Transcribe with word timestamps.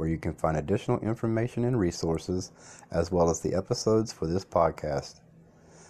where 0.00 0.08
you 0.08 0.16
can 0.16 0.32
find 0.32 0.56
additional 0.56 0.98
information 1.00 1.62
and 1.62 1.78
resources, 1.78 2.50
as 2.90 3.12
well 3.12 3.28
as 3.28 3.40
the 3.40 3.54
episodes 3.54 4.10
for 4.10 4.26
this 4.26 4.46
podcast. 4.46 5.20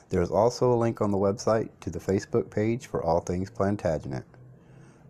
There 0.09 0.21
is 0.21 0.33
also 0.33 0.73
a 0.73 0.75
link 0.75 1.01
on 1.01 1.13
the 1.13 1.17
website 1.17 1.69
to 1.83 1.91
the 1.91 2.01
Facebook 2.01 2.51
page 2.51 2.89
for 2.89 3.01
All 3.05 3.21
Things 3.21 3.51
Plantagenet. 3.51 4.25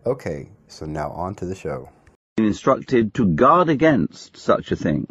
Okay, 0.05 0.51
so 0.67 0.85
now 0.85 1.09
on 1.09 1.33
to 1.35 1.45
the 1.45 1.55
show. 1.55 1.89
Instructed 2.37 3.15
to 3.15 3.25
guard 3.25 3.69
against 3.69 4.37
such 4.37 4.71
a 4.71 4.75
thing. 4.75 5.07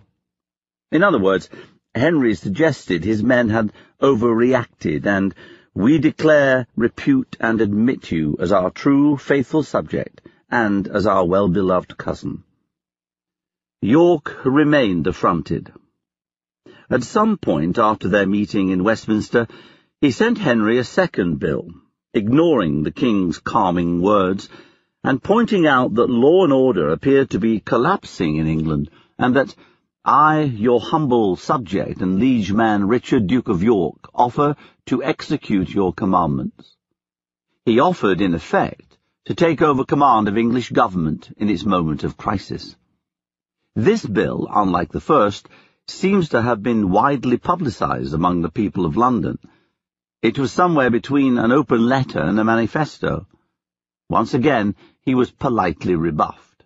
In 0.92 1.02
other 1.02 1.18
words, 1.18 1.50
Henry 1.92 2.36
suggested 2.36 3.04
his 3.04 3.24
men 3.24 3.48
had 3.48 3.72
overreacted, 4.00 5.04
and 5.04 5.34
we 5.74 5.98
declare, 5.98 6.68
repute, 6.76 7.36
and 7.40 7.60
admit 7.60 8.12
you 8.12 8.36
as 8.38 8.52
our 8.52 8.70
true, 8.70 9.16
faithful 9.16 9.64
subject, 9.64 10.20
and 10.48 10.86
as 10.86 11.08
our 11.08 11.24
well-beloved 11.24 11.98
cousin. 11.98 12.44
York 13.82 14.44
remained 14.44 15.06
affronted. 15.06 15.72
At 16.90 17.02
some 17.02 17.38
point 17.38 17.78
after 17.78 18.08
their 18.08 18.26
meeting 18.26 18.68
in 18.68 18.84
Westminster, 18.84 19.46
he 20.02 20.10
sent 20.10 20.36
Henry 20.36 20.76
a 20.76 20.84
second 20.84 21.38
bill, 21.38 21.70
ignoring 22.12 22.82
the 22.82 22.90
king's 22.90 23.38
calming 23.38 24.02
words, 24.02 24.50
and 25.02 25.22
pointing 25.22 25.66
out 25.66 25.94
that 25.94 26.10
law 26.10 26.44
and 26.44 26.52
order 26.52 26.90
appeared 26.90 27.30
to 27.30 27.38
be 27.38 27.58
collapsing 27.58 28.36
in 28.36 28.46
England, 28.46 28.90
and 29.18 29.36
that 29.36 29.54
I, 30.04 30.42
your 30.42 30.80
humble 30.80 31.36
subject 31.36 32.02
and 32.02 32.18
liege 32.18 32.52
man 32.52 32.86
Richard 32.86 33.28
Duke 33.28 33.48
of 33.48 33.62
York, 33.62 34.10
offer 34.14 34.56
to 34.86 35.02
execute 35.02 35.70
your 35.70 35.94
commandments. 35.94 36.76
He 37.64 37.80
offered, 37.80 38.20
in 38.20 38.34
effect, 38.34 38.98
to 39.24 39.34
take 39.34 39.62
over 39.62 39.84
command 39.84 40.28
of 40.28 40.36
English 40.36 40.68
government 40.68 41.32
in 41.38 41.48
its 41.48 41.64
moment 41.64 42.04
of 42.04 42.18
crisis. 42.18 42.76
This 43.76 44.04
bill, 44.04 44.48
unlike 44.50 44.90
the 44.90 45.00
first, 45.00 45.48
seems 45.86 46.30
to 46.30 46.42
have 46.42 46.62
been 46.62 46.90
widely 46.90 47.36
publicised 47.36 48.14
among 48.14 48.42
the 48.42 48.50
people 48.50 48.84
of 48.84 48.96
London. 48.96 49.38
It 50.22 50.38
was 50.38 50.52
somewhere 50.52 50.90
between 50.90 51.38
an 51.38 51.52
open 51.52 51.86
letter 51.86 52.20
and 52.20 52.38
a 52.38 52.44
manifesto. 52.44 53.26
Once 54.08 54.34
again, 54.34 54.74
he 55.02 55.14
was 55.14 55.30
politely 55.30 55.94
rebuffed. 55.94 56.64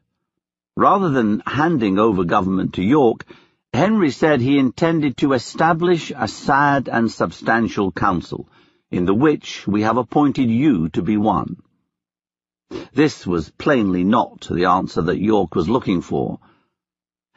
Rather 0.77 1.11
than 1.11 1.43
handing 1.47 1.99
over 1.99 2.25
government 2.25 2.75
to 2.75 2.83
York, 2.83 3.25
Henry 3.73 4.11
said 4.11 4.41
he 4.41 4.59
intended 4.59 5.17
to 5.19 5.35
establish 5.35 6.11
a 6.17 6.27
sad 6.27 6.89
and 6.89 7.11
substantial 7.11 7.93
council, 7.93 8.49
in 8.91 9.05
the 9.05 9.15
which 9.15 9.67
we 9.67 9.83
have 9.83 9.99
appointed 9.99 10.49
you 10.49 10.89
to 10.89 11.03
be 11.03 11.17
one. 11.17 11.57
This 12.93 13.27
was 13.27 13.51
plainly 13.51 14.05
not 14.05 14.49
the 14.51 14.65
answer 14.65 15.03
that 15.03 15.19
York 15.19 15.55
was 15.55 15.69
looking 15.69 16.01
for. 16.01 16.41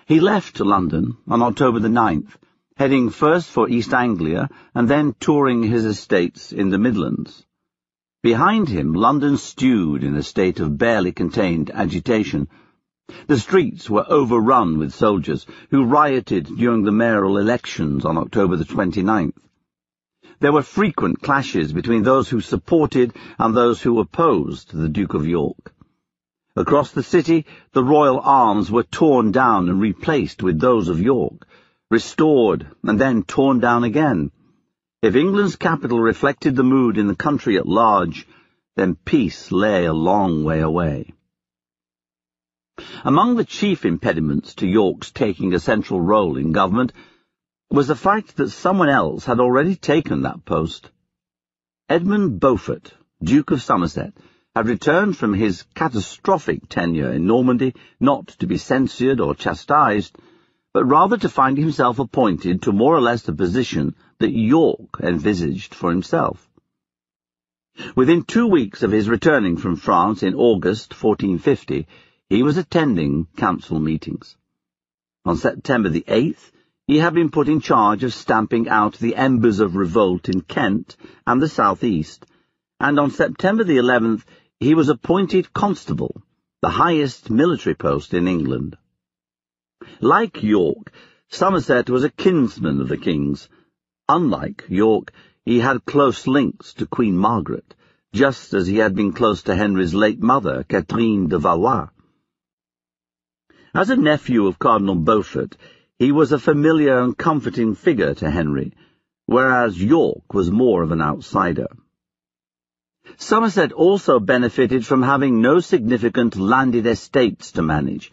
He 0.07 0.21
left 0.21 0.61
London 0.61 1.17
on 1.27 1.41
October 1.41 1.79
the 1.79 1.89
9th, 1.89 2.37
heading 2.77 3.09
first 3.09 3.49
for 3.49 3.67
East 3.67 3.93
Anglia 3.93 4.47
and 4.73 4.87
then 4.87 5.13
touring 5.19 5.63
his 5.63 5.83
estates 5.83 6.53
in 6.53 6.69
the 6.69 6.77
Midlands. 6.77 7.45
Behind 8.23 8.69
him, 8.69 8.93
London 8.93 9.35
stewed 9.35 10.05
in 10.05 10.15
a 10.15 10.23
state 10.23 10.61
of 10.61 10.77
barely 10.77 11.11
contained 11.11 11.71
agitation. 11.71 12.47
The 13.27 13.37
streets 13.37 13.89
were 13.89 14.05
overrun 14.07 14.77
with 14.77 14.93
soldiers 14.93 15.45
who 15.71 15.83
rioted 15.83 16.45
during 16.55 16.83
the 16.83 16.93
mayoral 16.93 17.37
elections 17.37 18.05
on 18.05 18.17
October 18.17 18.55
the 18.55 18.63
29th. 18.63 19.35
There 20.39 20.53
were 20.53 20.63
frequent 20.63 21.21
clashes 21.21 21.73
between 21.73 22.03
those 22.03 22.29
who 22.29 22.39
supported 22.39 23.13
and 23.37 23.53
those 23.53 23.81
who 23.81 23.99
opposed 23.99 24.71
the 24.71 24.87
Duke 24.87 25.15
of 25.15 25.27
York. 25.27 25.73
Across 26.57 26.93
the 26.93 27.03
city, 27.03 27.45
the 27.73 27.83
royal 27.83 28.19
arms 28.19 28.71
were 28.71 28.81
torn 28.81 29.31
down 29.31 29.69
and 29.69 29.79
replaced 29.79 30.41
with 30.41 30.59
those 30.59 30.89
of 30.89 30.99
York, 30.99 31.45
restored 31.91 32.65
and 32.81 32.99
then 32.99 33.21
torn 33.21 33.59
down 33.59 33.83
again. 33.83 34.31
If 35.03 35.15
England's 35.15 35.55
capital 35.55 35.99
reflected 35.99 36.55
the 36.55 36.63
mood 36.63 36.97
in 36.97 37.05
the 37.05 37.15
country 37.15 37.57
at 37.57 37.67
large, 37.67 38.27
then 38.75 38.95
peace 38.95 39.51
lay 39.51 39.85
a 39.85 39.93
long 39.93 40.43
way 40.43 40.61
away. 40.61 41.13
Among 43.03 43.35
the 43.35 43.45
chief 43.45 43.85
impediments 43.85 44.55
to 44.55 44.67
York's 44.67 45.11
taking 45.11 45.53
a 45.53 45.59
central 45.59 46.01
role 46.01 46.37
in 46.37 46.53
government 46.53 46.91
was 47.69 47.87
the 47.87 47.95
fact 47.95 48.35
that 48.37 48.49
someone 48.49 48.89
else 48.89 49.25
had 49.25 49.39
already 49.39 49.75
taken 49.75 50.23
that 50.23 50.43
post. 50.43 50.89
Edmund 51.87 52.39
Beaufort, 52.39 52.95
Duke 53.21 53.51
of 53.51 53.61
Somerset, 53.61 54.13
had 54.57 54.67
returned 54.67 55.15
from 55.15 55.35
his 55.35 55.63
catastrophic 55.75 56.67
tenure 56.67 57.11
in 57.11 57.27
Normandy 57.27 57.75
not 57.99 58.25
to 58.25 58.47
be 58.47 58.57
censured 58.57 59.19
or 59.19 59.35
chastised, 59.35 60.17
but 60.73 60.83
rather 60.83 61.15
to 61.15 61.29
find 61.29 61.59
himself 61.59 61.99
appointed 61.99 62.63
to 62.63 62.71
more 62.71 62.95
or 62.95 62.99
less 62.99 63.21
the 63.21 63.33
position 63.33 63.93
that 64.17 64.31
York 64.31 64.99
envisaged 64.99 65.75
for 65.75 65.91
himself. 65.91 66.49
Within 67.95 68.23
two 68.23 68.47
weeks 68.47 68.81
of 68.81 68.91
his 68.91 69.07
returning 69.07 69.57
from 69.57 69.75
France 69.75 70.23
in 70.23 70.33
August 70.33 70.91
1450, 70.91 71.85
he 72.27 72.41
was 72.41 72.57
attending 72.57 73.27
council 73.37 73.79
meetings. 73.79 74.35
On 75.23 75.37
September 75.37 75.89
the 75.89 76.05
8th, 76.07 76.49
he 76.87 76.97
had 76.97 77.13
been 77.13 77.29
put 77.29 77.47
in 77.47 77.61
charge 77.61 78.03
of 78.03 78.11
stamping 78.11 78.67
out 78.67 78.97
the 78.97 79.17
embers 79.17 79.59
of 79.59 79.75
revolt 79.75 80.27
in 80.29 80.41
Kent 80.41 80.97
and 81.27 81.39
the 81.39 81.47
southeast, 81.47 82.25
and 82.79 82.99
on 82.99 83.11
September 83.11 83.63
the 83.63 83.77
11th 83.77 84.23
he 84.59 84.73
was 84.73 84.89
appointed 84.89 85.53
constable, 85.53 86.23
the 86.63 86.69
highest 86.69 87.29
military 87.29 87.75
post 87.75 88.13
in 88.15 88.27
England. 88.27 88.75
Like 90.01 90.41
York, 90.41 90.91
Somerset 91.29 91.91
was 91.91 92.03
a 92.03 92.09
kinsman 92.09 92.81
of 92.81 92.87
the 92.87 92.97
king's. 92.97 93.49
Unlike 94.09 94.65
York, 94.67 95.13
he 95.45 95.59
had 95.59 95.85
close 95.85 96.25
links 96.25 96.73
to 96.73 96.87
Queen 96.87 97.15
Margaret, 97.15 97.75
just 98.13 98.55
as 98.55 98.65
he 98.65 98.77
had 98.77 98.95
been 98.95 99.13
close 99.13 99.43
to 99.43 99.55
Henry's 99.55 99.93
late 99.93 100.19
mother, 100.19 100.63
Catherine 100.63 101.27
de 101.27 101.37
Valois. 101.37 101.89
As 103.75 103.91
a 103.91 103.95
nephew 103.95 104.47
of 104.47 104.57
Cardinal 104.57 104.95
Beaufort, 104.95 105.55
he 105.99 106.11
was 106.11 106.31
a 106.31 106.39
familiar 106.39 106.99
and 106.99 107.15
comforting 107.15 107.75
figure 107.75 108.15
to 108.15 108.31
Henry, 108.31 108.73
whereas 109.27 109.79
York 109.79 110.33
was 110.33 110.49
more 110.49 110.81
of 110.81 110.91
an 110.91 111.01
outsider. 111.01 111.67
Somerset 113.19 113.71
also 113.71 114.19
benefited 114.19 114.85
from 114.85 115.01
having 115.01 115.41
no 115.41 115.59
significant 115.59 116.35
landed 116.35 116.85
estates 116.85 117.51
to 117.53 117.63
manage. 117.63 118.11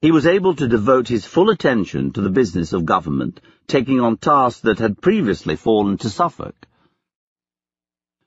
He 0.00 0.12
was 0.12 0.26
able 0.26 0.54
to 0.54 0.68
devote 0.68 1.08
his 1.08 1.26
full 1.26 1.50
attention 1.50 2.12
to 2.12 2.20
the 2.20 2.30
business 2.30 2.72
of 2.72 2.86
government, 2.86 3.40
taking 3.66 4.00
on 4.00 4.16
tasks 4.16 4.60
that 4.60 4.78
had 4.78 5.02
previously 5.02 5.56
fallen 5.56 5.98
to 5.98 6.08
Suffolk. 6.08 6.54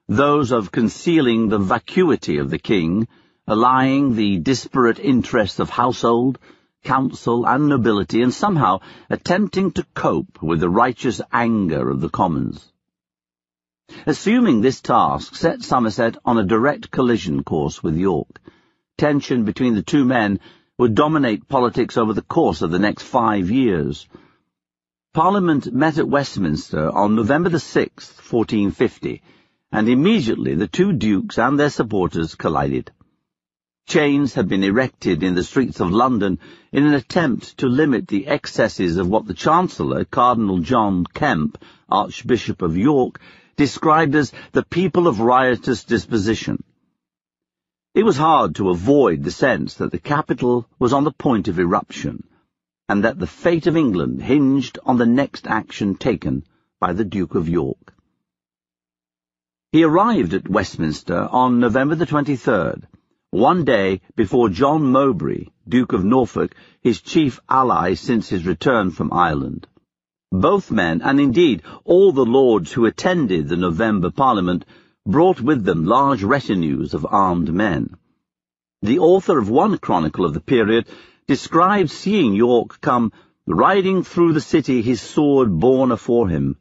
Those 0.10 0.52
of 0.52 0.72
concealing 0.72 1.48
the 1.48 1.60
vacuity 1.60 2.40
of 2.40 2.50
the 2.50 2.60
king, 2.60 3.08
allying 3.48 4.16
the 4.16 4.38
disparate 4.40 5.00
interests 5.00 5.60
of 5.60 5.70
household, 5.70 6.40
council, 6.84 7.48
and 7.48 7.70
nobility, 7.70 8.22
and 8.22 8.34
somehow 8.34 8.82
attempting 9.10 9.72
to 9.72 9.86
cope 9.94 10.42
with 10.42 10.60
the 10.60 10.70
righteous 10.70 11.22
anger 11.32 11.90
of 11.90 12.02
the 12.02 12.10
commons. 12.10 12.71
Assuming 14.06 14.62
this 14.62 14.82
task 14.82 15.36
set 15.36 15.62
Somerset 15.62 16.18
on 16.24 16.38
a 16.38 16.44
direct 16.44 16.92
collision 16.92 17.44
course 17.44 17.84
with 17.84 17.98
York, 17.98 18.40
tension 18.98 19.44
between 19.44 19.76
the 19.76 19.84
two 19.84 20.06
men 20.06 20.40
would 20.78 20.96
dominate 20.96 21.48
politics 21.48 21.98
over 21.98 22.14
the 22.14 22.22
course 22.22 22.62
of 22.62 22.72
the 22.72 22.80
next 22.80 23.04
five 23.04 23.50
years. 23.50 24.08
Parliament 25.14 25.74
met 25.74 25.98
at 25.98 26.08
Westminster 26.08 26.90
on 26.90 27.16
November 27.16 27.50
the 27.50 27.58
6th, 27.58 28.16
1450, 28.32 29.22
and 29.72 29.90
immediately 29.90 30.56
the 30.56 30.68
two 30.68 30.94
dukes 30.94 31.38
and 31.38 31.60
their 31.60 31.70
supporters 31.70 32.36
collided. 32.36 32.92
Chains 33.88 34.36
had 34.36 34.48
been 34.48 34.64
erected 34.64 35.22
in 35.22 35.36
the 35.36 35.44
streets 35.44 35.82
of 35.82 35.92
London 35.92 36.40
in 36.72 36.86
an 36.86 36.94
attempt 36.94 37.58
to 37.58 37.68
limit 37.68 38.08
the 38.08 38.28
excesses 38.28 38.98
of 38.98 39.10
what 39.10 39.26
the 39.26 39.34
Chancellor, 39.34 40.06
Cardinal 40.06 40.60
John 40.60 41.06
Kemp, 41.06 41.58
Archbishop 41.90 42.62
of 42.62 42.78
York, 42.78 43.20
described 43.62 44.16
as 44.16 44.34
the 44.54 44.64
people 44.64 45.08
of 45.08 45.20
riotous 45.20 45.84
disposition. 45.84 46.64
It 47.94 48.04
was 48.04 48.18
hard 48.18 48.56
to 48.56 48.72
avoid 48.72 49.24
the 49.24 49.38
sense 49.46 49.76
that 49.76 49.92
the 49.92 50.00
capital 50.00 50.68
was 50.80 50.94
on 50.94 51.04
the 51.04 51.18
point 51.26 51.48
of 51.48 51.60
eruption, 51.60 52.24
and 52.90 53.04
that 53.04 53.20
the 53.20 53.28
fate 53.28 53.68
of 53.68 53.78
England 53.78 54.24
hinged 54.24 54.80
on 54.84 54.98
the 54.98 55.06
next 55.06 55.46
action 55.46 55.94
taken 55.96 56.44
by 56.80 56.94
the 56.94 57.06
Duke 57.06 57.36
of 57.36 57.48
York. 57.48 57.94
He 59.72 59.84
arrived 59.84 60.34
at 60.34 60.50
Westminster 60.50 61.28
on 61.32 61.60
November 61.60 61.94
the 61.94 62.08
23rd, 62.08 62.88
one 63.30 63.64
day 63.64 64.02
before 64.16 64.50
John 64.50 64.92
Mowbray, 64.92 65.46
Duke 65.70 65.94
of 65.94 66.04
Norfolk, 66.04 66.56
his 66.82 67.00
chief 67.00 67.40
ally 67.48 67.94
since 67.94 68.28
his 68.28 68.48
return 68.48 68.90
from 68.90 69.14
Ireland. 69.14 69.68
Both 70.32 70.72
men, 70.72 71.02
and 71.02 71.20
indeed 71.20 71.62
all 71.84 72.14
the 72.14 72.26
lords 72.26 72.72
who 72.72 72.86
attended 72.86 73.50
the 73.50 73.58
November 73.58 74.10
Parliament, 74.10 74.64
brought 75.06 75.42
with 75.42 75.66
them 75.66 75.84
large 75.84 76.24
retinues 76.24 76.94
of 76.94 77.06
armed 77.10 77.54
men. 77.54 77.98
The 78.82 79.00
author 79.00 79.38
of 79.38 79.50
one 79.50 79.78
chronicle 79.78 80.24
of 80.24 80.34
the 80.34 80.40
period 80.40 80.88
describes 81.28 81.92
seeing 81.92 82.34
York 82.34 82.80
come 82.80 83.12
riding 83.46 84.04
through 84.04 84.32
the 84.32 84.40
city 84.40 84.82
his 84.82 85.02
sword 85.02 85.60
borne 85.60 85.92
afore 85.92 86.30
him, 86.30 86.56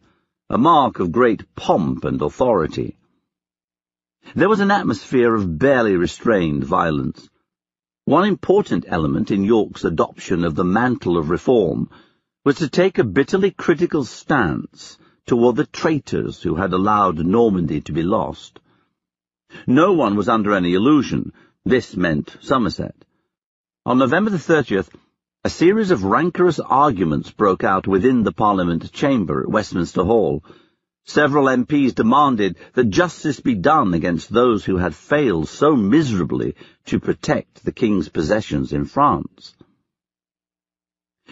a 0.49 0.59
mark 0.59 0.99
of 0.99 1.13
great 1.13 1.55
pomp 1.55 2.05
and 2.05 2.21
authority. 2.21 2.97
There 4.35 4.49
was 4.49 4.61
an 4.61 4.73
atmosphere 4.73 5.33
of 5.35 5.59
barely 5.59 5.97
restrained 5.97 6.65
violence. 6.65 7.29
One 8.05 8.27
important 8.27 8.85
element 8.89 9.31
in 9.31 9.45
York's 9.45 9.85
adoption 9.85 10.45
of 10.45 10.57
the 10.57 10.65
mantle 10.65 11.17
of 11.17 11.31
reform 11.31 11.89
was 12.43 12.57
to 12.57 12.71
take 12.71 12.99
a 12.99 13.05
bitterly 13.05 13.51
critical 13.51 14.03
stance 14.03 14.97
toward 15.27 15.57
the 15.57 15.67
traitors 15.67 16.43
who 16.43 16.55
had 16.55 16.73
allowed 16.73 17.19
Normandy 17.19 17.83
to 17.83 17.93
be 17.93 18.03
lost. 18.03 18.59
No 19.67 19.93
one 19.93 20.17
was 20.17 20.29
under 20.29 20.55
any 20.55 20.73
illusion. 20.73 21.35
This 21.67 21.95
meant 21.97 22.37
Somerset. 22.41 22.95
On 23.85 23.99
November 23.99 24.31
the 24.31 24.39
30th, 24.39 24.89
a 25.45 25.51
series 25.51 25.91
of 25.91 26.05
rancorous 26.05 26.59
arguments 26.61 27.31
broke 27.31 27.63
out 27.63 27.87
within 27.87 28.23
the 28.23 28.33
Parliament 28.33 28.91
chamber 28.91 29.43
at 29.43 29.51
Westminster 29.51 30.05
Hall. 30.05 30.43
Several 31.05 31.45
MPs 31.45 31.95
demanded 31.95 32.57
that 32.73 32.89
justice 32.89 33.41
be 33.41 33.55
done 33.55 33.93
against 33.93 34.33
those 34.33 34.65
who 34.65 34.79
had 34.79 34.95
failed 34.95 35.49
so 35.49 35.77
miserably 35.77 36.55
to 36.87 37.01
protect 37.01 37.65
the 37.65 37.73
King's 37.73 38.09
possessions 38.09 38.73
in 38.73 38.87
France. 38.87 39.55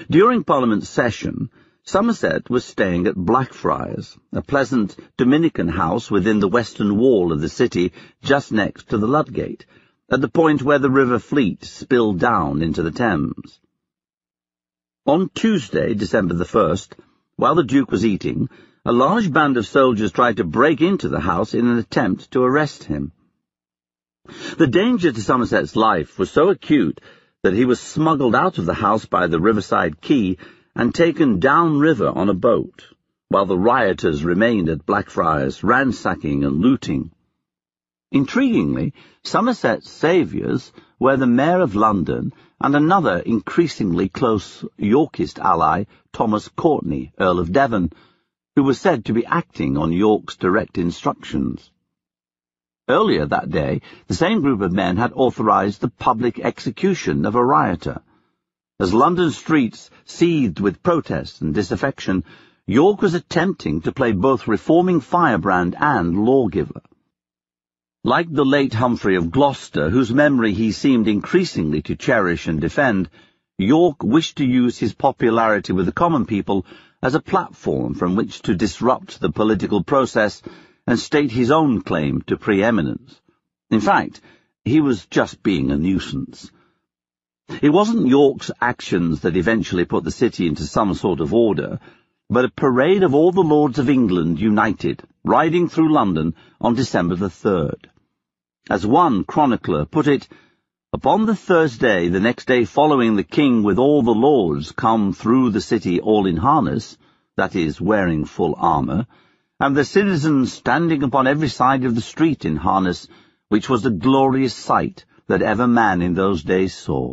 During 0.08 0.44
Parliament's 0.44 0.88
session, 0.88 1.50
Somerset 1.82 2.48
was 2.48 2.64
staying 2.64 3.08
at 3.08 3.16
Blackfriars, 3.16 4.16
a 4.32 4.42
pleasant 4.42 4.96
Dominican 5.16 5.66
house 5.68 6.08
within 6.08 6.38
the 6.38 6.46
western 6.46 6.96
wall 6.96 7.32
of 7.32 7.40
the 7.40 7.48
city 7.48 7.92
just 8.22 8.52
next 8.52 8.90
to 8.90 8.98
the 8.98 9.08
Ludgate, 9.08 9.66
at 10.08 10.20
the 10.20 10.28
point 10.28 10.62
where 10.62 10.78
the 10.78 10.90
River 10.90 11.18
Fleet 11.18 11.64
spilled 11.64 12.20
down 12.20 12.62
into 12.62 12.82
the 12.82 12.92
Thames. 12.92 13.58
On 15.04 15.30
Tuesday, 15.34 15.94
December 15.94 16.34
the 16.34 16.44
1st, 16.44 16.92
while 17.36 17.56
the 17.56 17.64
Duke 17.64 17.90
was 17.90 18.06
eating, 18.06 18.48
a 18.84 18.92
large 18.92 19.32
band 19.32 19.56
of 19.56 19.66
soldiers 19.66 20.12
tried 20.12 20.36
to 20.36 20.44
break 20.44 20.80
into 20.80 21.08
the 21.08 21.20
house 21.20 21.54
in 21.54 21.66
an 21.66 21.78
attempt 21.78 22.30
to 22.30 22.42
arrest 22.42 22.84
him. 22.84 23.10
The 24.58 24.66
danger 24.66 25.10
to 25.10 25.20
Somerset's 25.20 25.74
life 25.74 26.18
was 26.18 26.30
so 26.30 26.50
acute 26.50 27.00
that 27.44 27.54
he 27.54 27.64
was 27.64 27.78
smuggled 27.78 28.34
out 28.34 28.58
of 28.58 28.66
the 28.66 28.74
house 28.74 29.06
by 29.06 29.28
the 29.28 29.40
riverside 29.40 30.00
quay 30.00 30.36
and 30.74 30.92
taken 30.92 31.38
downriver 31.38 32.08
on 32.08 32.28
a 32.28 32.34
boat, 32.34 32.88
while 33.28 33.46
the 33.46 33.56
rioters 33.56 34.24
remained 34.24 34.68
at 34.68 34.84
Blackfriars, 34.84 35.62
ransacking 35.62 36.44
and 36.44 36.60
looting. 36.60 37.12
Intriguingly, 38.12 38.92
Somerset's 39.22 39.88
saviours 39.88 40.72
were 40.98 41.16
the 41.16 41.26
Mayor 41.26 41.60
of 41.60 41.76
London 41.76 42.32
and 42.60 42.74
another 42.74 43.18
increasingly 43.18 44.08
close 44.08 44.64
Yorkist 44.76 45.38
ally, 45.38 45.84
Thomas 46.12 46.48
Courtenay, 46.48 47.12
Earl 47.20 47.38
of 47.38 47.52
Devon, 47.52 47.92
who 48.56 48.64
was 48.64 48.80
said 48.80 49.04
to 49.04 49.12
be 49.12 49.24
acting 49.26 49.76
on 49.76 49.92
York's 49.92 50.36
direct 50.36 50.76
instructions. 50.76 51.70
Earlier 52.88 53.26
that 53.26 53.50
day, 53.50 53.82
the 54.06 54.14
same 54.14 54.40
group 54.40 54.62
of 54.62 54.72
men 54.72 54.96
had 54.96 55.12
authorized 55.14 55.82
the 55.82 55.90
public 55.90 56.40
execution 56.40 57.26
of 57.26 57.34
a 57.34 57.44
rioter. 57.44 58.00
As 58.80 58.94
London 58.94 59.30
streets 59.30 59.90
seethed 60.06 60.58
with 60.58 60.82
protest 60.82 61.42
and 61.42 61.52
disaffection, 61.52 62.24
York 62.66 63.02
was 63.02 63.12
attempting 63.12 63.82
to 63.82 63.92
play 63.92 64.12
both 64.12 64.48
reforming 64.48 65.00
firebrand 65.00 65.76
and 65.78 66.24
lawgiver. 66.24 66.80
Like 68.04 68.32
the 68.32 68.44
late 68.44 68.72
Humphrey 68.72 69.16
of 69.16 69.30
Gloucester, 69.30 69.90
whose 69.90 70.14
memory 70.14 70.54
he 70.54 70.72
seemed 70.72 71.08
increasingly 71.08 71.82
to 71.82 71.96
cherish 71.96 72.46
and 72.46 72.58
defend, 72.58 73.10
York 73.58 74.02
wished 74.02 74.36
to 74.36 74.46
use 74.46 74.78
his 74.78 74.94
popularity 74.94 75.74
with 75.74 75.84
the 75.84 75.92
common 75.92 76.24
people 76.24 76.64
as 77.02 77.14
a 77.14 77.20
platform 77.20 77.94
from 77.94 78.16
which 78.16 78.40
to 78.42 78.54
disrupt 78.54 79.20
the 79.20 79.30
political 79.30 79.82
process 79.82 80.42
and 80.88 80.98
state 80.98 81.30
his 81.30 81.50
own 81.50 81.82
claim 81.82 82.22
to 82.22 82.38
preeminence. 82.38 83.20
In 83.70 83.80
fact, 83.80 84.22
he 84.64 84.80
was 84.80 85.04
just 85.04 85.42
being 85.42 85.70
a 85.70 85.76
nuisance. 85.76 86.50
It 87.60 87.68
wasn't 87.68 88.08
York's 88.08 88.50
actions 88.58 89.20
that 89.20 89.36
eventually 89.36 89.84
put 89.84 90.04
the 90.04 90.10
city 90.10 90.46
into 90.46 90.62
some 90.62 90.94
sort 90.94 91.20
of 91.20 91.34
order, 91.34 91.78
but 92.30 92.46
a 92.46 92.60
parade 92.64 93.02
of 93.02 93.14
all 93.14 93.32
the 93.32 93.42
lords 93.42 93.78
of 93.78 93.90
England 93.90 94.40
united, 94.40 95.02
riding 95.24 95.68
through 95.68 95.92
London 95.92 96.34
on 96.58 96.74
December 96.74 97.16
the 97.16 97.28
3rd. 97.28 97.84
As 98.70 98.86
one 98.86 99.24
chronicler 99.24 99.84
put 99.84 100.06
it, 100.06 100.26
Upon 100.90 101.26
the 101.26 101.36
Thursday, 101.36 102.08
the 102.08 102.18
next 102.18 102.46
day 102.46 102.64
following, 102.64 103.16
the 103.16 103.22
king 103.22 103.62
with 103.62 103.78
all 103.78 104.00
the 104.00 104.14
lords 104.14 104.72
come 104.72 105.12
through 105.12 105.50
the 105.50 105.60
city 105.60 106.00
all 106.00 106.24
in 106.24 106.38
harness, 106.38 106.96
that 107.36 107.54
is, 107.54 107.78
wearing 107.78 108.24
full 108.24 108.54
armour, 108.56 109.06
and 109.60 109.76
the 109.76 109.84
citizens 109.84 110.52
standing 110.52 111.02
upon 111.02 111.26
every 111.26 111.48
side 111.48 111.84
of 111.84 111.96
the 111.96 112.00
street 112.00 112.44
in 112.44 112.54
harness, 112.54 113.08
which 113.48 113.68
was 113.68 113.84
a 113.84 113.90
glorious 113.90 114.54
sight 114.54 115.04
that 115.26 115.42
ever 115.42 115.66
man 115.66 116.00
in 116.00 116.14
those 116.14 116.44
days 116.44 116.72
saw. 116.72 117.12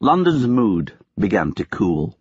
London's 0.00 0.46
mood 0.46 0.92
began 1.16 1.52
to 1.52 1.64
cool. 1.64 2.18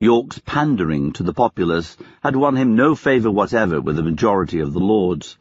York's 0.00 0.40
pandering 0.40 1.12
to 1.12 1.22
the 1.22 1.32
populace 1.32 1.96
had 2.20 2.34
won 2.34 2.56
him 2.56 2.74
no 2.74 2.96
favour 2.96 3.30
whatever 3.30 3.80
with 3.80 3.94
the 3.94 4.02
majority 4.02 4.58
of 4.58 4.72
the 4.72 4.80
lords. 4.80 5.38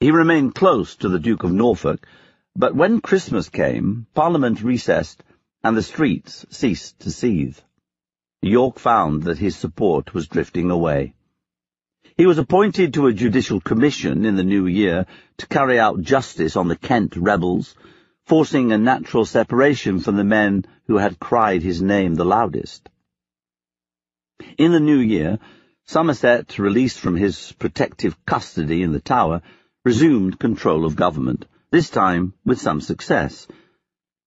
He 0.00 0.10
remained 0.10 0.54
close 0.54 0.96
to 0.96 1.10
the 1.10 1.18
Duke 1.18 1.44
of 1.44 1.52
Norfolk, 1.52 2.06
but 2.54 2.74
when 2.74 3.02
Christmas 3.02 3.50
came, 3.50 4.06
Parliament 4.14 4.62
recessed, 4.62 5.22
and 5.62 5.76
the 5.76 5.82
streets 5.82 6.46
ceased 6.48 7.00
to 7.00 7.10
seethe. 7.10 7.58
York 8.40 8.78
found 8.78 9.24
that 9.24 9.38
his 9.38 9.56
support 9.56 10.14
was 10.14 10.28
drifting 10.28 10.70
away. 10.70 11.12
He 12.18 12.24
was 12.24 12.38
appointed 12.38 12.94
to 12.94 13.08
a 13.08 13.12
judicial 13.12 13.60
commission 13.60 14.24
in 14.24 14.36
the 14.36 14.42
new 14.42 14.66
year 14.66 15.04
to 15.36 15.46
carry 15.46 15.78
out 15.78 16.00
justice 16.00 16.56
on 16.56 16.66
the 16.66 16.76
Kent 16.76 17.14
rebels, 17.14 17.74
forcing 18.24 18.72
a 18.72 18.78
natural 18.78 19.26
separation 19.26 20.00
from 20.00 20.16
the 20.16 20.24
men 20.24 20.64
who 20.86 20.96
had 20.96 21.20
cried 21.20 21.62
his 21.62 21.82
name 21.82 22.14
the 22.14 22.24
loudest. 22.24 22.88
In 24.56 24.72
the 24.72 24.80
new 24.80 24.96
year, 24.96 25.38
Somerset, 25.84 26.58
released 26.58 26.98
from 27.00 27.16
his 27.16 27.52
protective 27.58 28.16
custody 28.24 28.82
in 28.82 28.92
the 28.92 29.00
Tower, 29.00 29.42
resumed 29.84 30.38
control 30.38 30.86
of 30.86 30.96
government, 30.96 31.44
this 31.70 31.90
time 31.90 32.32
with 32.46 32.58
some 32.58 32.80
success. 32.80 33.46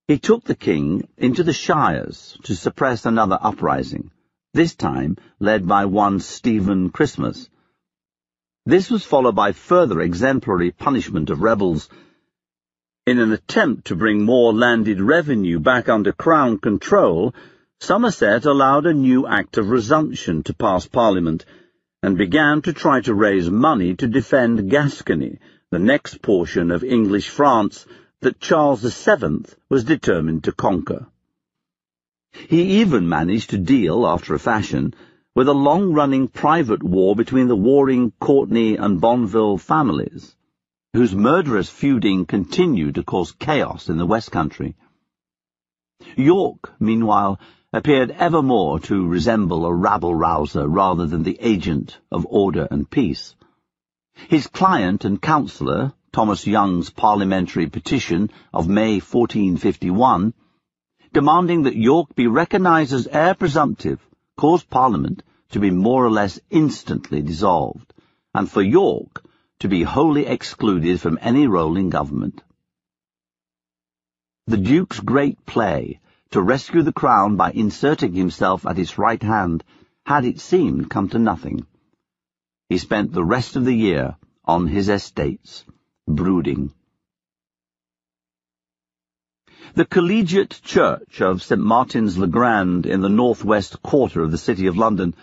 He 0.07 0.19
took 0.19 0.43
the 0.43 0.53
king 0.53 1.07
into 1.17 1.41
the 1.41 1.53
shires 1.53 2.37
to 2.43 2.55
suppress 2.55 3.07
another 3.07 3.39
uprising, 3.41 4.11
this 4.53 4.75
time 4.75 5.17
led 5.39 5.67
by 5.67 5.85
one 5.85 6.19
Stephen 6.19 6.91
Christmas. 6.91 7.49
This 8.69 8.91
was 8.91 9.03
followed 9.03 9.33
by 9.33 9.53
further 9.53 9.99
exemplary 9.99 10.69
punishment 10.69 11.31
of 11.31 11.41
rebels, 11.41 11.89
in 13.07 13.17
an 13.17 13.31
attempt 13.31 13.85
to 13.87 13.95
bring 13.95 14.23
more 14.23 14.53
landed 14.53 15.01
revenue 15.01 15.59
back 15.59 15.89
under 15.89 16.11
Crown 16.11 16.59
control, 16.59 17.33
Somerset 17.79 18.45
allowed 18.45 18.85
a 18.85 18.93
new 18.93 19.25
Act 19.25 19.57
of 19.57 19.71
Resumption 19.71 20.43
to 20.43 20.53
pass 20.53 20.85
Parliament, 20.85 21.45
and 22.03 22.15
began 22.15 22.61
to 22.61 22.71
try 22.71 23.01
to 23.01 23.15
raise 23.15 23.49
money 23.49 23.95
to 23.95 24.07
defend 24.07 24.69
Gascony, 24.69 25.39
the 25.71 25.79
next 25.79 26.21
portion 26.21 26.69
of 26.69 26.83
English 26.83 27.29
France 27.29 27.87
that 28.21 28.39
Charles 28.39 28.83
VII 28.83 29.45
was 29.69 29.83
determined 29.83 30.43
to 30.43 30.51
conquer. 30.51 31.07
He 32.33 32.81
even 32.81 33.09
managed 33.09 33.49
to 33.49 33.57
deal, 33.57 34.05
after 34.05 34.35
a 34.35 34.39
fashion, 34.39 34.93
with 35.35 35.47
a 35.47 35.53
long-running 35.53 36.27
private 36.27 36.83
war 36.83 37.15
between 37.15 37.47
the 37.47 37.55
warring 37.55 38.11
Courtenay 38.19 38.75
and 38.75 38.99
Bonville 38.99 39.57
families 39.59 40.35
whose 40.93 41.13
murderous 41.13 41.69
feuding 41.69 42.25
continued 42.25 42.95
to 42.95 43.03
cause 43.03 43.31
chaos 43.31 43.89
in 43.89 43.97
the 43.97 44.07
West 44.07 44.31
Country. 44.31 44.75
York, 46.15 46.73
meanwhile, 46.79 47.39
appeared 47.71 48.09
ever 48.09 48.41
more 48.41 48.79
to 48.79 49.07
resemble 49.07 49.65
a 49.65 49.73
rabble-rouser 49.73 50.67
rather 50.67 51.05
than 51.05 51.21
the 51.21 51.37
agent 51.41 51.99
of 52.11 52.25
order 52.27 52.67
and 52.71 52.89
peace. 52.89 53.35
His 54.29 54.47
client 54.47 55.05
and 55.05 55.21
counsellor, 55.21 55.93
Thomas 56.11 56.47
Young's 56.47 56.89
parliamentary 56.89 57.67
petition 57.67 58.31
of 58.51 58.67
May 58.67 58.93
1451, 58.93 60.33
demanding 61.13 61.63
that 61.63 61.75
York 61.75 62.15
be 62.15 62.25
recognised 62.25 62.93
as 62.93 63.05
heir 63.05 63.35
presumptive, 63.35 63.99
caused 64.39 64.69
Parliament 64.69 65.21
to 65.49 65.59
be 65.59 65.69
more 65.69 66.05
or 66.05 66.09
less 66.09 66.39
instantly 66.49 67.21
dissolved, 67.21 67.93
and 68.33 68.49
for 68.49 68.61
York 68.61 69.21
to 69.59 69.67
be 69.67 69.83
wholly 69.83 70.25
excluded 70.25 71.01
from 71.01 71.19
any 71.21 71.45
role 71.45 71.75
in 71.75 71.89
government. 71.89 72.41
The 74.47 74.55
Duke's 74.55 75.01
great 75.01 75.45
play, 75.45 75.99
to 76.31 76.41
rescue 76.41 76.83
the 76.83 76.93
crown 76.93 77.35
by 77.35 77.51
inserting 77.51 78.13
himself 78.13 78.65
at 78.65 78.79
its 78.79 78.97
right 78.97 79.21
hand, 79.21 79.65
had, 80.05 80.23
it 80.23 80.39
seemed, 80.39 80.89
come 80.89 81.09
to 81.09 81.19
nothing. 81.19 81.65
He 82.69 82.77
spent 82.77 83.11
the 83.11 83.25
rest 83.25 83.57
of 83.57 83.65
the 83.65 83.75
year 83.75 84.15
on 84.45 84.67
his 84.67 84.87
estates, 84.87 85.65
brooding. 86.07 86.73
The 89.75 89.85
Collegiate 89.85 90.61
Church 90.63 91.21
of 91.21 91.43
St. 91.43 91.61
Martin's 91.61 92.17
le 92.17 92.25
Grand 92.25 92.87
in 92.87 93.01
the 93.01 93.07
northwest 93.07 93.83
quarter 93.83 94.23
of 94.23 94.31
the 94.31 94.37
City 94.37 94.65
of 94.65 94.77
London, 94.77 95.13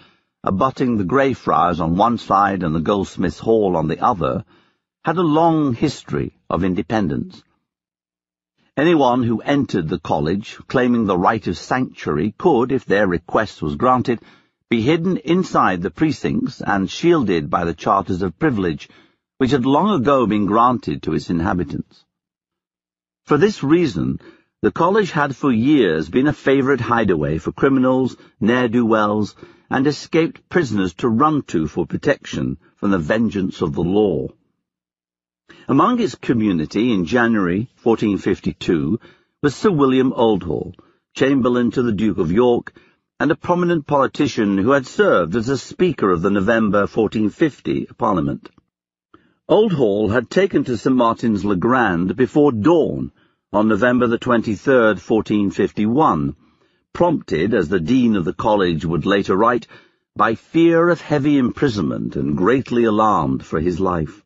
abutting 0.45 0.97
the 0.97 1.05
Greyfriars 1.05 1.81
on 1.81 1.97
one 1.97 2.17
side 2.17 2.62
and 2.62 2.73
the 2.73 2.81
Goldsmiths' 2.81 3.41
Hall 3.41 3.76
on 3.76 3.88
the 3.88 3.99
other, 3.99 4.45
had 5.05 5.17
a 5.17 5.23
long 5.23 5.75
history 5.75 6.38
of 6.49 6.62
independence. 6.62 7.43
Anyone 8.76 9.25
who 9.25 9.41
entered 9.41 9.88
the 9.88 9.99
college, 9.99 10.59
claiming 10.69 11.07
the 11.07 11.19
right 11.19 11.45
of 11.49 11.59
sanctuary, 11.59 12.33
could, 12.38 12.71
if 12.71 12.85
their 12.85 13.09
request 13.09 13.62
was 13.62 13.75
granted, 13.75 14.21
be 14.71 14.81
hidden 14.81 15.17
inside 15.17 15.83
the 15.83 15.91
precincts 15.91 16.62
and 16.65 16.88
shielded 16.88 17.50
by 17.50 17.65
the 17.65 17.75
charters 17.75 18.23
of 18.23 18.38
privilege, 18.38 18.88
which 19.38 19.50
had 19.50 19.67
long 19.67 20.00
ago 20.00 20.25
been 20.25 20.47
granted 20.47 21.03
to 21.03 21.15
its 21.15 21.31
inhabitants. 21.31 22.05
For 23.25 23.38
this 23.38 23.65
reason, 23.65 24.21
the 24.66 24.73
college 24.73 25.12
had 25.12 25.37
for 25.37 25.52
years 25.52 26.08
been 26.08 26.26
a 26.26 26.32
favourite 26.32 26.80
hideaway 26.80 27.38
for 27.38 27.52
criminals, 27.52 28.16
ne'er-do-wells, 28.40 29.37
and 29.70 29.87
escaped 29.87 30.49
prisoners 30.49 30.92
to 30.92 31.08
run 31.08 31.40
to 31.42 31.68
for 31.68 31.87
protection 31.87 32.58
from 32.75 32.90
the 32.90 32.99
vengeance 32.99 33.62
of 33.62 33.75
the 33.75 33.85
law. 33.85 34.26
Among 35.68 36.00
its 36.00 36.16
community 36.16 36.92
in 36.92 37.04
January 37.04 37.70
1452 37.85 38.99
was 39.40 39.54
Sir 39.54 39.70
William 39.70 40.12
Oldhall, 40.12 40.75
Chamberlain 41.14 41.70
to 41.70 41.85
the 41.85 41.92
Duke 41.92 42.18
of 42.18 42.32
York, 42.32 42.73
and 43.20 43.30
a 43.30 43.37
prominent 43.37 43.87
politician 43.87 44.58
who 44.58 44.73
had 44.73 44.88
served 44.88 45.37
as 45.37 45.49
a 45.49 45.56
Speaker 45.56 46.11
of 46.11 46.23
the 46.23 46.30
November 46.30 46.80
1450 46.80 47.87
Parliament. 47.96 48.50
Oldhall 49.49 50.08
had 50.08 50.28
taken 50.28 50.64
to 50.64 50.76
St. 50.76 50.96
Martin's 50.96 51.44
le 51.44 51.54
Grand 51.54 52.16
before 52.16 52.50
dawn 52.50 53.12
on 53.53 53.69
November 53.69 54.07
the 54.07 54.19
23rd, 54.19 55.00
1451, 55.00 56.37
prompted, 56.93 57.55
as 57.55 57.69
the 57.69 57.81
Dean 57.81 58.17
of 58.17 58.25
the 58.25 58.35
College 58.35 58.85
would 58.85 59.07
later 59.07 59.37
write, 59.37 59.67
by 60.15 60.35
fear 60.35 60.91
of 60.91 61.00
heavy 61.00 61.38
imprisonment 61.38 62.17
and 62.17 62.37
greatly 62.37 62.85
alarmed 62.85 63.45
for 63.45 63.59
his 63.61 63.79
life. 63.79 64.23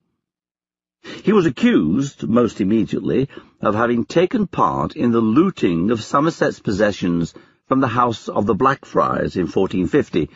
He 1.22 1.32
was 1.32 1.46
accused, 1.46 2.26
most 2.26 2.60
immediately, 2.60 3.28
of 3.60 3.74
having 3.74 4.04
taken 4.04 4.46
part 4.46 4.96
in 4.96 5.12
the 5.12 5.20
looting 5.20 5.90
of 5.90 6.02
Somerset's 6.02 6.58
possessions 6.58 7.32
from 7.68 7.80
the 7.80 7.88
house 7.88 8.28
of 8.28 8.46
the 8.46 8.54
Blackfriars 8.54 9.36
in 9.36 9.42
1450, 9.42 10.28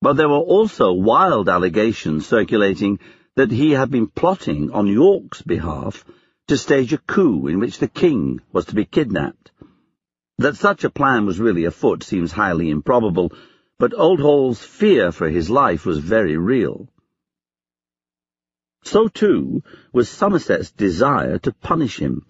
but 0.00 0.14
there 0.14 0.28
were 0.28 0.36
also 0.56 0.92
wild 0.92 1.48
allegations 1.48 2.26
circulating 2.26 2.98
that 3.36 3.50
he 3.52 3.72
had 3.72 3.90
been 3.90 4.08
plotting 4.08 4.72
on 4.72 4.86
York's 4.86 5.42
behalf 5.42 6.04
to 6.48 6.56
stage 6.56 6.92
a 6.92 6.98
coup 6.98 7.46
in 7.46 7.58
which 7.58 7.78
the 7.78 7.88
king 7.88 8.40
was 8.52 8.66
to 8.66 8.74
be 8.74 8.84
kidnapped. 8.84 9.50
That 10.38 10.56
such 10.56 10.84
a 10.84 10.90
plan 10.90 11.26
was 11.26 11.40
really 11.40 11.64
afoot 11.64 12.02
seems 12.02 12.32
highly 12.32 12.70
improbable, 12.70 13.32
but 13.78 13.94
Oldhall's 13.94 14.62
fear 14.62 15.12
for 15.12 15.28
his 15.28 15.48
life 15.48 15.86
was 15.86 15.98
very 15.98 16.36
real. 16.36 16.88
So, 18.82 19.08
too, 19.08 19.62
was 19.92 20.08
Somerset's 20.08 20.70
desire 20.70 21.38
to 21.38 21.52
punish 21.52 21.98
him, 21.98 22.26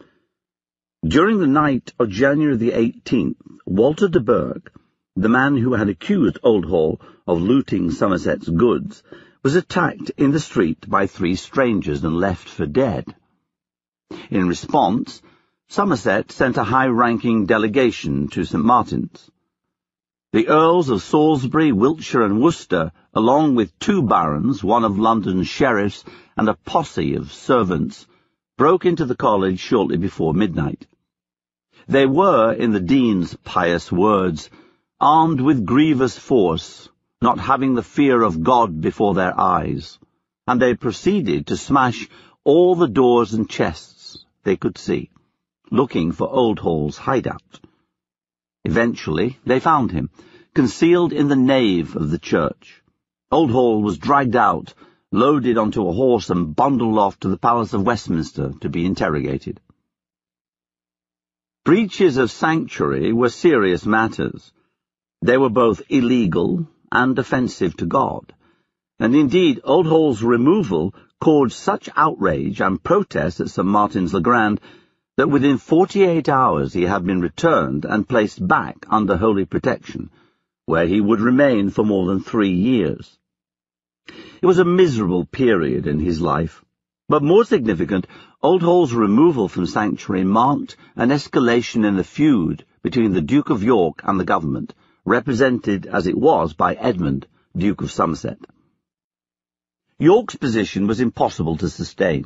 during 1.06 1.38
the 1.38 1.47
night 1.47 1.92
of 1.99 2.09
January 2.09 2.56
the 2.56 2.71
18th, 2.71 3.37
Walter 3.66 4.09
de 4.09 4.21
Burgh, 4.21 4.71
the 5.14 5.28
man 5.28 5.54
who 5.54 5.75
had 5.75 5.90
accused 5.90 6.38
Oldhall 6.42 6.99
of 7.26 7.42
looting 7.42 7.90
Somerset's 7.90 8.49
goods, 8.49 9.02
was 9.42 9.54
attacked 9.54 10.12
in 10.16 10.30
the 10.30 10.40
street 10.40 10.88
by 10.88 11.06
three 11.06 11.35
strangers 11.35 12.02
and 12.04 12.16
left 12.16 12.49
for 12.49 12.64
dead. 12.64 13.14
In 14.30 14.49
response, 14.49 15.23
Somerset 15.68 16.30
sent 16.30 16.56
a 16.56 16.64
high-ranking 16.64 17.47
delegation 17.47 18.28
to 18.28 18.44
St. 18.44 18.64
Martin's. 18.64 19.30
The 20.33 20.49
Earls 20.49 20.88
of 20.88 21.02
Salisbury, 21.02 21.73
Wiltshire, 21.73 22.23
and 22.23 22.40
Worcester, 22.42 22.92
along 23.14 23.54
with 23.54 23.78
two 23.78 24.02
barons, 24.02 24.62
one 24.62 24.85
of 24.85 24.99
London's 24.99 25.49
sheriffs, 25.49 26.04
and 26.37 26.49
a 26.49 26.54
posse 26.54 27.14
of 27.14 27.33
servants, 27.33 28.06
broke 28.59 28.85
into 28.85 29.04
the 29.04 29.16
college 29.16 29.59
shortly 29.59 29.97
before 29.97 30.35
midnight. 30.35 30.87
They 31.88 32.06
were, 32.06 32.52
in 32.52 32.73
the 32.73 32.80
dean's 32.80 33.37
pious 33.44 33.90
words, 33.92 34.50
armed 35.00 35.40
with 35.40 35.66
grievous 35.66 36.18
force, 36.18 36.88
not 37.23 37.38
having 37.38 37.75
the 37.75 37.83
fear 37.83 38.23
of 38.23 38.42
God 38.42 38.80
before 38.80 39.14
their 39.14 39.38
eyes, 39.38 39.99
and 40.47 40.61
they 40.61 40.75
proceeded 40.75 41.47
to 41.47 41.56
smash 41.56 42.09
all 42.44 42.75
the 42.75 42.88
doors 42.88 43.35
and 43.35 43.49
chests 43.49 43.94
they 44.45 44.57
could 44.57 44.79
see, 44.79 45.11
looking 45.71 46.13
for 46.13 46.29
Old 46.29 46.59
Oldhall's 46.61 46.99
hideout. 46.99 47.61
Eventually 48.65 49.39
they 49.45 49.61
found 49.61 49.91
him, 49.91 50.11
concealed 50.55 51.13
in 51.13 51.29
the 51.29 51.37
nave 51.37 51.97
of 51.97 52.11
the 52.11 52.19
church. 52.19 52.83
Oldhall 53.31 53.83
was 53.83 53.99
dragged 53.99 54.37
out, 54.37 54.73
loaded 55.11 55.59
onto 55.59 55.89
a 55.89 55.93
horse 55.93 56.31
and 56.31 56.55
bundled 56.55 56.99
off 56.99 57.19
to 57.21 57.29
the 57.29 57.37
Palace 57.37 57.75
of 57.75 57.85
Westminster 57.85 58.53
to 58.61 58.69
be 58.69 58.87
interrogated. 58.87 59.61
Breaches 61.65 62.19
of 62.19 62.31
sanctuary 62.31 63.13
were 63.13 63.31
serious 63.31 63.87
matters. 63.87 64.53
They 65.23 65.39
were 65.39 65.51
both 65.51 65.83
illegal 65.89 66.69
and 66.93 67.19
offensive 67.19 67.77
to 67.79 67.87
God, 67.87 68.35
and 68.99 69.17
indeed 69.17 69.61
Oldhall's 69.65 70.23
removal 70.23 70.95
caused 71.25 71.57
such 71.57 71.88
outrage 71.97 72.61
and 72.61 72.83
protest 72.83 73.40
at 73.40 73.49
St. 73.49 73.66
Martin's 73.66 74.12
le 74.12 74.21
Grand 74.21 74.61
that 75.16 75.31
within 75.31 75.57
forty-eight 75.57 76.28
hours 76.28 76.75
he 76.75 76.83
had 76.83 77.02
been 77.07 77.23
returned 77.23 77.87
and 77.87 78.07
placed 78.07 78.47
back 78.47 78.85
under 78.90 79.16
holy 79.16 79.47
protection, 79.47 80.11
where 80.66 80.87
he 80.87 81.00
would 81.00 81.23
remain 81.23 81.71
for 81.71 81.83
more 81.83 82.04
than 82.09 82.21
three 82.21 82.52
years. 82.52 83.19
It 84.43 84.45
was 84.45 84.59
a 84.59 84.66
miserable 84.66 85.25
period 85.25 85.87
in 85.87 85.99
his 85.99 86.21
life, 86.21 86.62
but 87.09 87.23
more 87.23 87.47
significant, 87.47 88.07
Oldhall's 88.43 88.93
removal 88.93 89.49
from 89.49 89.64
sanctuary 89.64 90.25
marked 90.25 90.76
an 90.95 91.09
escalation 91.09 91.87
in 91.87 91.97
the 91.97 92.04
feud 92.04 92.66
between 92.83 93.14
the 93.14 93.23
Duke 93.23 93.49
of 93.49 93.62
York 93.62 94.02
and 94.04 94.21
the 94.21 94.26
government, 94.26 94.75
represented 95.07 95.87
as 95.87 96.07
it 96.07 96.19
was 96.19 96.52
by 96.52 96.75
Edmund, 96.75 97.26
Duke 97.57 97.81
of 97.81 97.90
Somerset. 97.90 98.38
York's 99.99 100.37
position 100.37 100.87
was 100.87 101.01
impossible 101.01 101.57
to 101.59 101.69
sustain. 101.69 102.25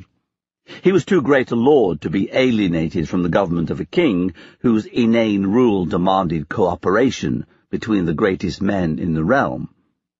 He 0.83 0.93
was 0.93 1.05
too 1.05 1.23
great 1.23 1.51
a 1.51 1.57
lord 1.57 2.01
to 2.03 2.11
be 2.11 2.31
alienated 2.33 3.09
from 3.09 3.23
the 3.23 3.29
government 3.29 3.71
of 3.71 3.81
a 3.81 3.85
king 3.85 4.35
whose 4.61 4.87
inane 4.87 5.47
rule 5.47 5.87
demanded 5.87 6.49
cooperation 6.49 7.47
between 7.71 8.05
the 8.05 8.15
greatest 8.15 8.63
men 8.63 8.99
in 8.99 9.15
the 9.15 9.25
realm. 9.25 9.69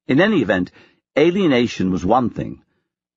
In 0.07 0.21
any 0.21 0.43
event, 0.43 0.71
alienation 1.19 1.91
was 1.91 2.05
one 2.05 2.31
thing, 2.31 2.63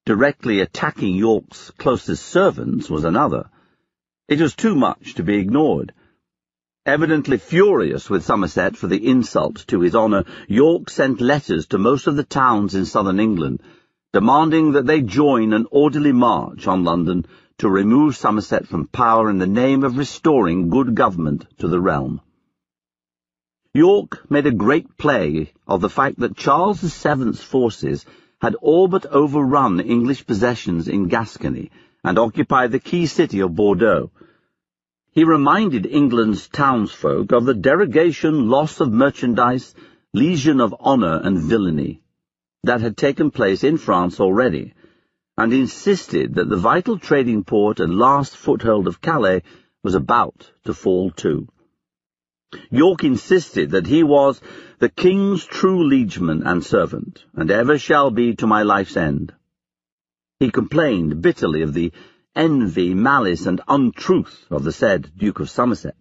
Directly 0.04 0.62
attacking 0.62 1.14
York's 1.14 1.70
closest 1.78 2.26
servants 2.26 2.90
was 2.90 3.04
another. 3.04 3.52
It 4.28 4.42
was 4.42 4.56
too 4.56 4.74
much 4.74 5.14
to 5.14 5.24
be 5.24 5.38
ignored. 5.38 5.94
Evidently 6.88 7.38
furious 7.38 8.10
with 8.10 8.26
Somerset 8.26 8.76
for 8.76 8.88
the 8.88 9.08
insult 9.08 9.64
to 9.68 9.82
his 9.82 9.96
honour, 9.96 10.24
York 10.48 10.90
sent 10.90 11.22
letters 11.22 11.68
to 11.68 11.78
most 11.78 12.08
of 12.08 12.16
the 12.16 12.24
towns 12.24 12.74
in 12.74 12.86
southern 12.86 13.20
England, 13.20 13.62
demanding 14.13 14.74
that 14.74 14.86
they 14.86 15.01
join 15.01 15.53
an 15.53 15.65
orderly 15.72 16.12
march 16.12 16.68
on 16.68 16.84
London 16.84 17.25
to 17.58 17.70
remove 17.70 18.18
Somerset 18.18 18.68
from 18.68 18.88
power 18.88 19.30
in 19.30 19.38
the 19.38 19.48
name 19.48 19.86
of 19.86 19.98
restoring 19.98 20.70
good 20.70 20.96
government 20.96 21.46
to 21.60 21.70
the 21.70 21.80
realm. 21.80 22.20
York 23.74 24.30
made 24.30 24.46
a 24.46 24.51
great 24.51 24.98
play 24.98 25.53
of 25.65 25.80
the 25.80 25.89
fact 25.89 26.20
that 26.20 26.36
Charles 26.36 26.82
VII's 26.82 27.41
forces 27.41 28.06
had 28.41 28.56
all 28.56 28.89
but 28.89 29.06
overrun 29.06 29.80
English 29.80 30.27
possessions 30.27 30.89
in 30.89 31.08
Gascony 31.08 31.72
and 32.03 32.20
occupied 32.20 32.72
the 32.74 32.80
key 32.80 33.06
city 33.06 33.39
of 33.39 33.56
Bordeaux. 33.56 34.12
He 35.13 35.24
reminded 35.24 35.86
England's 35.86 36.50
townsfolk 36.50 37.32
of 37.32 37.46
the 37.46 37.53
derogation, 37.53 38.50
loss 38.50 38.82
of 38.82 38.91
merchandise, 38.91 39.74
lesion 40.13 40.60
of 40.60 40.75
honour 40.82 41.22
and 41.24 41.38
villainy 41.38 42.00
that 42.63 42.82
had 42.82 42.96
taken 42.96 43.32
place 43.32 43.63
in 43.63 43.77
France 43.77 44.20
already, 44.20 44.74
and 45.36 45.51
insisted 45.51 46.36
that 46.36 46.48
the 46.48 46.58
vital 46.58 47.00
trading 47.00 47.44
port 47.44 47.80
and 47.80 47.98
last 47.98 48.36
foothold 48.36 48.88
of 48.88 49.01
Calais 49.01 49.41
was 49.84 49.96
about 49.96 50.51
to 50.63 50.74
fall 50.74 51.10
too. 51.10 51.48
York 52.70 53.03
insisted 53.03 53.72
that 53.72 53.88
he 53.88 54.03
was 54.03 54.41
the 54.77 54.89
king's 54.89 55.44
true 55.46 55.84
liegeman 55.88 56.44
and 56.46 56.63
servant, 56.63 57.25
and 57.34 57.50
ever 57.50 57.80
shall 57.80 58.12
be 58.12 58.36
to 58.36 58.46
my 58.46 58.62
life's 58.62 58.96
end. 58.98 59.34
He 60.39 60.51
complained 60.51 61.22
bitterly 61.22 61.63
of 61.63 61.74
the 61.74 61.91
envy, 62.36 62.94
malice, 62.94 63.46
and 63.48 63.62
untruth 63.68 64.46
of 64.51 64.63
the 64.63 64.72
said 64.72 65.12
Duke 65.18 65.39
of 65.39 65.50
Somerset, 65.50 65.98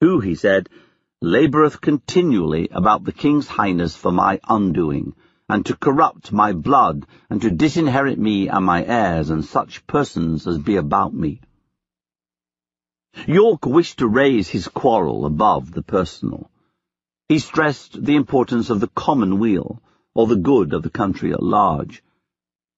who, 0.00 0.20
he 0.20 0.34
said, 0.34 0.68
laboureth 1.22 1.80
continually 1.80 2.68
about 2.70 3.04
the 3.04 3.12
King's 3.12 3.48
Highness 3.48 3.96
for 3.96 4.12
my 4.12 4.38
undoing, 4.48 5.14
and 5.50 5.66
to 5.66 5.76
corrupt 5.76 6.30
my 6.30 6.52
blood, 6.52 7.04
and 7.28 7.42
to 7.42 7.50
disinherit 7.50 8.18
me 8.18 8.48
and 8.48 8.64
my 8.64 8.84
heirs, 8.84 9.30
and 9.30 9.44
such 9.44 9.84
persons 9.84 10.46
as 10.46 10.58
be 10.58 10.76
about 10.76 11.12
me. 11.12 11.40
York 13.26 13.66
wished 13.66 13.98
to 13.98 14.06
raise 14.06 14.48
his 14.48 14.68
quarrel 14.68 15.26
above 15.26 15.72
the 15.72 15.82
personal. 15.82 16.48
He 17.28 17.40
stressed 17.40 18.04
the 18.04 18.14
importance 18.14 18.70
of 18.70 18.78
the 18.78 18.92
common 18.94 19.40
weal, 19.40 19.82
or 20.14 20.28
the 20.28 20.36
good 20.36 20.72
of 20.72 20.84
the 20.84 20.90
country 20.90 21.32
at 21.32 21.42
large, 21.42 22.02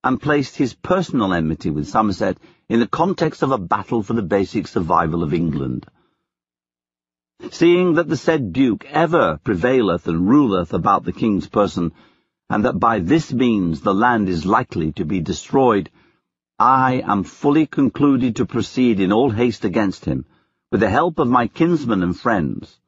and 0.02 0.20
placed 0.20 0.56
his 0.56 0.72
personal 0.72 1.34
enmity 1.34 1.70
with 1.70 1.88
Somerset 1.88 2.38
in 2.70 2.80
the 2.80 2.88
context 2.88 3.42
of 3.42 3.52
a 3.52 3.58
battle 3.58 4.02
for 4.02 4.14
the 4.14 4.22
basic 4.22 4.66
survival 4.66 5.22
of 5.22 5.34
England. 5.34 5.86
Seeing 7.50 7.94
that 7.94 8.08
the 8.08 8.16
said 8.16 8.54
Duke 8.54 8.86
ever 8.86 9.38
prevaileth 9.44 10.08
and 10.08 10.26
ruleth 10.26 10.72
about 10.72 11.04
the 11.04 11.12
king's 11.12 11.48
person, 11.48 11.92
and 12.52 12.66
that 12.66 12.78
by 12.78 12.98
this 12.98 13.32
means 13.32 13.80
the 13.80 13.94
land 13.94 14.28
is 14.28 14.44
likely 14.44 14.92
to 14.92 15.06
be 15.06 15.20
destroyed, 15.20 15.88
I 16.58 17.02
am 17.06 17.24
fully 17.24 17.64
concluded 17.66 18.36
to 18.36 18.44
proceed 18.44 19.00
in 19.00 19.10
all 19.10 19.30
haste 19.30 19.64
against 19.64 20.04
him, 20.04 20.26
with 20.70 20.80
the 20.80 20.90
help 20.90 21.18
of 21.18 21.28
my 21.28 21.46
kinsmen 21.46 22.02
and 22.02 22.14
friends, 22.14 22.78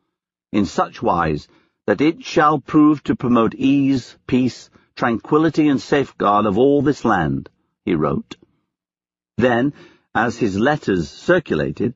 in 0.52 0.66
such 0.66 1.00
wise 1.02 1.48
that 1.86 2.02
it 2.02 2.22
shall 2.22 2.58
prove 2.58 3.02
to 3.04 3.16
promote 3.16 3.54
ease, 3.54 4.18
peace, 4.26 4.68
tranquillity, 4.96 5.66
and 5.68 5.80
safeguard 5.80 6.44
of 6.44 6.58
all 6.58 6.82
this 6.82 7.02
land, 7.02 7.48
he 7.86 7.94
wrote. 7.94 8.36
Then, 9.38 9.72
as 10.14 10.36
his 10.36 10.58
letters 10.58 11.08
circulated, 11.08 11.94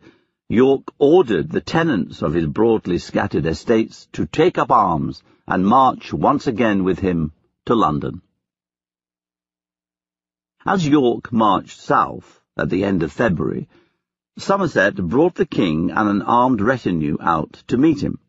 York 0.49 0.85
ordered 0.99 1.51
the 1.51 1.61
tenants 1.61 2.23
of 2.23 2.33
his 2.33 2.47
broadly 2.47 2.97
scattered 2.97 3.45
estates 3.45 4.09
to 4.15 4.25
take 4.25 4.57
up 4.57 4.71
arms 4.71 5.23
and 5.47 5.67
march 5.67 6.15
once 6.15 6.47
again 6.47 6.83
with 6.83 6.99
him 7.01 7.33
to 7.69 7.75
London. 7.75 8.23
As 10.65 10.89
York 10.89 11.31
marched 11.31 11.79
south 11.79 12.41
at 12.57 12.71
the 12.71 12.83
end 12.83 13.03
of 13.03 13.13
February, 13.13 13.69
Somerset 14.39 14.97
brought 14.97 15.35
the 15.35 15.45
king 15.45 15.91
and 15.91 16.09
an 16.09 16.23
armed 16.23 16.63
retinue 16.63 17.19
out 17.21 17.63
to 17.67 17.77
meet 17.77 18.01
him. 18.01 18.21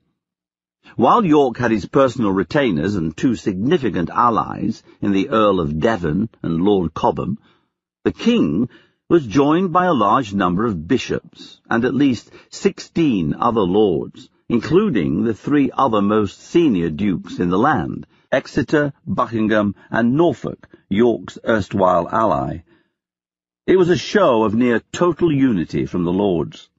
While 0.98 1.24
York 1.24 1.56
had 1.58 1.72
his 1.72 1.86
personal 1.86 2.32
retainers 2.32 2.96
and 2.96 3.16
two 3.16 3.36
significant 3.36 4.10
allies 4.10 4.84
in 5.00 5.14
the 5.14 5.30
Earl 5.30 5.62
of 5.62 5.80
Devon 5.80 6.28
and 6.44 6.62
Lord 6.62 6.94
Cobham, 6.94 7.38
the 8.04 8.12
king 8.12 8.68
was 9.08 9.26
joined 9.26 9.72
by 9.72 9.86
a 9.86 9.94
large 9.94 10.34
number 10.34 10.66
of 10.66 10.86
bishops 10.86 11.62
and 11.70 11.86
at 11.86 11.96
least 11.96 12.30
sixteen 12.50 13.34
other 13.34 13.62
lords, 13.62 14.30
including 14.50 15.24
the 15.24 15.34
three 15.34 15.72
other 15.72 16.02
most 16.02 16.42
senior 16.42 16.90
dukes 16.90 17.40
in 17.40 17.50
the 17.50 17.58
land, 17.58 18.06
Exeter, 18.32 18.94
Buckingham, 19.08 19.74
and 19.90 20.16
Norfolk, 20.16 20.68
York's 20.88 21.40
erstwhile 21.48 22.08
ally. 22.10 22.60
It 23.66 23.78
was 23.78 23.90
a 23.90 23.98
show 23.98 24.44
of 24.44 24.54
near 24.54 24.82
total 24.92 25.32
unity 25.32 25.86
from 25.88 26.04
the 26.04 26.14
lords. 26.14 26.70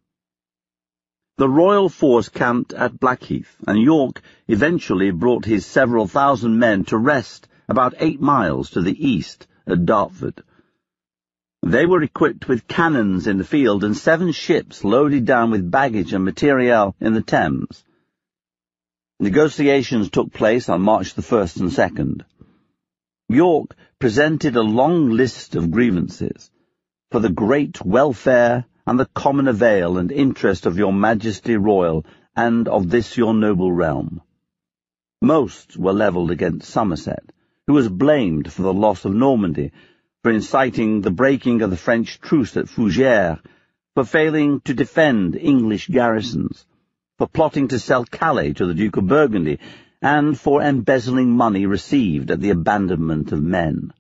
The 1.39 1.49
royal 1.49 1.89
force 1.89 2.29
camped 2.29 2.73
at 2.73 3.01
Blackheath, 3.01 3.57
and 3.67 3.81
York 3.81 4.23
eventually 4.47 5.11
brought 5.11 5.45
his 5.45 5.67
several 5.67 6.07
thousand 6.07 6.59
men 6.59 6.85
to 6.85 6.99
rest 6.99 7.49
about 7.69 7.95
eight 7.99 8.21
miles 8.21 8.71
to 8.71 8.83
the 8.83 9.09
east 9.09 9.49
at 9.67 9.87
Dartford. 9.87 10.43
They 11.63 11.85
were 11.85 12.03
equipped 12.03 12.49
with 12.49 12.69
cannons 12.69 13.27
in 13.27 13.39
the 13.39 13.45
field 13.45 13.85
and 13.85 13.97
seven 13.97 14.33
ships 14.33 14.85
loaded 14.85 15.25
down 15.25 15.51
with 15.51 15.71
baggage 15.71 16.13
and 16.13 16.25
materiel 16.25 16.95
in 17.01 17.15
the 17.15 17.23
Thames. 17.23 17.85
Negotiations 19.23 20.09
took 20.09 20.33
place 20.33 20.71
on 20.71 20.81
March 20.81 21.13
the 21.13 21.21
1st 21.21 21.61
and 21.61 21.71
2nd. 21.71 22.25
York 23.29 23.77
presented 23.99 24.57
a 24.57 24.63
long 24.63 25.11
list 25.11 25.55
of 25.55 25.71
grievances 25.71 26.51
for 27.11 27.21
the 27.21 27.29
great 27.29 27.85
welfare 27.85 28.65
and 28.87 28.99
the 28.99 29.11
common 29.15 29.47
avail 29.47 29.99
and 29.99 30.11
interest 30.11 30.65
of 30.65 30.79
your 30.79 30.95
majesty 30.95 31.55
royal 31.55 32.07
and 32.35 32.67
of 32.67 32.89
this 32.89 33.19
your 33.19 33.35
noble 33.35 33.71
realm. 33.71 34.23
Most 35.21 35.77
were 35.77 35.93
levelled 35.93 36.31
against 36.31 36.71
Somerset, 36.71 37.31
who 37.67 37.75
was 37.75 37.91
blamed 37.91 38.51
for 38.51 38.63
the 38.63 38.73
loss 38.73 39.05
of 39.05 39.13
Normandy, 39.13 39.71
for 40.23 40.33
inciting 40.33 41.03
the 41.03 41.11
breaking 41.11 41.61
of 41.61 41.69
the 41.69 41.77
French 41.77 42.23
truce 42.23 42.57
at 42.57 42.69
Fougères, 42.69 43.39
for 43.95 44.05
failing 44.05 44.63
to 44.63 44.73
defend 44.73 45.37
English 45.37 45.89
garrisons, 45.89 46.65
for 47.21 47.29
plotting 47.29 47.69
to 47.69 47.79
sell 47.79 48.03
Calais 48.07 48.55
to 48.55 48.65
the 48.65 48.73
Duke 48.73 48.97
of 48.97 49.07
Burgundy, 49.07 49.59
and 50.01 50.41
for 50.41 50.63
embezzling 50.63 51.31
money 51.31 51.67
received 51.67 52.31
at 52.31 52.41
the 52.41 52.49
abandonment 52.49 53.31
of 53.31 53.43
Maine. 53.43 53.93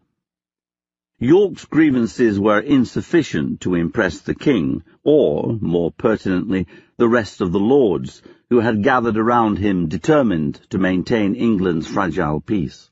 York's 1.18 1.66
grievances 1.66 2.40
were 2.40 2.60
insufficient 2.60 3.60
to 3.60 3.74
impress 3.74 4.20
the 4.20 4.34
king, 4.34 4.82
or, 5.04 5.58
more 5.60 5.92
pertinently, 5.92 6.66
the 6.96 7.10
rest 7.10 7.42
of 7.42 7.52
the 7.52 7.60
lords, 7.60 8.22
who 8.48 8.60
had 8.60 8.82
gathered 8.82 9.18
around 9.18 9.58
him 9.58 9.86
determined 9.86 10.58
to 10.70 10.78
maintain 10.78 11.34
England's 11.34 11.86
fragile 11.86 12.40
peace. 12.40 12.90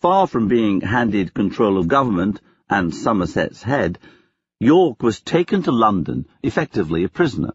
Far 0.00 0.26
from 0.26 0.48
being 0.48 0.80
handed 0.80 1.34
control 1.34 1.76
of 1.76 1.88
government 1.88 2.40
and 2.70 2.94
Somerset's 2.94 3.62
head, 3.62 3.98
York 4.60 5.02
was 5.02 5.20
taken 5.20 5.62
to 5.64 5.72
London, 5.72 6.24
effectively 6.42 7.04
a 7.04 7.10
prisoner. 7.10 7.52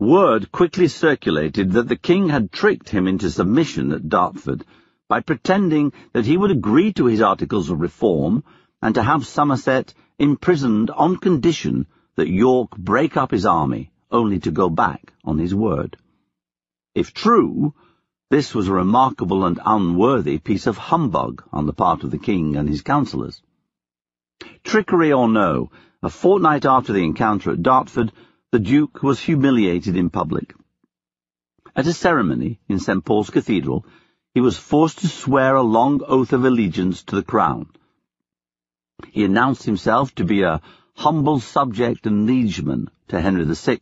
Word 0.00 0.52
quickly 0.52 0.86
circulated 0.86 1.72
that 1.72 1.88
the 1.88 1.96
king 1.96 2.28
had 2.28 2.52
tricked 2.52 2.88
him 2.88 3.08
into 3.08 3.30
submission 3.30 3.90
at 3.90 4.08
Dartford 4.08 4.64
by 5.08 5.20
pretending 5.20 5.92
that 6.12 6.24
he 6.24 6.36
would 6.36 6.52
agree 6.52 6.92
to 6.92 7.06
his 7.06 7.20
articles 7.20 7.68
of 7.68 7.80
reform 7.80 8.44
and 8.80 8.94
to 8.94 9.02
have 9.02 9.26
Somerset 9.26 9.92
imprisoned 10.16 10.90
on 10.90 11.16
condition 11.16 11.86
that 12.14 12.28
York 12.28 12.76
break 12.76 13.16
up 13.16 13.32
his 13.32 13.44
army, 13.44 13.90
only 14.08 14.38
to 14.40 14.52
go 14.52 14.70
back 14.70 15.12
on 15.24 15.38
his 15.38 15.52
word. 15.52 15.96
If 16.94 17.12
true, 17.12 17.74
this 18.30 18.54
was 18.54 18.68
a 18.68 18.72
remarkable 18.72 19.44
and 19.44 19.58
unworthy 19.64 20.38
piece 20.38 20.68
of 20.68 20.78
humbug 20.78 21.42
on 21.52 21.66
the 21.66 21.72
part 21.72 22.04
of 22.04 22.12
the 22.12 22.18
king 22.18 22.54
and 22.54 22.68
his 22.68 22.82
councillors. 22.82 23.42
Trickery 24.62 25.12
or 25.12 25.28
no, 25.28 25.70
a 26.04 26.08
fortnight 26.08 26.64
after 26.64 26.92
the 26.92 27.04
encounter 27.04 27.50
at 27.50 27.62
Dartford, 27.62 28.12
the 28.50 28.58
Duke 28.58 29.02
was 29.02 29.20
humiliated 29.20 29.94
in 29.94 30.08
public. 30.08 30.54
At 31.76 31.86
a 31.86 31.92
ceremony 31.92 32.60
in 32.66 32.78
St. 32.78 33.04
Paul's 33.04 33.28
Cathedral, 33.28 33.84
he 34.32 34.40
was 34.40 34.56
forced 34.56 35.00
to 35.00 35.08
swear 35.08 35.54
a 35.54 35.62
long 35.62 36.00
oath 36.06 36.32
of 36.32 36.46
allegiance 36.46 37.02
to 37.04 37.16
the 37.16 37.22
crown. 37.22 37.66
He 39.10 39.24
announced 39.24 39.64
himself 39.64 40.14
to 40.14 40.24
be 40.24 40.42
a 40.42 40.62
humble 40.94 41.40
subject 41.40 42.06
and 42.06 42.26
liegeman 42.26 42.88
to 43.08 43.20
Henry 43.20 43.44
VI, 43.44 43.80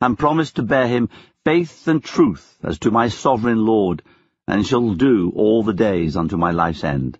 and 0.00 0.18
promised 0.18 0.56
to 0.56 0.64
bear 0.64 0.88
him 0.88 1.08
faith 1.44 1.86
and 1.86 2.02
truth 2.02 2.58
as 2.64 2.80
to 2.80 2.90
my 2.90 3.06
sovereign 3.06 3.64
lord, 3.64 4.02
and 4.48 4.66
shall 4.66 4.94
do 4.94 5.32
all 5.36 5.62
the 5.62 5.72
days 5.72 6.16
unto 6.16 6.36
my 6.36 6.50
life's 6.50 6.82
end. 6.82 7.16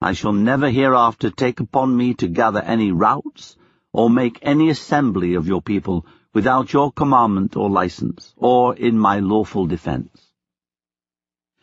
I 0.00 0.14
shall 0.14 0.32
never 0.32 0.70
hereafter 0.70 1.30
take 1.30 1.60
upon 1.60 1.94
me 1.94 2.14
to 2.14 2.26
gather 2.26 2.62
any 2.62 2.90
routs, 2.90 3.56
or 3.96 4.10
make 4.10 4.38
any 4.42 4.68
assembly 4.68 5.32
of 5.36 5.48
your 5.48 5.62
people 5.62 6.04
without 6.34 6.70
your 6.70 6.92
commandment 6.92 7.56
or 7.56 7.70
license, 7.70 8.34
or 8.36 8.76
in 8.76 8.98
my 8.98 9.20
lawful 9.20 9.66
defence. 9.66 10.30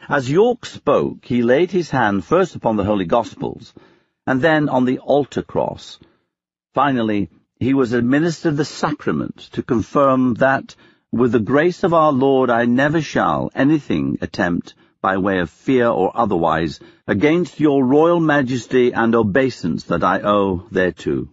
As 0.09 0.31
York 0.31 0.65
spoke, 0.65 1.25
he 1.25 1.43
laid 1.43 1.69
his 1.69 1.91
hand 1.91 2.25
first 2.25 2.55
upon 2.55 2.75
the 2.75 2.83
Holy 2.83 3.05
Gospels, 3.05 3.71
and 4.25 4.41
then 4.41 4.67
on 4.67 4.85
the 4.85 4.97
altar 4.97 5.43
cross. 5.43 5.99
Finally, 6.73 7.29
he 7.59 7.75
was 7.75 7.93
administered 7.93 8.57
the 8.57 8.65
sacrament 8.65 9.37
to 9.51 9.61
confirm 9.61 10.33
that, 10.45 10.75
with 11.11 11.33
the 11.33 11.47
grace 11.51 11.83
of 11.83 11.93
our 11.93 12.11
Lord, 12.11 12.49
I 12.49 12.65
never 12.65 12.99
shall 12.99 13.51
anything 13.53 14.17
attempt 14.21 14.73
by 15.01 15.17
way 15.17 15.37
of 15.37 15.51
fear 15.51 15.87
or 15.87 16.11
otherwise, 16.15 16.79
against 17.05 17.59
your 17.59 17.85
royal 17.85 18.19
majesty 18.19 18.91
and 18.91 19.13
obeisance 19.13 19.83
that 19.83 20.03
I 20.03 20.21
owe 20.21 20.65
thereto. 20.71 21.29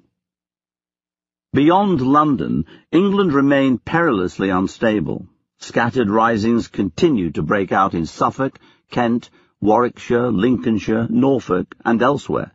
Beyond 1.52 2.00
London, 2.00 2.64
England 2.92 3.32
remained 3.32 3.84
perilously 3.84 4.50
unstable. 4.50 5.26
Scattered 5.58 6.08
risings 6.08 6.68
continued 6.68 7.34
to 7.34 7.42
break 7.42 7.72
out 7.72 7.92
in 7.92 8.06
Suffolk, 8.06 8.60
Kent, 8.92 9.30
Warwickshire, 9.60 10.30
Lincolnshire, 10.30 11.08
Norfolk, 11.10 11.74
and 11.84 12.00
elsewhere, 12.00 12.52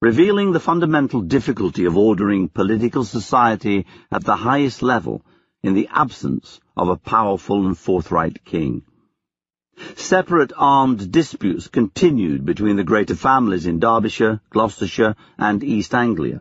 revealing 0.00 0.52
the 0.52 0.60
fundamental 0.60 1.22
difficulty 1.22 1.86
of 1.86 1.96
ordering 1.96 2.48
political 2.48 3.02
society 3.02 3.84
at 4.12 4.22
the 4.22 4.36
highest 4.36 4.80
level 4.80 5.24
in 5.64 5.74
the 5.74 5.88
absence 5.90 6.60
of 6.76 6.88
a 6.88 6.96
powerful 6.96 7.66
and 7.66 7.76
forthright 7.76 8.44
king. 8.44 8.84
Separate 9.96 10.52
armed 10.56 11.10
disputes 11.10 11.66
continued 11.66 12.44
between 12.44 12.76
the 12.76 12.84
greater 12.84 13.16
families 13.16 13.66
in 13.66 13.80
Derbyshire, 13.80 14.40
Gloucestershire, 14.50 15.16
and 15.36 15.64
East 15.64 15.96
Anglia, 15.96 16.40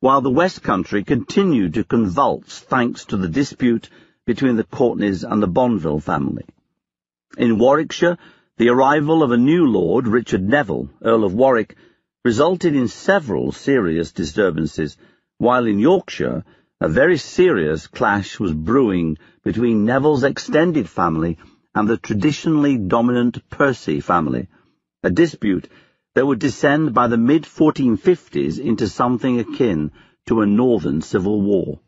while 0.00 0.20
the 0.20 0.30
West 0.30 0.62
Country 0.62 1.02
continued 1.02 1.74
to 1.74 1.84
convulse 1.84 2.60
thanks 2.60 3.06
to 3.06 3.16
the 3.16 3.28
dispute 3.28 3.88
between 4.26 4.56
the 4.56 4.64
Courtenays 4.64 5.24
and 5.24 5.42
the 5.42 5.48
Bonville 5.48 6.00
family. 6.00 6.44
In 7.38 7.58
Warwickshire, 7.58 8.18
the 8.58 8.68
arrival 8.68 9.22
of 9.22 9.30
a 9.30 9.36
new 9.36 9.66
lord, 9.66 10.06
Richard 10.06 10.42
Neville, 10.42 10.90
Earl 11.02 11.24
of 11.24 11.34
Warwick, 11.34 11.76
resulted 12.24 12.74
in 12.74 12.88
several 12.88 13.52
serious 13.52 14.12
disturbances, 14.12 14.96
while 15.38 15.66
in 15.66 15.78
Yorkshire, 15.78 16.44
a 16.80 16.88
very 16.88 17.16
serious 17.16 17.86
clash 17.86 18.38
was 18.38 18.52
brewing 18.52 19.16
between 19.44 19.84
Neville's 19.84 20.24
extended 20.24 20.88
family 20.88 21.38
and 21.74 21.88
the 21.88 21.96
traditionally 21.96 22.76
dominant 22.76 23.48
Percy 23.48 24.00
family, 24.00 24.48
a 25.02 25.10
dispute 25.10 25.68
that 26.16 26.24
would 26.24 26.38
descend 26.38 26.94
by 26.94 27.08
the 27.08 27.18
mid-1450s 27.18 28.58
into 28.58 28.88
something 28.88 29.38
akin 29.38 29.92
to 30.24 30.40
a 30.40 30.46
northern 30.46 31.02
civil 31.02 31.42
war. 31.42 31.78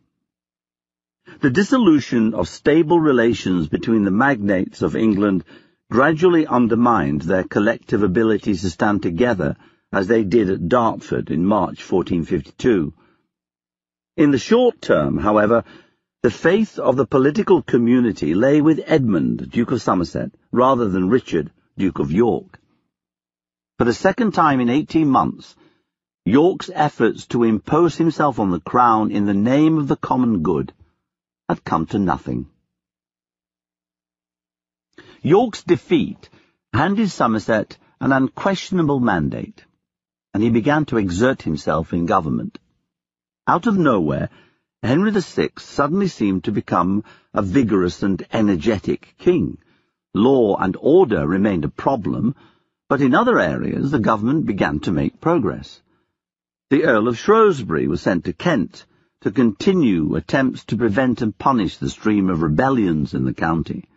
The 1.41 1.49
dissolution 1.49 2.35
of 2.35 2.47
stable 2.47 3.01
relations 3.01 3.69
between 3.69 4.05
the 4.05 4.11
magnates 4.11 4.83
of 4.83 4.97
England 4.97 5.45
gradually 5.91 6.47
undermined 6.47 7.23
their 7.23 7.43
collective 7.43 8.03
ability 8.03 8.53
to 8.53 8.69
stand 8.69 9.03
together 9.03 9.57
as 9.95 10.09
they 10.09 10.25
did 10.25 10.51
at 10.51 10.69
Dartford 10.69 11.31
in 11.31 11.47
March 11.47 11.91
1452. 11.91 12.93
In 14.19 14.31
the 14.31 14.37
short 14.37 14.83
term, 14.83 15.17
however, 15.17 15.64
the 16.23 16.31
faith 16.31 16.79
of 16.79 16.97
the 16.97 17.07
political 17.07 17.62
community 17.62 18.35
lay 18.35 18.61
with 18.61 18.85
Edmund, 18.85 19.51
Duke 19.51 19.71
of 19.71 19.81
Somerset, 19.81 20.33
rather 20.53 20.87
than 20.87 21.09
Richard, 21.09 21.51
Duke 21.79 21.99
of 21.99 22.12
York. 22.12 22.59
For 23.79 23.85
the 23.85 23.95
second 23.95 24.33
time 24.33 24.59
in 24.59 24.69
eighteen 24.69 25.09
months, 25.09 25.55
York's 26.25 26.69
efforts 26.75 27.27
to 27.29 27.45
impose 27.45 27.95
himself 27.95 28.41
on 28.41 28.51
the 28.51 28.59
crown 28.59 29.12
in 29.12 29.25
the 29.25 29.35
name 29.35 29.79
of 29.79 29.87
the 29.87 29.97
common 29.97 30.43
good 30.43 30.73
had 31.49 31.62
come 31.62 31.87
to 31.87 31.99
nothing. 32.01 32.49
York's 35.23 35.62
defeat 35.62 36.29
handed 36.73 37.09
Somerset 37.09 37.79
an 38.01 38.11
unquestionable 38.11 38.99
mandate, 38.99 39.64
and 40.35 40.43
he 40.43 40.51
began 40.51 40.85
to 40.87 40.99
exert 40.99 41.43
himself 41.43 41.93
in 41.93 42.05
government. 42.05 42.59
Out 43.47 43.69
of 43.69 43.79
nowhere, 43.79 44.29
Henry 44.83 45.12
VI 45.12 45.51
suddenly 45.57 46.09
seemed 46.09 46.43
to 46.45 46.53
become 46.53 47.05
a 47.33 47.43
vigorous 47.43 48.03
and 48.03 48.27
energetic 48.33 49.14
king. 49.19 49.59
Law 50.14 50.57
and 50.57 50.77
order 50.81 51.29
remained 51.29 51.64
a 51.64 51.69
problem, 51.69 52.35
but 52.88 53.03
in 53.03 53.14
other 53.14 53.38
areas 53.38 53.90
the 53.90 53.98
government 53.98 54.46
began 54.46 54.81
to 54.81 54.90
make 54.90 55.20
progress. 55.20 55.83
The 56.70 56.85
Earl 56.85 57.09
of 57.09 57.18
Shrewsbury 57.18 57.87
was 57.87 58.01
sent 58.01 58.24
to 58.24 58.33
Kent 58.33 58.87
to 59.20 59.31
continue 59.31 60.14
attempts 60.14 60.64
to 60.66 60.77
prevent 60.77 61.22
and 61.22 61.37
punish 61.37 61.77
the 61.77 61.90
stream 61.90 62.31
of 62.31 62.42
rebellions 62.42 63.14
in 63.14 63.24
the 63.24 63.35
county. 63.35 63.88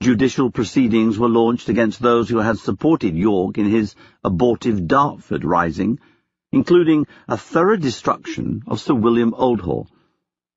Judicial 0.00 0.50
proceedings 0.50 1.18
were 1.18 1.28
launched 1.28 1.68
against 1.68 2.00
those 2.00 2.28
who 2.28 2.38
had 2.38 2.58
supported 2.58 3.14
York 3.16 3.58
in 3.58 3.66
his 3.66 3.94
abortive 4.24 4.86
Dartford 4.86 5.44
rising, 5.44 5.98
including 6.52 7.06
a 7.28 7.36
thorough 7.36 7.76
destruction 7.76 8.62
of 8.66 8.80
Sir 8.80 8.94
William 8.94 9.34
Oldhall. 9.34 9.88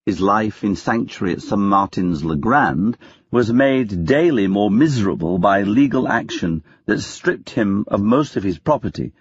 His 0.05 0.19
life 0.19 0.65
in 0.65 0.75
sanctuary 0.75 1.35
at 1.35 1.41
St. 1.41 1.61
Martin's 1.61 2.25
le 2.25 2.35
Grand 2.35 2.97
was 3.31 3.53
made 3.53 4.03
daily 4.05 4.47
more 4.47 4.69
miserable 4.69 5.37
by 5.37 5.63
legal 5.63 6.09
action 6.09 6.61
that 6.85 6.99
stripped 6.99 7.51
him 7.51 7.85
of 7.87 8.01
most 8.01 8.35
of 8.35 8.43
his 8.43 8.59
property 8.59 9.13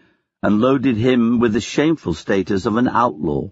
and 0.42 0.60
loaded 0.60 0.96
him 0.96 1.38
with 1.38 1.52
the 1.52 1.60
shameful 1.60 2.14
status 2.14 2.66
of 2.66 2.76
an 2.76 2.88
outlaw. 2.88 3.48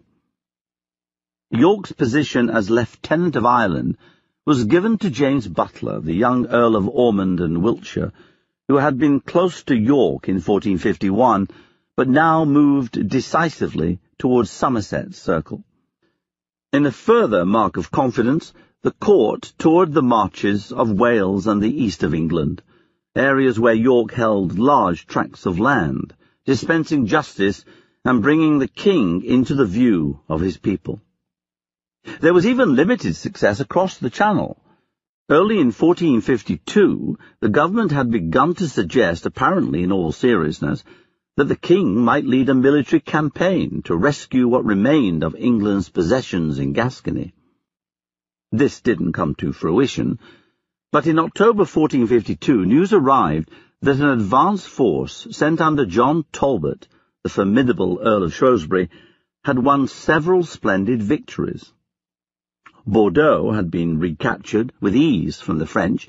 York's 1.52 1.92
position 1.92 2.50
as 2.50 2.68
Lieutenant 2.68 3.36
of 3.36 3.46
Ireland 3.46 3.96
was 4.44 4.64
given 4.64 4.98
to 4.98 5.08
James 5.08 5.46
Butler, 5.46 6.00
the 6.00 6.12
young 6.12 6.46
Earl 6.46 6.74
of 6.74 6.88
Ormond 6.88 7.38
and 7.38 7.62
Wiltshire, 7.62 8.12
who 8.66 8.78
had 8.78 8.98
been 8.98 9.20
close 9.20 9.62
to 9.64 9.76
York 9.76 10.28
in 10.28 10.36
1451, 10.36 11.46
but 11.94 12.08
now 12.08 12.44
moved 12.44 13.08
decisively 13.08 14.00
towards 14.18 14.50
Somerset's 14.50 15.18
circle. 15.18 15.62
In 16.72 16.86
a 16.86 16.92
further 16.92 17.44
mark 17.44 17.76
of 17.76 17.90
confidence, 17.90 18.52
the 18.82 18.92
court 18.92 19.52
toured 19.58 19.92
the 19.92 20.02
marches 20.02 20.70
of 20.70 20.92
Wales 20.92 21.48
and 21.48 21.60
the 21.60 21.82
east 21.82 22.04
of 22.04 22.14
England, 22.14 22.62
areas 23.16 23.58
where 23.58 23.74
York 23.74 24.12
held 24.12 24.56
large 24.56 25.04
tracts 25.08 25.46
of 25.46 25.58
land, 25.58 26.14
dispensing 26.44 27.06
justice 27.06 27.64
and 28.04 28.22
bringing 28.22 28.60
the 28.60 28.68
king 28.68 29.24
into 29.24 29.56
the 29.56 29.66
view 29.66 30.20
of 30.28 30.40
his 30.40 30.58
people. 30.58 31.00
There 32.20 32.32
was 32.32 32.46
even 32.46 32.76
limited 32.76 33.16
success 33.16 33.58
across 33.58 33.98
the 33.98 34.08
Channel. 34.08 34.62
Early 35.28 35.56
in 35.56 35.72
1452, 35.72 37.18
the 37.40 37.48
government 37.48 37.90
had 37.90 38.12
begun 38.12 38.54
to 38.54 38.68
suggest, 38.68 39.26
apparently 39.26 39.82
in 39.82 39.90
all 39.90 40.12
seriousness, 40.12 40.84
that 41.36 41.44
the 41.44 41.56
king 41.56 41.96
might 41.96 42.24
lead 42.24 42.48
a 42.48 42.54
military 42.54 43.00
campaign 43.00 43.82
to 43.82 43.96
rescue 43.96 44.48
what 44.48 44.64
remained 44.64 45.22
of 45.22 45.34
England's 45.36 45.88
possessions 45.88 46.58
in 46.58 46.72
Gascony. 46.72 47.32
This 48.52 48.80
didn't 48.80 49.12
come 49.12 49.34
to 49.36 49.52
fruition, 49.52 50.18
but 50.92 51.06
in 51.06 51.18
October 51.18 51.60
1452 51.60 52.66
news 52.66 52.92
arrived 52.92 53.50
that 53.80 54.00
an 54.00 54.08
advance 54.08 54.66
force 54.66 55.28
sent 55.30 55.60
under 55.60 55.86
John 55.86 56.24
Talbot, 56.32 56.88
the 57.22 57.30
formidable 57.30 58.00
Earl 58.02 58.24
of 58.24 58.34
Shrewsbury, 58.34 58.90
had 59.44 59.58
won 59.58 59.86
several 59.86 60.42
splendid 60.42 61.02
victories. 61.02 61.72
Bordeaux 62.86 63.52
had 63.52 63.70
been 63.70 63.98
recaptured 63.98 64.72
with 64.80 64.96
ease 64.96 65.40
from 65.40 65.58
the 65.58 65.66
French, 65.66 66.08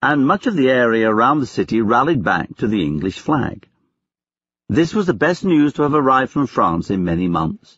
and 0.00 0.26
much 0.26 0.46
of 0.46 0.56
the 0.56 0.70
area 0.70 1.08
around 1.08 1.40
the 1.40 1.46
city 1.46 1.80
rallied 1.80 2.24
back 2.24 2.56
to 2.56 2.66
the 2.66 2.82
English 2.82 3.18
flag. 3.18 3.68
This 4.72 4.94
was 4.94 5.04
the 5.04 5.12
best 5.12 5.44
news 5.44 5.74
to 5.74 5.82
have 5.82 5.92
arrived 5.92 6.32
from 6.32 6.46
France 6.46 6.88
in 6.88 7.04
many 7.04 7.28
months, 7.28 7.76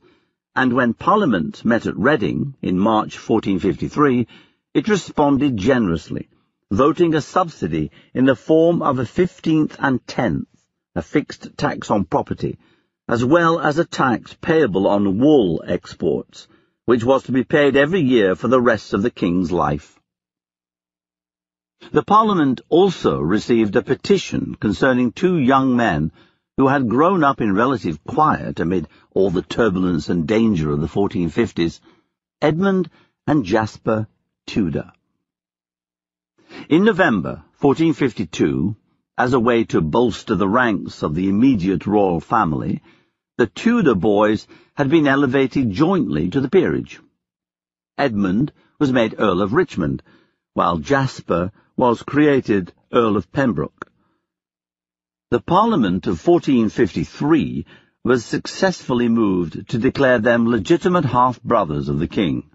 and 0.55 0.73
when 0.73 0.95
Parliament 0.95 1.65
met 1.65 1.87
at 1.87 1.97
Reading 1.97 2.55
in 2.63 2.79
March 2.79 3.17
1453, 3.17 4.29
it 4.75 4.87
responded 4.87 5.57
generously, 5.57 6.29
voting 6.71 7.17
a 7.17 7.21
subsidy 7.21 7.91
in 8.15 8.27
the 8.27 8.37
form 8.37 8.81
of 8.81 9.01
a 9.01 9.07
fifteenth 9.07 9.75
and 9.81 10.07
tenth, 10.07 10.47
a 10.95 11.03
fixed 11.03 11.57
tax 11.57 11.91
on 11.91 12.05
property, 12.05 12.59
as 13.09 13.25
well 13.25 13.59
as 13.59 13.77
a 13.77 13.85
tax 13.85 14.37
payable 14.41 14.87
on 14.87 15.19
wool 15.19 15.65
exports, 15.67 16.47
which 16.85 17.03
was 17.03 17.25
to 17.25 17.33
be 17.33 17.43
paid 17.43 17.75
every 17.75 18.03
year 18.03 18.37
for 18.37 18.47
the 18.47 18.61
rest 18.61 18.95
of 18.95 19.03
the 19.03 19.11
king's 19.11 19.51
life. 19.51 19.99
The 21.91 22.05
Parliament 22.05 22.61
also 22.69 23.19
received 23.19 23.75
a 23.75 23.83
petition 23.83 24.55
concerning 24.55 25.11
two 25.11 25.37
young 25.37 25.75
men 25.75 26.13
who 26.57 26.69
had 26.69 26.89
grown 26.89 27.25
up 27.25 27.41
in 27.41 27.53
relative 27.53 28.03
quiet 28.05 28.61
amid 28.61 28.87
all 29.11 29.31
the 29.31 29.43
turbulence 29.43 30.09
and 30.09 30.29
danger 30.29 30.71
of 30.71 30.81
the 30.81 30.87
1450s, 30.87 31.81
Edmund 32.41 32.89
and 33.27 33.45
Jasper 33.45 34.07
Tudor. 34.47 34.93
In 36.69 36.85
November 36.85 37.43
1452, 37.59 38.77
as 39.19 39.33
a 39.33 39.41
way 39.41 39.65
to 39.65 39.81
bolster 39.81 40.37
the 40.37 40.49
ranks 40.49 41.03
of 41.03 41.15
the 41.15 41.29
immediate 41.29 41.87
royal 41.87 42.21
family, 42.21 42.83
the 43.37 43.47
Tudor 43.49 43.97
boys 43.97 44.47
had 44.75 44.89
been 44.89 45.09
elevated 45.09 45.73
jointly 45.73 46.31
to 46.31 46.41
the 46.41 46.49
peerage. 46.49 47.01
Edmund 47.99 48.53
was 48.79 48.93
made 48.93 49.17
Earl 49.19 49.43
of 49.43 49.53
Richmond, 49.53 50.03
while 50.53 50.79
Jasper 50.79 51.51
was 51.77 52.03
created 52.03 52.73
Earl 52.93 53.17
of 53.17 53.33
Pembroke. 53.33 53.84
The 55.35 55.41
Parliament 55.41 56.07
of 56.07 56.25
1453 56.25 57.67
was 58.05 58.25
successfully 58.25 59.09
moved 59.09 59.69
to 59.71 59.79
declare 59.79 60.21
them 60.21 60.47
legitimate 60.47 61.07
half-brothers 61.07 61.89
of 61.89 61.99
the 61.99 62.07
king. 62.07 62.49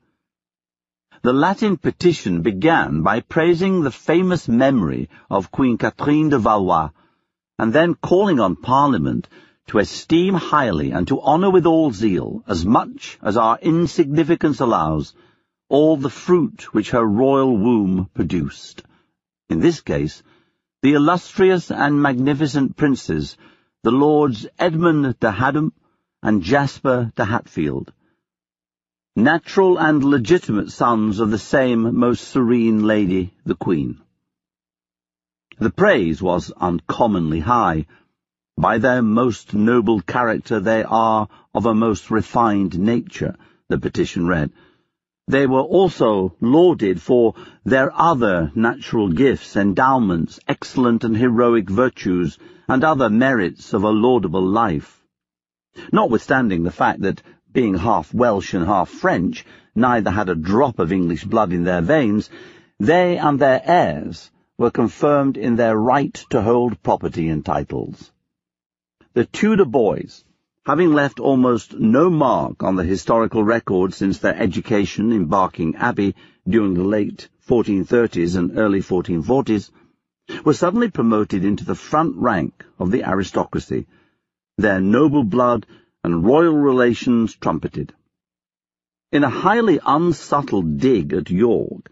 The 1.21 1.33
Latin 1.33 1.75
petition 1.75 2.41
began 2.41 3.01
by 3.01 3.19
praising 3.19 3.81
the 3.81 3.91
famous 3.91 4.47
memory 4.47 5.09
of 5.29 5.51
Queen 5.51 5.77
Catherine 5.77 6.29
de 6.29 6.39
Valois, 6.39 6.91
and 7.57 7.73
then 7.73 7.95
calling 7.95 8.39
on 8.39 8.55
Parliament 8.55 9.27
to 9.67 9.79
esteem 9.79 10.35
highly 10.35 10.91
and 10.91 11.05
to 11.09 11.19
honour 11.19 11.49
with 11.49 11.65
all 11.65 11.91
zeal, 11.91 12.45
as 12.47 12.65
much 12.65 13.19
as 13.21 13.35
our 13.35 13.59
insignificance 13.61 14.61
allows, 14.61 15.13
all 15.67 15.97
the 15.97 16.09
fruit 16.09 16.73
which 16.73 16.91
her 16.91 17.03
royal 17.03 17.57
womb 17.57 18.09
produced. 18.13 18.83
In 19.49 19.59
this 19.59 19.81
case, 19.81 20.23
the 20.81 20.93
illustrious 20.93 21.71
and 21.71 22.01
magnificent 22.01 22.77
princes, 22.77 23.35
the 23.83 23.91
Lords 23.91 24.47
Edmund 24.57 25.19
de 25.19 25.29
Hadham 25.29 25.73
and 26.23 26.41
Jasper 26.41 27.11
de 27.15 27.25
Hatfield. 27.25 27.91
natural 29.15 29.77
and 29.77 30.01
legitimate 30.01 30.71
sons 30.71 31.19
of 31.19 31.31
the 31.31 31.37
same 31.37 31.97
most 31.97 32.25
serene 32.29 32.83
lady, 32.83 33.33
the 33.45 33.55
Queen. 33.55 33.99
The 35.57 35.69
praise 35.69 36.21
was 36.21 36.53
uncommonly 36.55 37.41
high. 37.41 37.85
By 38.57 38.77
their 38.77 39.01
most 39.01 39.53
noble 39.53 39.99
character 39.99 40.61
they 40.61 40.85
are 40.85 41.27
of 41.53 41.65
a 41.65 41.73
most 41.73 42.09
refined 42.09 42.79
nature, 42.79 43.35
the 43.67 43.77
petition 43.77 44.27
read. 44.27 44.51
They 45.29 45.45
were 45.45 45.61
also 45.61 46.33
lauded 46.41 46.99
for 46.99 47.35
their 47.63 47.91
other 47.95 48.51
natural 48.55 49.09
gifts, 49.09 49.55
endowments, 49.55 50.39
excellent 50.47 51.03
and 51.03 51.15
heroic 51.15 51.69
virtues, 51.69 52.39
and 52.67 52.83
other 52.83 53.11
merits 53.11 53.71
of 53.73 53.83
a 53.83 53.91
laudable 53.91 54.41
life. 54.41 55.05
Notwithstanding 55.93 56.63
the 56.63 56.71
fact 56.71 57.01
that, 57.01 57.21
being 57.53 57.75
half 57.75 58.11
Welsh 58.11 58.55
and 58.55 58.65
half 58.65 58.89
French, 58.89 59.45
neither 59.75 60.09
had 60.09 60.29
a 60.29 60.35
drop 60.35 60.79
of 60.79 60.91
English 60.91 61.25
blood 61.25 61.53
in 61.53 61.63
their 61.63 61.81
veins, 61.81 62.31
they 62.79 63.19
and 63.19 63.37
their 63.37 63.61
heirs 63.63 64.31
were 64.57 64.71
confirmed 64.71 65.37
in 65.37 65.57
their 65.57 65.77
right 65.77 66.25
to 66.31 66.41
hold 66.41 66.81
property 66.81 67.29
and 67.29 67.45
titles. 67.45 68.11
The 69.13 69.25
Tudor 69.25 69.65
boys, 69.65 70.23
having 70.69 70.93
left 70.93 71.19
almost 71.19 71.79
no 71.79 72.11
mark 72.11 72.61
on 72.61 72.75
the 72.75 72.83
historical 72.83 73.43
record 73.43 73.91
since 73.91 74.19
their 74.19 74.35
education 74.35 75.11
in 75.11 75.25
Barking 75.25 75.75
Abbey 75.75 76.13
during 76.47 76.75
the 76.75 76.83
late 76.83 77.27
1430s 77.47 78.37
and 78.37 78.55
early 78.55 78.79
1440s, 78.79 79.71
were 80.45 80.53
suddenly 80.53 80.91
promoted 80.91 81.43
into 81.43 81.65
the 81.65 81.73
front 81.73 82.15
rank 82.17 82.63
of 82.77 82.91
the 82.91 83.03
aristocracy, 83.03 83.87
their 84.59 84.79
noble 84.79 85.23
blood 85.23 85.65
and 86.03 86.23
royal 86.23 86.53
relations 86.55 87.33
trumpeted. 87.33 87.91
In 89.11 89.23
a 89.23 89.29
highly 89.29 89.79
unsubtle 89.83 90.61
dig 90.61 91.13
at 91.13 91.31
York, 91.31 91.89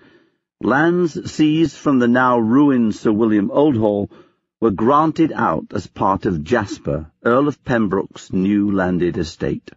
Lands 0.61 1.31
seized 1.31 1.75
from 1.75 1.97
the 1.97 2.07
now 2.07 2.37
ruined 2.37 2.93
Sir 2.93 3.11
William 3.11 3.49
Oldhall 3.49 4.11
were 4.59 4.71
granted 4.71 5.31
out 5.31 5.67
as 5.71 5.85
part 5.85 6.25
of 6.25 6.43
Jasper, 6.43 7.11
Earl 7.23 7.47
of 7.47 7.63
Pembroke's 7.63 8.33
new 8.33 8.71
landed 8.71 9.17
estate. 9.17 9.69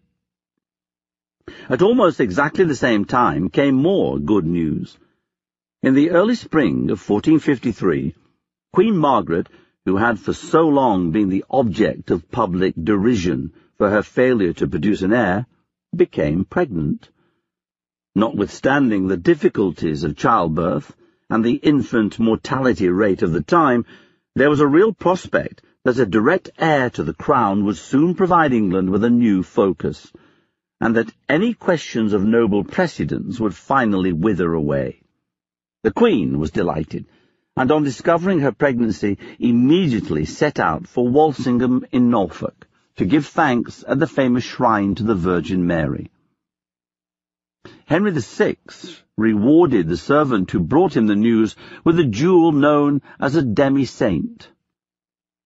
At 1.69 1.83
almost 1.83 2.21
exactly 2.21 2.65
the 2.65 2.75
same 2.75 3.05
time 3.05 3.51
came 3.51 3.75
more 3.75 4.19
good 4.19 4.47
news. 4.47 4.97
In 5.83 5.95
the 5.95 6.11
early 6.11 6.35
spring 6.35 6.91
of 6.91 7.09
1453, 7.09 8.15
Queen 8.73 8.97
Margaret, 8.97 9.49
who 9.85 9.97
had 9.97 10.19
for 10.19 10.33
so 10.33 10.69
long 10.69 11.11
been 11.11 11.29
the 11.29 11.45
object 11.51 12.11
of 12.11 12.31
public 12.31 12.75
derision 12.83 13.53
for 13.77 13.91
her 13.91 14.03
failure 14.03 14.55
to 14.55 14.69
produce 14.69 15.03
an 15.03 15.13
heir, 15.13 15.47
became 15.95 16.45
pregnant. 16.45 17.11
Notwithstanding 18.15 19.09
the 19.09 19.17
difficulties 19.17 20.05
of 20.05 20.17
childbirth 20.17 20.97
and 21.29 21.45
the 21.45 21.57
infant 21.57 22.19
mortality 22.19 22.89
rate 22.89 23.23
of 23.23 23.33
the 23.33 23.43
time, 23.43 23.85
there 24.35 24.51
was 24.51 24.61
a 24.61 24.67
real 24.67 24.93
prospect 24.93 25.63
that 25.85 25.99
a 25.99 26.07
direct 26.07 26.51
heir 26.59 26.91
to 26.91 27.03
the 27.03 27.15
crown 27.15 27.65
would 27.65 27.77
soon 27.77 28.15
provide 28.15 28.53
England 28.53 28.91
with 28.91 29.03
a 29.03 29.11
new 29.11 29.43
focus, 29.43 30.13
and 30.81 30.97
that 30.97 31.13
any 31.29 31.55
questions 31.55 32.13
of 32.13 32.25
noble 32.25 32.65
precedence 32.65 33.41
would 33.41 33.55
finally 33.55 34.13
wither 34.13 34.53
away. 34.53 35.01
The 35.83 35.93
Queen 35.93 36.39
was 36.39 36.51
delighted, 36.51 37.07
and 37.57 37.73
on 37.73 37.85
discovering 37.85 38.41
her 38.41 38.53
pregnancy 38.53 39.19
immediately 39.39 40.25
set 40.25 40.61
out 40.61 40.87
for 40.87 41.09
Walsingham 41.09 41.85
in 41.91 42.11
Norfolk 42.11 42.67
to 42.97 43.05
give 43.05 43.27
thanks 43.27 43.85
at 43.87 43.99
the 43.99 44.07
famous 44.07 44.45
shrine 44.45 44.95
to 44.95 45.03
the 45.03 45.15
Virgin 45.15 45.67
Mary. 45.67 46.11
Henry 47.87 48.13
VI 48.13 48.57
rewarded 49.21 49.87
the 49.87 49.97
servant 49.97 50.51
who 50.51 50.61
brought 50.61 50.97
him 50.97 51.07
the 51.07 51.15
news 51.15 51.55
with 51.85 51.99
a 51.99 52.05
jewel 52.05 52.53
known 52.53 53.03
as 53.21 53.37
a 53.37 53.43
demi-saint. 53.43 54.51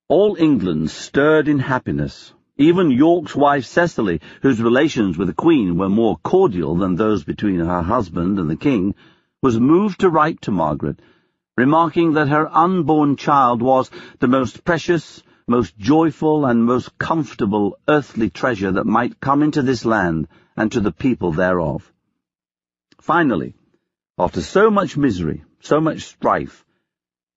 All 0.09 0.37
England 0.39 0.91
stirred 0.91 1.49
in 1.49 1.59
happiness. 1.59 2.33
Even 2.57 2.93
York's 2.93 3.35
wife 3.35 3.65
Cecily, 3.65 4.21
whose 4.43 4.63
relations 4.63 5.19
with 5.19 5.27
the 5.27 5.35
Queen 5.35 5.77
were 5.77 5.89
more 5.89 6.19
cordial 6.19 6.77
than 6.77 6.95
those 6.95 7.25
between 7.25 7.59
her 7.59 7.83
husband 7.83 8.39
and 8.39 8.49
the 8.49 8.57
King, 8.57 8.95
was 9.43 9.59
moved 9.59 10.01
to 10.01 10.09
write 10.09 10.41
to 10.43 10.53
Margaret, 10.53 11.01
remarking 11.57 12.13
that 12.13 12.29
her 12.29 12.49
unborn 12.57 13.17
child 13.17 13.61
was 13.61 13.91
the 14.21 14.29
most 14.29 14.65
precious, 14.65 15.23
most 15.49 15.77
joyful, 15.77 16.47
and 16.47 16.65
most 16.65 16.97
comfortable 16.97 17.77
earthly 17.89 18.31
treasure 18.31 18.71
that 18.71 18.87
might 18.87 19.21
come 19.21 19.43
into 19.43 19.63
this 19.63 19.85
land 19.85 20.29
and 20.57 20.71
to 20.71 20.81
the 20.81 20.93
people 20.93 21.33
thereof. 21.33 21.93
Finally, 23.01 23.55
after 24.17 24.41
so 24.41 24.71
much 24.71 24.97
misery, 24.97 25.43
so 25.61 25.81
much 25.81 26.03
strife, 26.03 26.65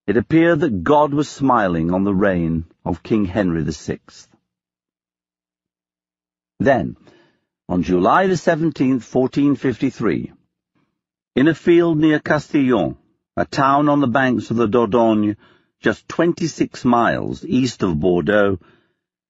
it 0.05 0.15
appeared 0.15 0.59
that 0.59 0.83
God 0.83 1.13
was 1.13 1.27
smiling 1.27 1.91
on 1.91 2.03
the 2.03 2.13
reign 2.13 2.65
of 2.85 3.01
King 3.01 3.25
Henry 3.25 3.63
VI. 3.63 3.99
Then, 6.59 6.95
on 7.67 7.83
July 7.83 8.27
the 8.27 8.35
17th, 8.35 9.03
1453, 9.13 10.33
in 11.35 11.47
a 11.47 11.55
field 11.55 11.97
near 11.97 12.19
Castillon, 12.19 12.97
a 13.35 13.45
town 13.45 13.89
on 13.89 13.99
the 13.99 14.07
banks 14.07 14.51
of 14.51 14.57
the 14.57 14.67
Dordogne, 14.67 15.35
just 15.79 16.07
26 16.07 16.85
miles 16.85 17.43
east 17.43 17.83
of 17.83 17.99
Bordeaux, 17.99 18.59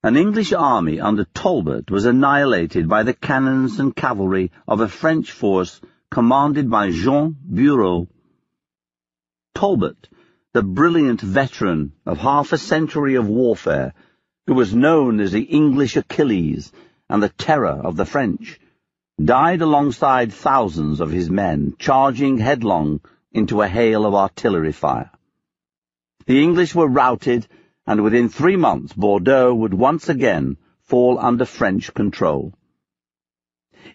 an 0.03 0.15
English 0.15 0.53
army 0.53 0.99
under 0.99 1.25
Talbot 1.25 1.89
was 1.89 2.05
annihilated 2.05 2.87
by 2.87 3.03
the 3.03 3.13
cannons 3.13 3.79
and 3.79 3.95
cavalry 3.95 4.51
of 4.67 4.79
a 4.79 4.87
French 4.87 5.31
force 5.31 5.81
commanded 6.11 6.69
by 6.69 6.89
Jean 6.89 7.35
Bureau. 7.53 8.07
Talbot, 9.53 10.09
the 10.53 10.63
brilliant 10.63 11.21
veteran 11.21 11.91
of 12.05 12.17
half 12.17 12.53
a 12.53 12.57
century 12.57 13.15
of 13.15 13.27
warfare, 13.27 13.93
who 14.45 14.53
was 14.53 14.73
known 14.73 15.19
as 15.19 15.31
the 15.31 15.43
English 15.43 15.97
Achilles 15.97 16.71
and 17.09 17.21
the 17.21 17.29
terror 17.29 17.79
of 17.83 17.97
the 17.97 18.05
French, 18.05 18.59
died 19.23 19.61
alongside 19.61 20.31
thousands 20.31 21.01
of 21.01 21.11
his 21.11 21.29
men, 21.29 21.75
charging 21.77 22.37
headlong 22.37 23.01
into 23.31 23.61
a 23.61 23.67
hail 23.67 24.05
of 24.05 24.15
artillery 24.15 24.71
fire. 24.71 25.11
The 26.25 26.41
English 26.41 26.73
were 26.73 26.87
routed, 26.87 27.47
and 27.85 28.03
within 28.03 28.29
three 28.29 28.55
months 28.55 28.93
Bordeaux 28.93 29.53
would 29.53 29.73
once 29.73 30.09
again 30.09 30.57
fall 30.81 31.19
under 31.19 31.45
French 31.45 31.93
control. 31.93 32.53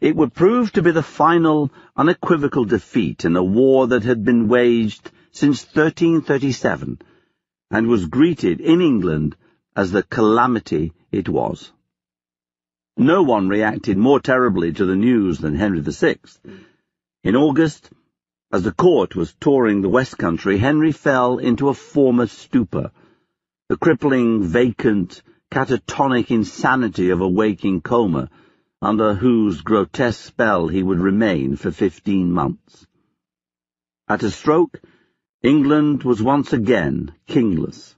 It 0.00 0.16
would 0.16 0.34
prove 0.34 0.72
to 0.72 0.82
be 0.82 0.90
the 0.90 1.02
final, 1.02 1.70
unequivocal 1.96 2.64
defeat 2.64 3.24
in 3.24 3.36
a 3.36 3.44
war 3.44 3.86
that 3.88 4.04
had 4.04 4.24
been 4.24 4.48
waged 4.48 5.10
since 5.30 5.64
1337 5.64 7.00
and 7.70 7.86
was 7.88 8.06
greeted 8.06 8.60
in 8.60 8.80
England 8.80 9.36
as 9.74 9.92
the 9.92 10.02
calamity 10.02 10.92
it 11.10 11.28
was. 11.28 11.72
No 12.96 13.22
one 13.22 13.48
reacted 13.48 13.96
more 13.96 14.20
terribly 14.20 14.72
to 14.72 14.84
the 14.84 14.96
news 14.96 15.38
than 15.38 15.54
Henry 15.54 15.80
VI. 15.80 16.18
In 17.24 17.36
August, 17.36 17.90
as 18.52 18.64
the 18.64 18.72
court 18.72 19.16
was 19.16 19.34
touring 19.40 19.80
the 19.80 19.88
West 19.88 20.18
Country, 20.18 20.58
Henry 20.58 20.92
fell 20.92 21.38
into 21.38 21.70
a 21.70 21.74
former 21.74 22.26
stupor, 22.26 22.90
the 23.70 23.78
crippling, 23.78 24.42
vacant, 24.42 25.22
catatonic 25.50 26.30
insanity 26.30 27.08
of 27.08 27.22
a 27.22 27.28
waking 27.28 27.80
coma, 27.80 28.28
under 28.82 29.14
whose 29.14 29.60
grotesque 29.60 30.24
spell 30.24 30.66
he 30.66 30.82
would 30.82 30.98
remain 30.98 31.54
for 31.54 31.70
fifteen 31.70 32.32
months. 32.32 32.84
At 34.08 34.24
a 34.24 34.30
stroke, 34.30 34.80
England 35.40 36.02
was 36.02 36.20
once 36.20 36.52
again 36.52 37.14
kingless, 37.28 37.94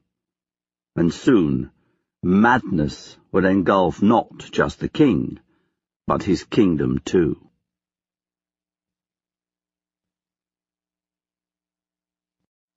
and 0.95 1.13
soon 1.13 1.71
madness 2.23 3.17
would 3.33 3.47
engulf 3.47 4.03
not 4.03 4.39
just 4.39 4.79
the 4.81 4.89
king, 4.91 5.41
but 6.07 6.23
his 6.23 6.45
kingdom 6.45 7.01
too. 7.03 7.41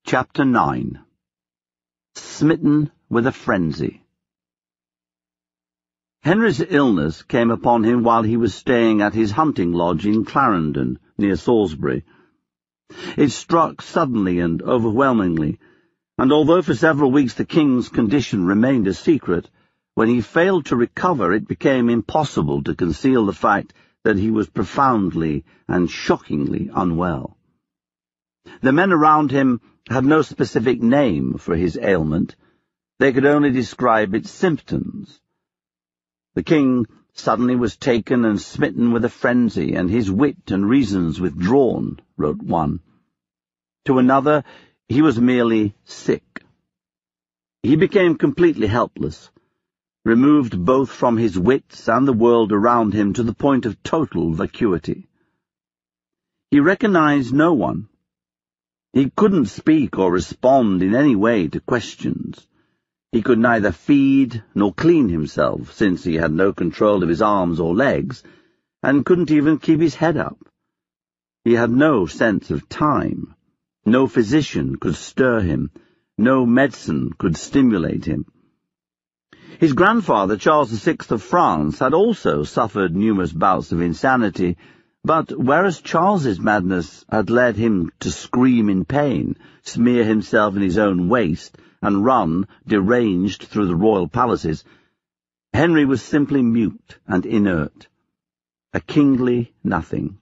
Chapter 0.05 0.45
9 0.45 1.03
Smitten 2.15 2.89
with 3.09 3.27
a 3.27 3.33
Frenzy 3.33 4.06
Henry's 6.21 6.59
illness 6.59 7.23
came 7.23 7.51
upon 7.51 7.83
him 7.83 8.03
while 8.03 8.23
he 8.23 8.35
was 8.35 8.53
staying 8.53 9.01
at 9.01 9.13
his 9.13 9.31
hunting 9.31 9.71
lodge 9.71 10.05
in 10.05 10.25
Clarendon, 10.25 10.99
near 11.17 11.37
Salisbury. 11.37 12.03
It 13.15 13.29
struck 13.29 13.81
suddenly 13.81 14.39
and 14.39 14.61
overwhelmingly, 14.61 15.59
and 16.17 16.33
although 16.33 16.61
for 16.61 16.75
several 16.75 17.11
weeks 17.11 17.35
the 17.35 17.45
king's 17.45 17.89
condition 17.89 18.45
remained 18.45 18.87
a 18.87 18.93
secret, 18.93 19.49
when 19.95 20.09
he 20.09 20.19
failed 20.19 20.65
to 20.65 20.75
recover 20.75 21.31
it 21.31 21.47
became 21.47 21.89
impossible 21.89 22.61
to 22.63 22.75
conceal 22.75 23.25
the 23.25 23.33
fact 23.33 23.73
that 24.03 24.17
he 24.17 24.29
was 24.29 24.49
profoundly 24.49 25.45
and 25.67 25.89
shockingly 25.89 26.69
unwell. 26.73 27.37
The 28.61 28.73
men 28.73 28.91
around 28.91 29.31
him 29.31 29.61
had 29.89 30.03
no 30.03 30.21
specific 30.23 30.81
name 30.81 31.37
for 31.37 31.55
his 31.55 31.77
ailment. 31.81 32.35
They 32.99 33.13
could 33.13 33.25
only 33.25 33.51
describe 33.51 34.13
its 34.13 34.29
symptoms. 34.29 35.21
The 36.37 36.43
king 36.43 36.85
suddenly 37.13 37.55
was 37.55 37.77
taken 37.77 38.23
and 38.23 38.39
smitten 38.39 38.91
with 38.91 39.03
a 39.03 39.09
frenzy, 39.09 39.73
and 39.73 39.89
his 39.89 40.11
wit 40.11 40.51
and 40.51 40.69
reasons 40.69 41.19
withdrawn, 41.19 41.99
wrote 42.15 42.37
one. 42.37 42.79
To 43.85 43.97
another, 43.97 44.43
he 44.87 45.01
was 45.01 45.19
merely 45.19 45.73
sick. 45.83 46.43
He 47.63 47.75
became 47.75 48.19
completely 48.19 48.67
helpless, 48.67 49.31
removed 50.05 50.63
both 50.63 50.91
from 50.91 51.17
his 51.17 51.39
wits 51.39 51.89
and 51.89 52.07
the 52.07 52.13
world 52.13 52.51
around 52.51 52.93
him 52.93 53.13
to 53.13 53.23
the 53.23 53.33
point 53.33 53.65
of 53.65 53.81
total 53.81 54.31
vacuity. 54.31 55.07
He 56.51 56.59
recognized 56.59 57.33
no 57.33 57.53
one. 57.53 57.89
He 58.93 59.09
couldn't 59.09 59.47
speak 59.47 59.97
or 59.97 60.11
respond 60.11 60.83
in 60.83 60.93
any 60.93 61.15
way 61.15 61.47
to 61.47 61.59
questions. 61.59 62.47
He 63.11 63.21
could 63.21 63.39
neither 63.39 63.71
feed 63.71 64.43
nor 64.53 64.73
clean 64.73 65.07
himself, 65.07 65.73
since 65.73 66.03
he 66.03 66.15
had 66.15 66.33
no 66.33 66.51
control 66.51 67.03
of 67.03 67.09
his 67.09 67.21
arms 67.21 67.59
or 67.59 67.73
legs, 67.73 68.21
and 68.83 69.05
couldn't 69.05 69.31
even 69.31 69.59
keep 69.59 69.79
his 69.79 69.95
head 69.95 70.17
up. 70.17 70.37
He 71.45 71.53
had 71.53 71.71
no 71.71 72.05
sense 72.05 72.51
of 72.51 72.67
time. 72.67 73.33
No 73.85 74.07
physician 74.07 74.75
could 74.75 74.95
stir 74.95 75.39
him. 75.39 75.71
No 76.17 76.45
medicine 76.45 77.13
could 77.17 77.37
stimulate 77.37 78.03
him. 78.03 78.25
His 79.57 79.71
grandfather, 79.71 80.35
Charles 80.35 80.71
VI 80.71 80.97
of 81.09 81.23
France, 81.23 81.79
had 81.79 81.93
also 81.93 82.43
suffered 82.43 82.95
numerous 82.95 83.31
bouts 83.31 83.71
of 83.71 83.79
insanity, 83.79 84.57
but 85.03 85.31
whereas 85.31 85.79
Charles's 85.79 86.39
madness 86.39 87.05
had 87.09 87.29
led 87.29 87.55
him 87.55 87.91
to 88.01 88.11
scream 88.11 88.69
in 88.69 88.83
pain, 88.83 89.37
smear 89.63 90.03
himself 90.03 90.57
in 90.57 90.61
his 90.61 90.77
own 90.77 91.07
waste, 91.07 91.57
and 91.81 92.03
run, 92.03 92.47
deranged, 92.67 93.43
through 93.43 93.67
the 93.67 93.75
royal 93.75 94.07
palaces, 94.07 94.63
Henry 95.53 95.85
was 95.85 96.01
simply 96.01 96.41
mute 96.41 96.99
and 97.07 97.25
inert, 97.25 97.87
a 98.73 98.79
kingly 98.79 99.53
nothing. 99.63 100.19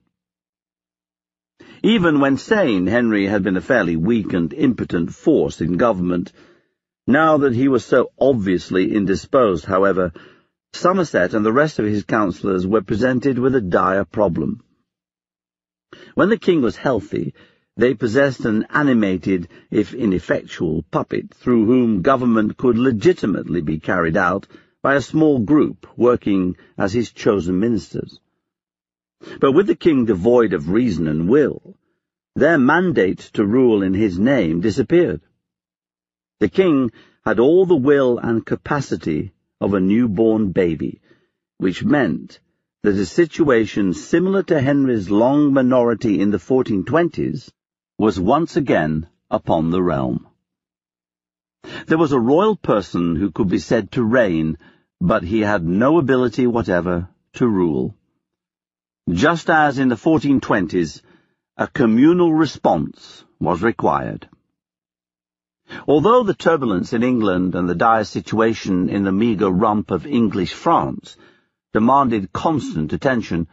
Even 1.83 2.19
when 2.19 2.37
sane, 2.37 2.87
Henry 2.87 3.27
had 3.27 3.43
been 3.43 3.57
a 3.57 3.61
fairly 3.61 3.95
weak 3.95 4.33
and 4.33 4.53
impotent 4.53 5.13
force 5.13 5.61
in 5.61 5.77
government. 5.77 6.31
Now 7.05 7.37
that 7.37 7.53
he 7.53 7.67
was 7.67 7.85
so 7.85 8.11
obviously 8.19 8.95
indisposed, 8.95 9.65
however, 9.65 10.11
Somerset 10.73 11.33
and 11.33 11.45
the 11.45 11.53
rest 11.53 11.79
of 11.79 11.85
his 11.85 12.03
councillors 12.03 12.67
were 12.67 12.81
presented 12.81 13.39
with 13.39 13.55
a 13.55 13.61
dire 13.61 14.03
problem. 14.03 14.63
When 16.15 16.29
the 16.29 16.37
king 16.37 16.61
was 16.61 16.75
healthy, 16.75 17.33
they 17.77 17.93
possessed 17.93 18.45
an 18.45 18.65
animated, 18.69 19.49
if 19.69 19.93
ineffectual, 19.93 20.81
puppet 20.91 21.33
through 21.33 21.65
whom 21.65 22.01
government 22.01 22.55
could 22.55 22.77
legitimately 22.77 23.59
be 23.59 23.77
carried 23.77 24.15
out 24.15 24.47
by 24.81 24.95
a 24.95 25.01
small 25.01 25.39
group 25.39 25.85
working 25.97 26.55
as 26.77 26.93
his 26.93 27.11
chosen 27.11 27.59
ministers. 27.59 28.21
But 29.41 29.51
with 29.51 29.67
the 29.67 29.75
king 29.75 30.05
devoid 30.05 30.53
of 30.53 30.69
reason 30.69 31.07
and 31.07 31.27
will, 31.27 31.75
their 32.33 32.57
mandate 32.57 33.19
to 33.33 33.45
rule 33.45 33.83
in 33.83 33.93
his 33.93 34.17
name 34.17 34.61
disappeared. 34.61 35.21
The 36.39 36.49
king 36.49 36.91
had 37.25 37.39
all 37.39 37.65
the 37.65 37.75
will 37.75 38.17
and 38.19 38.45
capacity 38.45 39.33
of 39.59 39.73
a 39.73 39.81
newborn 39.81 40.53
baby, 40.53 41.01
which 41.57 41.83
meant 41.83 42.39
that 42.83 42.95
a 42.95 43.05
situation 43.05 43.93
similar 43.93 44.43
to 44.43 44.61
Henry's 44.61 45.09
long 45.09 45.51
minority 45.51 46.21
in 46.21 46.31
the 46.31 46.37
1420s 46.37 47.51
was 47.97 48.19
once 48.19 48.57
again 48.57 49.07
upon 49.31 49.69
the 49.69 49.81
realm. 49.81 50.27
There 51.87 51.97
was 51.97 52.11
a 52.11 52.19
royal 52.19 52.55
person 52.55 53.15
who 53.15 53.31
could 53.31 53.49
be 53.49 53.59
said 53.59 53.91
to 53.91 54.03
reign, 54.03 54.57
but 54.99 55.23
he 55.23 55.41
had 55.41 55.63
no 55.63 55.97
ability 55.97 56.45
whatever 56.45 57.09
to 57.33 57.47
rule. 57.47 57.95
Just 59.09 59.49
as 59.49 59.79
in 59.79 59.87
the 59.87 59.95
1420s, 59.95 61.01
a 61.57 61.67
communal 61.67 62.33
response 62.33 63.23
was 63.39 63.63
required. 63.63 64.27
Although 65.87 66.23
the 66.23 66.33
turbulence 66.33 66.91
in 66.91 67.01
England 67.01 67.55
and 67.55 67.67
the 67.67 67.75
dire 67.75 68.03
situation 68.03 68.89
in 68.89 69.03
the 69.03 69.11
meagre 69.11 69.49
rump 69.49 69.89
of 69.89 70.05
English 70.05 70.53
France 70.53 71.17
demanded 71.73 72.33
constant 72.33 72.93
attention, 72.93 73.47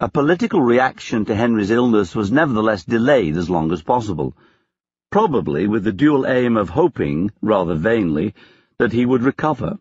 a 0.00 0.08
political 0.08 0.60
reaction 0.60 1.24
to 1.24 1.36
Henry's 1.36 1.70
illness 1.70 2.16
was 2.16 2.32
nevertheless 2.32 2.84
delayed 2.84 3.36
as 3.36 3.48
long 3.48 3.70
as 3.70 3.80
possible, 3.80 4.36
probably 5.10 5.68
with 5.68 5.84
the 5.84 5.92
dual 5.92 6.26
aim 6.26 6.56
of 6.56 6.68
hoping, 6.68 7.30
rather 7.40 7.76
vainly, 7.76 8.34
that 8.78 8.92
he 8.92 9.06
would 9.06 9.22
recover, 9.22 9.78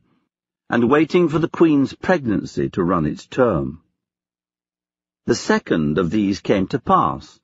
and 0.70 0.90
waiting 0.90 1.28
for 1.28 1.40
the 1.40 1.50
Queen's 1.50 1.94
pregnancy 1.94 2.70
to 2.70 2.84
run 2.84 3.08
its 3.08 3.26
term. 3.26 3.82
The 5.26 5.36
second 5.36 5.98
of 5.98 6.12
these 6.12 6.42
came 6.42 6.68
to 6.68 6.80
pass, 6.80 7.40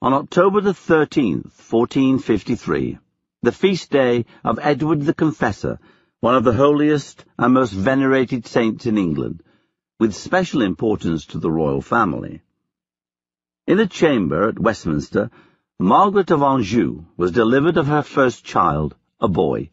on 0.00 0.12
October 0.12 0.60
the 0.60 0.70
13th, 0.70 1.50
1453, 1.70 2.98
the 3.42 3.52
feast 3.52 3.90
day 3.90 4.26
of 4.44 4.60
Edward 4.62 5.02
the 5.02 5.14
Confessor, 5.14 5.80
one 6.20 6.36
of 6.36 6.44
the 6.44 6.54
holiest 6.54 7.24
and 7.36 7.52
most 7.52 7.72
venerated 7.72 8.46
saints 8.46 8.86
in 8.86 8.96
England, 8.96 9.42
with 10.02 10.16
special 10.16 10.62
importance 10.62 11.26
to 11.26 11.38
the 11.38 11.48
royal 11.48 11.80
family. 11.80 12.42
In 13.68 13.78
a 13.78 13.86
chamber 13.86 14.48
at 14.48 14.58
Westminster, 14.58 15.30
Margaret 15.78 16.32
of 16.32 16.42
Anjou 16.42 17.04
was 17.16 17.30
delivered 17.30 17.76
of 17.76 17.86
her 17.86 18.02
first 18.02 18.44
child, 18.44 18.96
a 19.20 19.28
boy. 19.28 19.70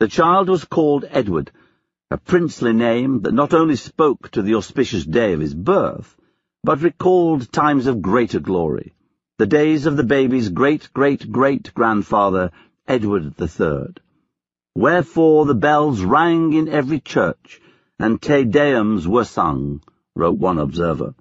The 0.00 0.08
child 0.08 0.48
was 0.48 0.64
called 0.64 1.04
Edward, 1.10 1.50
a 2.10 2.16
princely 2.16 2.72
name 2.72 3.20
that 3.24 3.34
not 3.34 3.52
only 3.52 3.76
spoke 3.76 4.30
to 4.30 4.40
the 4.40 4.54
auspicious 4.54 5.04
day 5.04 5.34
of 5.34 5.40
his 5.40 5.52
birth, 5.52 6.16
but 6.64 6.80
recalled 6.80 7.52
times 7.52 7.86
of 7.86 8.00
greater 8.00 8.40
glory, 8.40 8.94
the 9.36 9.46
days 9.46 9.84
of 9.84 9.98
the 9.98 10.10
baby's 10.16 10.48
great-great-great-grandfather, 10.48 12.52
Edward 12.88 13.34
III. 13.38 13.96
Wherefore 14.74 15.44
the 15.44 15.60
bells 15.68 16.00
rang 16.00 16.54
in 16.54 16.68
every 16.68 17.00
church, 17.00 17.60
and 17.98 18.20
Te 18.20 18.44
Deums 18.44 19.06
were 19.06 19.24
sung, 19.24 19.82
wrote 20.14 20.38
one 20.38 20.58
observer. 20.58 21.14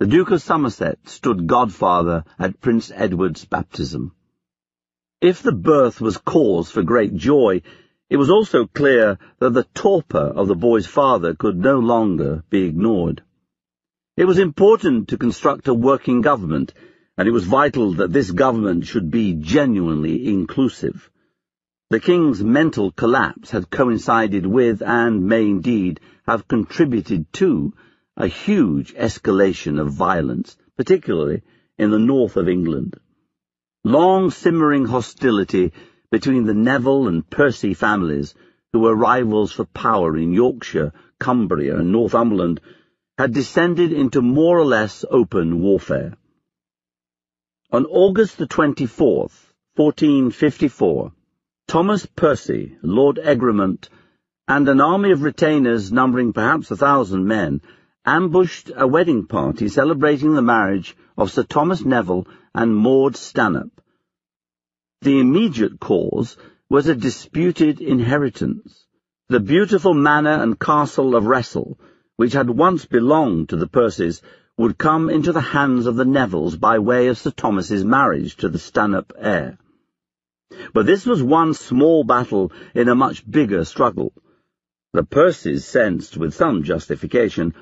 The 0.00 0.06
Duke 0.06 0.30
of 0.30 0.40
Somerset 0.40 0.98
stood 1.08 1.46
godfather 1.46 2.24
at 2.38 2.60
Prince 2.60 2.90
Edward's 2.94 3.44
baptism. 3.44 4.12
If 5.20 5.42
the 5.42 5.52
birth 5.52 6.00
was 6.00 6.18
cause 6.18 6.70
for 6.70 6.82
great 6.82 7.14
joy, 7.14 7.62
it 8.08 8.16
was 8.16 8.30
also 8.30 8.66
clear 8.66 9.18
that 9.38 9.52
the 9.54 9.66
torpor 9.74 10.18
of 10.18 10.48
the 10.48 10.54
boy's 10.54 10.86
father 10.86 11.34
could 11.34 11.56
no 11.56 11.78
longer 11.78 12.44
be 12.48 12.62
ignored. 12.64 13.22
It 14.16 14.24
was 14.24 14.38
important 14.38 15.08
to 15.08 15.18
construct 15.18 15.68
a 15.68 15.74
working 15.74 16.20
government, 16.22 16.72
and 17.18 17.28
it 17.28 17.32
was 17.32 17.44
vital 17.44 17.94
that 17.94 18.12
this 18.12 18.30
government 18.30 18.86
should 18.86 19.10
be 19.10 19.34
genuinely 19.34 20.26
inclusive. 20.26 21.10
The 21.88 22.00
king's 22.00 22.42
mental 22.42 22.90
collapse 22.90 23.52
had 23.52 23.70
coincided 23.70 24.44
with, 24.44 24.82
and 24.82 25.24
may 25.24 25.48
indeed 25.48 26.00
have 26.26 26.48
contributed 26.48 27.32
to, 27.34 27.74
a 28.16 28.26
huge 28.26 28.92
escalation 28.94 29.80
of 29.80 29.92
violence, 29.92 30.56
particularly 30.76 31.42
in 31.78 31.92
the 31.92 32.00
north 32.00 32.36
of 32.36 32.48
England. 32.48 32.98
Long 33.84 34.30
simmering 34.30 34.86
hostility 34.86 35.72
between 36.10 36.44
the 36.46 36.54
Neville 36.54 37.06
and 37.06 37.28
Percy 37.30 37.72
families, 37.72 38.34
who 38.72 38.80
were 38.80 38.96
rivals 38.96 39.52
for 39.52 39.64
power 39.66 40.16
in 40.16 40.32
Yorkshire, 40.32 40.92
Cumbria, 41.20 41.78
and 41.78 41.92
Northumberland, 41.92 42.60
had 43.16 43.32
descended 43.32 43.92
into 43.92 44.20
more 44.22 44.58
or 44.58 44.64
less 44.64 45.04
open 45.08 45.60
warfare. 45.60 46.16
On 47.70 47.86
August 47.86 48.38
the 48.38 48.46
24th, 48.48 49.52
1454, 49.76 51.12
Thomas 51.68 52.06
Percy, 52.06 52.78
Lord 52.80 53.18
Egremont, 53.18 53.88
and 54.46 54.68
an 54.68 54.80
army 54.80 55.10
of 55.10 55.22
retainers 55.22 55.90
numbering 55.90 56.32
perhaps 56.32 56.70
a 56.70 56.76
thousand 56.76 57.26
men, 57.26 57.60
ambushed 58.04 58.70
a 58.76 58.86
wedding 58.86 59.26
party 59.26 59.66
celebrating 59.66 60.34
the 60.34 60.42
marriage 60.42 60.96
of 61.18 61.32
Sir 61.32 61.42
Thomas 61.42 61.84
Neville 61.84 62.28
and 62.54 62.76
Maud 62.76 63.16
Stanhope. 63.16 63.80
The 65.02 65.18
immediate 65.18 65.80
cause 65.80 66.36
was 66.70 66.86
a 66.86 66.94
disputed 66.94 67.80
inheritance. 67.80 68.86
The 69.28 69.40
beautiful 69.40 69.92
manor 69.92 70.40
and 70.40 70.60
castle 70.60 71.16
of 71.16 71.26
Wressle, 71.26 71.80
which 72.14 72.32
had 72.32 72.48
once 72.48 72.84
belonged 72.84 73.48
to 73.48 73.56
the 73.56 73.66
Percys, 73.66 74.22
would 74.56 74.78
come 74.78 75.10
into 75.10 75.32
the 75.32 75.40
hands 75.40 75.86
of 75.86 75.96
the 75.96 76.04
Nevilles 76.04 76.54
by 76.54 76.78
way 76.78 77.08
of 77.08 77.18
Sir 77.18 77.32
Thomas's 77.32 77.84
marriage 77.84 78.36
to 78.36 78.48
the 78.48 78.60
Stanhope 78.60 79.12
heir. 79.18 79.58
But 80.76 80.84
this 80.84 81.06
was 81.06 81.22
one 81.22 81.54
small 81.54 82.04
battle 82.04 82.52
in 82.74 82.88
a 82.88 82.94
much 82.94 83.28
bigger 83.28 83.64
struggle. 83.64 84.12
The 84.92 85.04
Percys 85.04 85.64
sensed, 85.64 86.18
with 86.18 86.34
some 86.34 86.64
justification, 86.64 87.54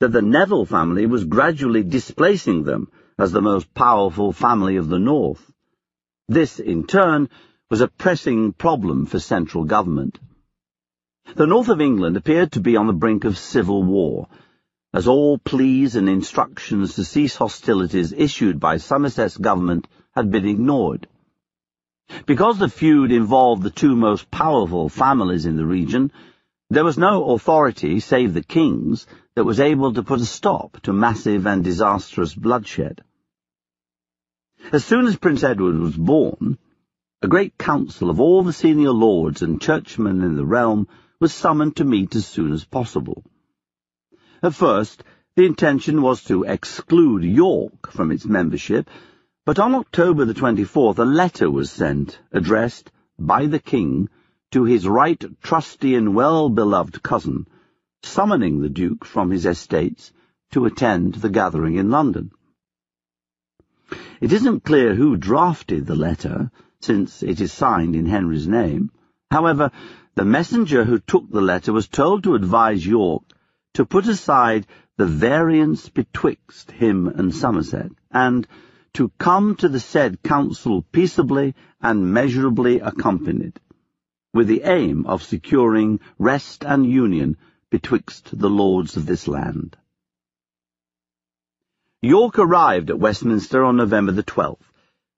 that 0.00 0.12
the 0.12 0.22
Neville 0.22 0.66
family 0.66 1.06
was 1.06 1.24
gradually 1.24 1.82
displacing 1.82 2.64
them 2.64 2.88
as 3.18 3.32
the 3.32 3.40
most 3.40 3.72
powerful 3.74 4.32
family 4.32 4.76
of 4.76 4.88
the 4.88 4.98
North. 4.98 5.50
This, 6.28 6.60
in 6.60 6.84
turn, 6.86 7.30
was 7.70 7.80
a 7.80 7.88
pressing 7.88 8.52
problem 8.52 9.06
for 9.06 9.18
central 9.18 9.64
government. 9.64 10.20
The 11.34 11.46
north 11.46 11.68
of 11.68 11.80
England 11.80 12.16
appeared 12.16 12.52
to 12.52 12.60
be 12.60 12.76
on 12.76 12.86
the 12.86 12.92
brink 12.92 13.24
of 13.24 13.36
civil 13.36 13.82
war, 13.82 14.28
as 14.94 15.08
all 15.08 15.38
pleas 15.38 15.96
and 15.96 16.08
instructions 16.08 16.94
to 16.94 17.04
cease 17.04 17.36
hostilities 17.36 18.12
issued 18.12 18.60
by 18.60 18.76
Somerset's 18.76 19.36
government 19.36 19.88
had 20.14 20.30
been 20.30 20.46
ignored. 20.46 21.08
Because 22.26 22.58
the 22.58 22.68
feud 22.68 23.10
involved 23.10 23.62
the 23.62 23.70
two 23.70 23.96
most 23.96 24.30
powerful 24.30 24.88
families 24.88 25.46
in 25.46 25.56
the 25.56 25.64
region, 25.64 26.12
there 26.68 26.84
was 26.84 26.98
no 26.98 27.30
authority, 27.30 28.00
save 28.00 28.34
the 28.34 28.42
king's, 28.42 29.06
that 29.34 29.44
was 29.44 29.60
able 29.60 29.94
to 29.94 30.02
put 30.02 30.20
a 30.20 30.26
stop 30.26 30.78
to 30.82 30.92
massive 30.92 31.46
and 31.46 31.64
disastrous 31.64 32.34
bloodshed. 32.34 33.02
As 34.72 34.84
soon 34.84 35.06
as 35.06 35.16
Prince 35.16 35.42
Edward 35.42 35.78
was 35.78 35.96
born, 35.96 36.58
a 37.22 37.28
great 37.28 37.56
council 37.56 38.10
of 38.10 38.20
all 38.20 38.42
the 38.42 38.52
senior 38.52 38.90
lords 38.90 39.40
and 39.40 39.60
churchmen 39.60 40.22
in 40.22 40.36
the 40.36 40.44
realm 40.44 40.86
was 41.20 41.32
summoned 41.32 41.76
to 41.76 41.84
meet 41.84 42.14
as 42.14 42.26
soon 42.26 42.52
as 42.52 42.64
possible. 42.64 43.24
At 44.42 44.54
first, 44.54 45.02
the 45.34 45.46
intention 45.46 46.02
was 46.02 46.24
to 46.24 46.44
exclude 46.44 47.24
York 47.24 47.90
from 47.90 48.12
its 48.12 48.26
membership, 48.26 48.90
but 49.48 49.58
on 49.58 49.74
October 49.74 50.26
the 50.26 50.34
24th 50.34 50.98
a 50.98 51.04
letter 51.06 51.50
was 51.50 51.70
sent, 51.70 52.20
addressed, 52.32 52.92
by 53.18 53.46
the 53.46 53.58
King, 53.58 54.06
to 54.50 54.64
his 54.64 54.86
right 54.86 55.24
trusty 55.42 55.94
and 55.94 56.14
well-beloved 56.14 57.02
cousin, 57.02 57.46
summoning 58.02 58.60
the 58.60 58.68
Duke 58.68 59.06
from 59.06 59.30
his 59.30 59.46
estates 59.46 60.12
to 60.50 60.66
attend 60.66 61.14
the 61.14 61.30
gathering 61.30 61.76
in 61.76 61.90
London. 61.90 62.30
It 64.20 64.34
isn't 64.34 64.64
clear 64.64 64.94
who 64.94 65.16
drafted 65.16 65.86
the 65.86 65.96
letter, 65.96 66.50
since 66.82 67.22
it 67.22 67.40
is 67.40 67.50
signed 67.50 67.96
in 67.96 68.04
Henry's 68.04 68.46
name. 68.46 68.90
However, 69.30 69.70
the 70.14 70.26
messenger 70.26 70.84
who 70.84 70.98
took 70.98 71.30
the 71.30 71.40
letter 71.40 71.72
was 71.72 71.88
told 71.88 72.24
to 72.24 72.34
advise 72.34 72.86
York 72.86 73.22
to 73.72 73.86
put 73.86 74.08
aside 74.08 74.66
the 74.98 75.06
variance 75.06 75.88
betwixt 75.88 76.70
him 76.70 77.08
and 77.08 77.34
Somerset, 77.34 77.92
and 78.10 78.46
to 78.98 79.12
come 79.16 79.54
to 79.54 79.68
the 79.68 79.78
said 79.78 80.20
council 80.24 80.82
peaceably 80.90 81.54
and 81.80 82.12
measurably 82.12 82.80
accompanied, 82.80 83.60
with 84.34 84.48
the 84.48 84.62
aim 84.64 85.06
of 85.06 85.22
securing 85.22 86.00
rest 86.18 86.64
and 86.64 86.84
union 86.84 87.36
betwixt 87.70 88.36
the 88.36 88.50
lords 88.50 88.96
of 88.96 89.06
this 89.06 89.28
land. 89.28 89.76
York 92.02 92.40
arrived 92.40 92.90
at 92.90 92.98
Westminster 92.98 93.62
on 93.62 93.76
November 93.76 94.10
the 94.10 94.24
12th, 94.24 94.66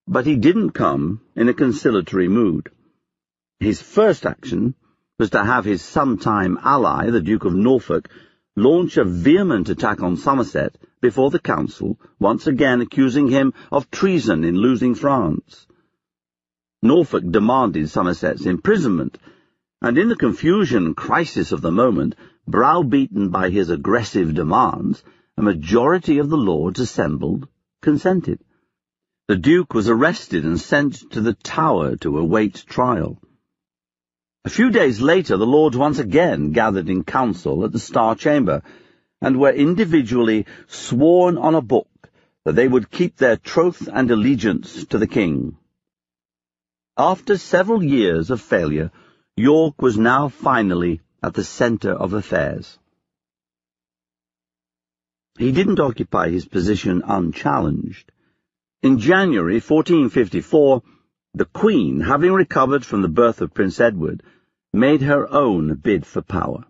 but 0.07 0.27
he 0.27 0.37
didn't 0.37 0.73
come 0.73 1.23
in 1.35 1.49
a 1.49 1.55
conciliatory 1.55 2.29
mood. 2.29 2.69
His 3.61 3.81
first 3.81 4.27
action 4.27 4.75
was 5.19 5.31
to 5.31 5.43
have 5.43 5.65
his 5.65 5.81
sometime 5.81 6.59
ally, 6.63 7.09
the 7.09 7.23
Duke 7.23 7.47
of 7.47 7.55
Norfolk, 7.55 8.11
launch 8.57 8.99
a 8.99 9.05
vehement 9.05 9.71
attack 9.71 10.03
on 10.03 10.19
Somerset 10.19 10.77
before 11.01 11.31
the 11.31 11.39
council, 11.39 11.99
once 12.19 12.47
again 12.47 12.81
accusing 12.81 13.29
him 13.29 13.53
of 13.73 13.91
treason 13.91 14.45
in 14.45 14.57
losing 14.57 14.95
France. 14.95 15.67
Norfolk 16.83 17.25
demanded 17.31 17.89
Somerset's 17.89 18.47
imprisonment, 18.47 19.19
and 19.83 19.99
in 19.99 20.09
the 20.09 20.17
confusion 20.17 20.87
and 20.87 20.97
crisis 20.97 21.53
of 21.53 21.61
the 21.61 21.71
moment, 21.71 22.15
browbeaten 22.47 23.31
by 23.31 23.51
his 23.51 23.71
aggressive 23.71 24.35
demands, 24.35 25.03
a 25.37 25.43
majority 25.43 26.19
of 26.19 26.29
the 26.29 26.37
lords 26.37 26.81
assembled 26.81 27.49
consented. 27.81 28.41
The 29.29 29.37
Duke 29.37 29.75
was 29.75 29.89
arrested 29.89 30.45
and 30.45 30.61
sent 30.61 31.11
to 31.13 31.21
the 31.21 31.35
Tower 31.35 31.97
to 31.97 32.19
await 32.19 32.65
trial. 32.67 33.21
A 34.45 34.51
few 34.51 34.71
days 34.71 35.01
later 35.01 35.37
the 35.37 35.47
lords 35.47 35.77
once 35.77 35.99
again 35.99 36.53
gathered 36.53 36.89
in 36.89 37.05
council 37.05 37.65
at 37.65 37.73
the 37.73 37.79
Star 37.79 38.15
Chamber, 38.15 38.63
and 39.21 39.39
were 39.39 39.53
individually 39.53 40.47
sworn 40.67 41.37
on 41.37 41.55
a 41.55 41.61
book 41.61 41.89
that 42.45 42.55
they 42.55 42.67
would 42.67 42.91
keep 42.91 43.17
their 43.17 43.37
troth 43.37 43.89
and 43.93 44.11
allegiance 44.11 44.85
to 44.87 44.99
the 44.99 45.07
king. 45.07 45.57
After 46.97 47.37
several 47.37 47.83
years 47.83 48.31
of 48.31 48.41
failure, 48.41 48.91
York 49.37 49.81
was 49.81 49.99
now 49.99 50.29
finally 50.29 51.01
at 51.23 51.35
the 51.35 51.45
centre 51.45 51.93
of 51.93 52.13
affairs. 52.13 52.79
He 55.39 55.53
didn't 55.53 55.81
occupy 55.81 56.31
his 56.31 56.47
position 56.47 57.03
unchallenged. 57.07 58.11
In 58.83 58.99
January 58.99 59.61
1454, 59.61 60.83
the 61.35 61.45
Queen, 61.45 62.01
having 62.01 62.33
recovered 62.33 62.85
from 62.85 63.03
the 63.03 63.09
birth 63.09 63.41
of 63.41 63.55
Prince 63.55 63.81
Edward, 63.81 64.23
made 64.73 65.03
her 65.03 65.31
own 65.33 65.75
bid 65.75 66.05
for 66.05 66.23
power. 66.23 66.65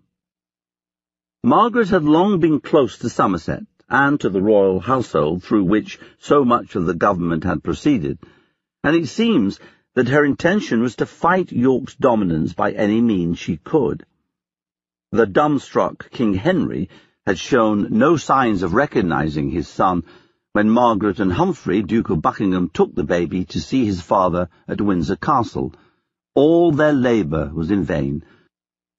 Margaret 1.42 1.88
had 1.88 2.04
long 2.04 2.38
been 2.38 2.60
close 2.60 2.98
to 2.98 3.08
Somerset 3.08 3.64
and 3.88 4.20
to 4.20 4.28
the 4.28 4.42
royal 4.42 4.78
household 4.78 5.42
through 5.42 5.64
which 5.64 5.98
so 6.18 6.44
much 6.44 6.76
of 6.76 6.84
the 6.84 6.92
government 6.92 7.44
had 7.44 7.64
proceeded, 7.64 8.18
and 8.84 8.94
it 8.94 9.08
seems 9.08 9.58
that 9.94 10.08
her 10.08 10.22
intention 10.22 10.82
was 10.82 10.96
to 10.96 11.06
fight 11.06 11.50
York's 11.50 11.94
dominance 11.94 12.52
by 12.52 12.72
any 12.72 13.00
means 13.00 13.38
she 13.38 13.56
could. 13.56 14.04
The 15.12 15.26
dumbstruck 15.26 16.10
King 16.10 16.34
Henry 16.34 16.90
had 17.24 17.38
shown 17.38 17.88
no 17.90 18.18
signs 18.18 18.62
of 18.62 18.74
recognizing 18.74 19.50
his 19.50 19.66
son 19.66 20.04
when 20.52 20.68
Margaret 20.68 21.20
and 21.20 21.32
Humphrey, 21.32 21.82
Duke 21.82 22.10
of 22.10 22.20
Buckingham, 22.20 22.68
took 22.68 22.94
the 22.94 23.02
baby 23.02 23.46
to 23.46 23.60
see 23.60 23.86
his 23.86 24.02
father 24.02 24.50
at 24.68 24.82
Windsor 24.82 25.16
Castle, 25.16 25.72
all 26.34 26.70
their 26.70 26.92
labour 26.92 27.50
was 27.54 27.70
in 27.70 27.82
vain, 27.82 28.24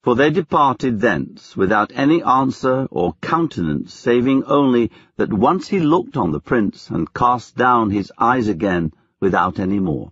for 0.04 0.16
they 0.16 0.32
departed 0.32 1.00
thence 1.00 1.56
without 1.56 1.92
any 1.94 2.24
answer 2.24 2.88
or 2.90 3.14
countenance, 3.22 3.94
saving 3.94 4.44
only 4.46 4.92
that 5.18 5.32
once 5.32 5.68
he 5.68 5.80
looked 5.80 6.18
on 6.18 6.32
the 6.32 6.40
prince 6.40 6.90
and 6.90 7.14
cast 7.14 7.56
down 7.56 7.92
his 7.92 8.12
eyes 8.18 8.48
again 8.48 8.92
without 9.20 9.60
any 9.60 9.80
more. 9.80 10.12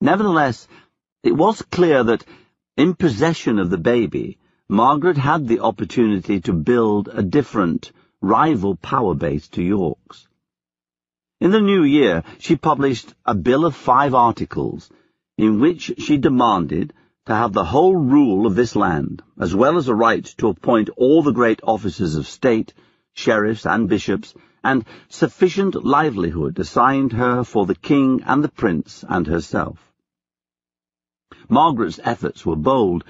Nevertheless, 0.00 0.66
it 1.22 1.32
was 1.32 1.60
clear 1.62 2.02
that, 2.02 2.24
in 2.76 2.94
possession 2.94 3.58
of 3.58 3.68
the 3.68 3.78
baby, 3.78 4.38
Margaret 4.68 5.18
had 5.18 5.46
the 5.46 5.60
opportunity 5.60 6.40
to 6.40 6.54
build 6.54 7.08
a 7.12 7.22
different, 7.22 7.92
rival 8.22 8.76
power 8.76 9.14
base 9.14 9.46
to 9.48 9.62
York's. 9.62 10.26
In 11.40 11.50
the 11.50 11.60
new 11.60 11.82
year, 11.82 12.24
she 12.38 12.56
published 12.56 13.12
a 13.26 13.34
bill 13.34 13.66
of 13.66 13.76
five 13.76 14.14
articles 14.14 14.90
in 15.36 15.60
which 15.60 15.92
she 15.98 16.16
demanded 16.16 16.94
to 17.26 17.34
have 17.34 17.52
the 17.52 17.64
whole 17.64 17.96
rule 17.96 18.46
of 18.46 18.54
this 18.54 18.74
land, 18.74 19.22
as 19.38 19.54
well 19.54 19.76
as 19.76 19.88
a 19.88 19.94
right 19.94 20.24
to 20.38 20.48
appoint 20.48 20.90
all 20.96 21.22
the 21.22 21.32
great 21.32 21.60
officers 21.62 22.16
of 22.16 22.26
state, 22.26 22.74
sheriffs 23.12 23.66
and 23.66 23.88
bishops, 23.88 24.34
and 24.64 24.84
sufficient 25.08 25.84
livelihood 25.84 26.58
assigned 26.58 27.12
her 27.12 27.44
for 27.44 27.66
the 27.66 27.74
king 27.74 28.22
and 28.24 28.42
the 28.42 28.48
prince 28.48 29.04
and 29.08 29.26
herself. 29.26 29.92
Margaret's 31.48 32.00
efforts 32.04 32.46
were 32.46 32.56
bold, 32.56 33.04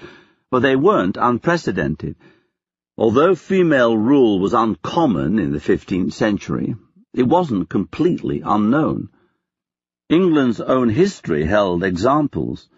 but 0.49 0.61
they 0.61 0.75
weren't 0.75 1.17
unprecedented, 1.17 2.15
Although 2.95 3.33
female 3.33 3.97
rule 3.97 4.39
was 4.39 4.53
uncommon 4.53 5.39
in 5.39 5.51
the 5.51 5.57
15th 5.57 6.13
century, 6.13 6.75
it 7.11 7.23
wasn't 7.23 7.67
completely 7.67 8.41
unknown. 8.45 9.09
England's 10.09 10.61
own 10.61 10.89
history 10.89 11.45
held 11.45 11.83
examples. 11.83 12.69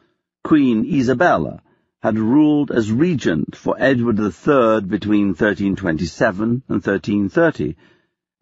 Queen 0.46 0.86
Isabella 0.86 1.60
had 2.04 2.20
ruled 2.20 2.70
as 2.70 2.92
regent 2.92 3.56
for 3.56 3.76
Edward 3.80 4.20
III 4.20 4.82
between 4.82 5.30
1327 5.30 6.62
and 6.68 6.86
1330, 6.86 7.76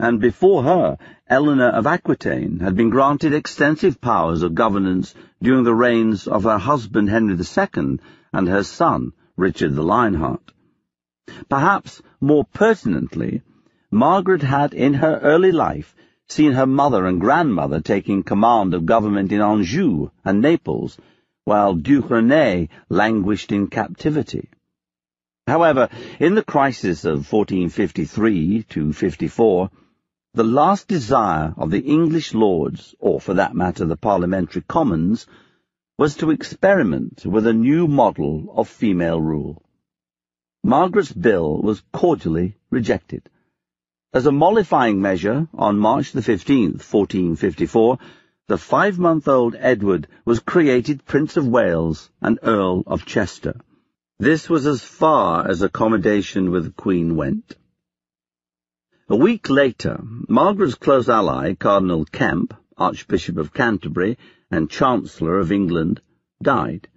and 0.01 0.19
before 0.19 0.63
her, 0.63 0.97
Eleanor 1.29 1.69
of 1.69 1.87
Aquitaine 1.87 2.59
had 2.59 2.75
been 2.75 2.89
granted 2.89 3.33
extensive 3.33 4.01
powers 4.01 4.43
of 4.43 4.53
governance 4.53 5.15
during 5.41 5.63
the 5.63 5.73
reigns 5.73 6.27
of 6.27 6.43
her 6.43 6.57
husband 6.57 7.09
Henry 7.09 7.37
II 7.37 7.99
and 8.33 8.49
her 8.49 8.63
son, 8.63 9.13
Richard 9.37 9.73
the 9.73 9.81
Lionheart. 9.81 10.51
Perhaps 11.47 12.01
more 12.19 12.43
pertinently, 12.43 13.43
Margaret 13.89 14.41
had 14.41 14.73
in 14.73 14.95
her 14.95 15.19
early 15.23 15.53
life 15.53 15.95
seen 16.27 16.51
her 16.51 16.65
mother 16.65 17.05
and 17.05 17.21
grandmother 17.21 17.79
taking 17.79 18.23
command 18.23 18.73
of 18.73 18.85
government 18.85 19.31
in 19.31 19.39
Anjou 19.39 20.09
and 20.25 20.41
Naples, 20.41 20.97
while 21.45 21.73
Duke 21.75 22.07
René 22.07 22.69
languished 22.89 23.51
in 23.51 23.67
captivity. 23.67 24.49
However, 25.45 25.89
in 26.19 26.35
the 26.35 26.43
crisis 26.43 27.03
of 27.03 27.31
1453 27.31 28.63
to 28.69 28.93
54, 28.93 29.69
the 30.33 30.43
last 30.43 30.87
desire 30.87 31.53
of 31.57 31.69
the 31.69 31.81
English 31.81 32.33
lords, 32.33 32.95
or 32.99 33.19
for 33.19 33.35
that 33.35 33.53
matter 33.53 33.85
the 33.85 33.97
parliamentary 33.97 34.61
commons, 34.61 35.27
was 35.97 36.15
to 36.17 36.31
experiment 36.31 37.25
with 37.25 37.45
a 37.45 37.53
new 37.53 37.87
model 37.87 38.51
of 38.55 38.67
female 38.67 39.21
rule. 39.21 39.61
Margaret's 40.63 41.11
bill 41.11 41.61
was 41.61 41.83
cordially 41.91 42.55
rejected. 42.71 43.29
As 44.13 44.25
a 44.25 44.31
mollifying 44.31 45.01
measure, 45.01 45.47
on 45.53 45.77
March 45.77 46.13
the 46.13 46.21
15th, 46.21 46.81
1454, 46.81 47.99
the 48.47 48.57
five-month-old 48.57 49.55
Edward 49.57 50.05
was 50.25 50.41
created 50.41 51.05
Prince 51.05 51.37
of 51.37 51.47
Wales 51.47 52.09
and 52.21 52.37
Earl 52.43 52.83
of 52.85 53.05
Chester. 53.05 53.55
This 54.19 54.49
was 54.49 54.67
as 54.67 54.83
far 54.83 55.47
as 55.47 55.61
accommodation 55.61 56.51
with 56.51 56.65
the 56.65 56.71
Queen 56.71 57.15
went. 57.15 57.55
A 59.07 59.15
week 59.15 59.49
later, 59.49 60.03
Margaret's 60.27 60.75
close 60.75 61.07
ally, 61.07 61.53
Cardinal 61.53 62.03
Kemp, 62.03 62.53
Archbishop 62.77 63.37
of 63.37 63.53
Canterbury 63.53 64.17
and 64.51 64.69
Chancellor 64.69 65.39
of 65.39 65.53
England, 65.53 66.01
died. 66.41 66.89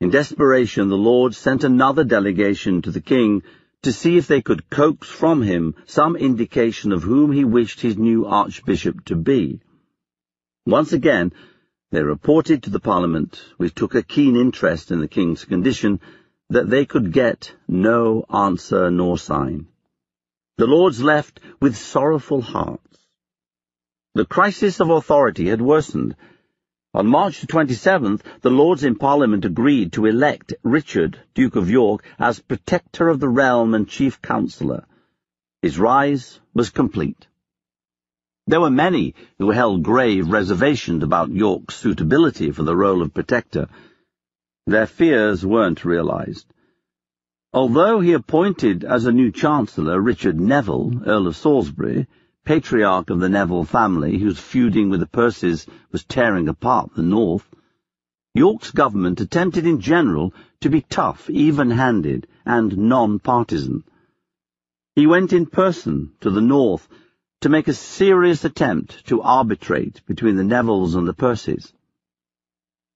In 0.00 0.08
desperation, 0.08 0.88
the 0.88 0.96
Lords 0.96 1.36
sent 1.36 1.62
another 1.62 2.04
delegation 2.04 2.80
to 2.82 2.90
the 2.90 3.02
king 3.02 3.42
to 3.82 3.92
see 3.92 4.16
if 4.16 4.28
they 4.28 4.40
could 4.40 4.70
coax 4.70 5.08
from 5.08 5.42
him 5.42 5.74
some 5.84 6.16
indication 6.16 6.90
of 6.90 7.02
whom 7.02 7.32
he 7.32 7.44
wished 7.44 7.82
his 7.82 7.98
new 7.98 8.24
archbishop 8.24 9.04
to 9.04 9.14
be. 9.14 9.60
Once 10.66 10.92
again, 10.92 11.32
they 11.90 12.02
reported 12.02 12.62
to 12.62 12.70
the 12.70 12.80
Parliament, 12.80 13.42
which 13.56 13.74
took 13.74 13.94
a 13.94 14.02
keen 14.02 14.36
interest 14.36 14.90
in 14.90 15.00
the 15.00 15.08
king's 15.08 15.44
condition, 15.44 16.00
that 16.50 16.68
they 16.68 16.84
could 16.84 17.12
get 17.12 17.54
no 17.68 18.24
answer 18.32 18.90
nor 18.90 19.18
sign. 19.18 19.66
The 20.56 20.66
Lords 20.66 21.02
left 21.02 21.40
with 21.60 21.76
sorrowful 21.76 22.40
hearts. 22.40 22.98
The 24.14 24.24
crisis 24.24 24.80
of 24.80 24.90
authority 24.90 25.48
had 25.48 25.60
worsened, 25.60 26.16
on 26.94 27.08
March 27.08 27.44
27th, 27.44 28.20
the 28.42 28.52
Lords 28.52 28.84
in 28.84 28.94
Parliament 28.94 29.44
agreed 29.44 29.94
to 29.94 30.06
elect 30.06 30.54
Richard, 30.62 31.18
Duke 31.34 31.56
of 31.56 31.68
York, 31.68 32.04
as 32.20 32.38
Protector 32.38 33.08
of 33.08 33.18
the 33.18 33.28
Realm 33.28 33.74
and 33.74 33.88
Chief 33.88 34.22
Counsellor. 34.22 34.86
His 35.60 35.76
rise 35.76 36.38
was 36.54 36.70
complete. 36.70 37.26
There 38.46 38.60
were 38.60 38.70
many 38.70 39.14
who 39.38 39.52
held 39.52 39.82
grave 39.82 40.28
reservations 40.28 41.02
about 41.02 41.30
York's 41.30 41.76
suitability 41.76 42.50
for 42.50 42.62
the 42.62 42.76
role 42.76 43.00
of 43.00 43.14
Protector. 43.14 43.68
Their 44.66 44.86
fears 44.86 45.46
weren't 45.46 45.84
realised. 45.84 46.46
Although 47.54 48.00
he 48.00 48.12
appointed 48.12 48.84
as 48.84 49.06
a 49.06 49.12
new 49.12 49.30
Chancellor 49.30 49.98
Richard 49.98 50.38
Neville, 50.38 51.02
Earl 51.06 51.26
of 51.26 51.36
Salisbury, 51.36 52.06
patriarch 52.44 53.08
of 53.08 53.20
the 53.20 53.30
Neville 53.30 53.64
family, 53.64 54.18
whose 54.18 54.38
feuding 54.38 54.90
with 54.90 55.00
the 55.00 55.06
Percys 55.06 55.66
was 55.90 56.04
tearing 56.04 56.46
apart 56.48 56.94
the 56.94 57.02
north, 57.02 57.48
York's 58.34 58.72
government 58.72 59.22
attempted 59.22 59.66
in 59.66 59.80
general 59.80 60.34
to 60.60 60.68
be 60.68 60.82
tough, 60.82 61.30
even-handed, 61.30 62.26
and 62.44 62.76
non-partisan. 62.76 63.84
He 64.96 65.06
went 65.06 65.32
in 65.32 65.46
person 65.46 66.12
to 66.20 66.30
the 66.30 66.42
north 66.42 66.88
to 67.44 67.50
make 67.50 67.68
a 67.68 67.74
serious 67.74 68.42
attempt 68.42 69.04
to 69.04 69.20
arbitrate 69.20 70.00
between 70.06 70.36
the 70.36 70.42
Nevilles 70.42 70.94
and 70.94 71.06
the 71.06 71.12
Percys. 71.12 71.74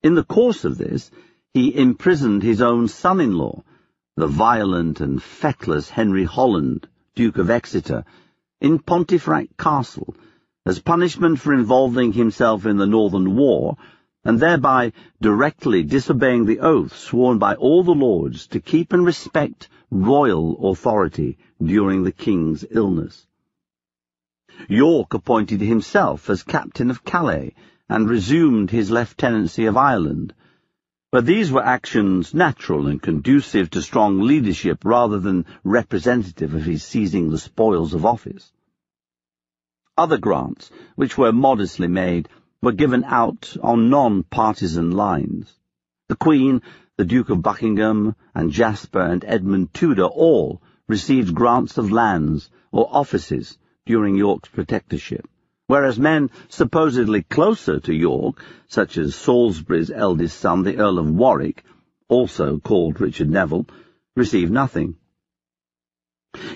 In 0.03 0.15
the 0.15 0.25
course 0.25 0.65
of 0.65 0.79
this, 0.79 1.11
he 1.53 1.77
imprisoned 1.77 2.43
his 2.43 2.63
own 2.63 2.89
son-in-law, 2.89 3.63
the 4.17 4.27
violent 4.27 5.03
and 5.03 5.23
feckless 5.23 5.91
Henry 5.91 6.25
Holland, 6.25 6.89
Duke 7.15 7.37
of 7.37 7.51
Exeter, 7.51 8.07
in 8.59 8.79
Pontefract 8.79 9.59
Castle 9.59 10.17
as 10.65 10.81
punishment 10.81 11.39
for 11.39 11.53
involving 11.53 12.15
himself 12.15 12.65
in 12.65 12.79
the 12.79 12.87
Northern 12.87 13.37
War 13.37 13.77
and 14.25 14.41
thereby 14.41 14.95
directly 15.21 15.83
disobeying 15.83 16.47
the 16.47 16.61
oath 16.61 16.97
sworn 16.97 17.39
by 17.39 17.55
all 17.55 17.85
the 17.85 17.93
lords 17.93 18.47
to 18.47 18.61
keep 18.61 18.95
and 18.95 19.05
respect 19.05 19.69
royal 19.91 20.71
authority 20.71 21.37
during 21.63 22.03
the 22.03 22.13
king's 22.13 22.65
illness. 22.71 23.28
York 24.69 25.15
appointed 25.15 25.61
himself 25.61 26.29
as 26.29 26.43
captain 26.43 26.91
of 26.91 27.05
Calais 27.05 27.55
and 27.89 28.09
resumed 28.09 28.71
his 28.71 28.91
lieutenancy 28.91 29.67
of 29.67 29.77
Ireland, 29.77 30.35
but 31.13 31.25
these 31.25 31.53
were 31.53 31.65
actions 31.65 32.35
natural 32.35 32.87
and 32.87 33.01
conducive 33.01 33.71
to 33.71 33.81
strong 33.81 34.21
leadership 34.21 34.85
rather 34.85 35.19
than 35.19 35.47
representative 35.65 36.55
of 36.55 36.65
his 36.65 36.83
seizing 36.83 37.31
the 37.31 37.39
spoils 37.39 37.95
of 37.95 38.05
office. 38.05 38.53
Other 39.97 40.19
grants, 40.19 40.71
which 40.97 41.17
were 41.17 41.33
modestly 41.33 41.89
made, 41.89 42.29
were 42.61 42.73
given 42.73 43.05
out 43.05 43.57
on 43.63 43.91
non-partisan 43.91 44.91
lines. 44.91 45.59
The 46.09 46.17
Queen, 46.17 46.63
the 46.97 47.05
Duke 47.05 47.31
of 47.31 47.43
Buckingham, 47.43 48.17
and 48.35 48.51
Jasper 48.51 49.01
and 49.01 49.25
Edmund 49.25 49.73
Tudor 49.73 50.05
all 50.05 50.61
received 50.89 51.35
grants 51.35 51.79
of 51.79 51.93
lands 51.93 52.51
or 52.73 52.89
offices 52.91 53.57
during 53.89 54.15
York's 54.15 54.49
protectorship 54.51 55.27
whereas 55.69 55.99
men 55.99 56.31
supposedly 56.49 57.23
closer 57.23 57.79
to 57.79 57.95
York, 57.95 58.43
such 58.69 58.97
as 58.97 59.15
Salisbury's 59.15 59.91
eldest 59.91 60.41
son, 60.41 60.63
the 60.63 60.79
Earl 60.79 60.99
of 60.99 61.11
Warwick, 61.11 61.63
also 62.09 62.59
called 62.59 63.01
Richard 63.01 63.31
Neville, 63.31 63.67
received 64.17 64.51
nothing. 64.51 64.97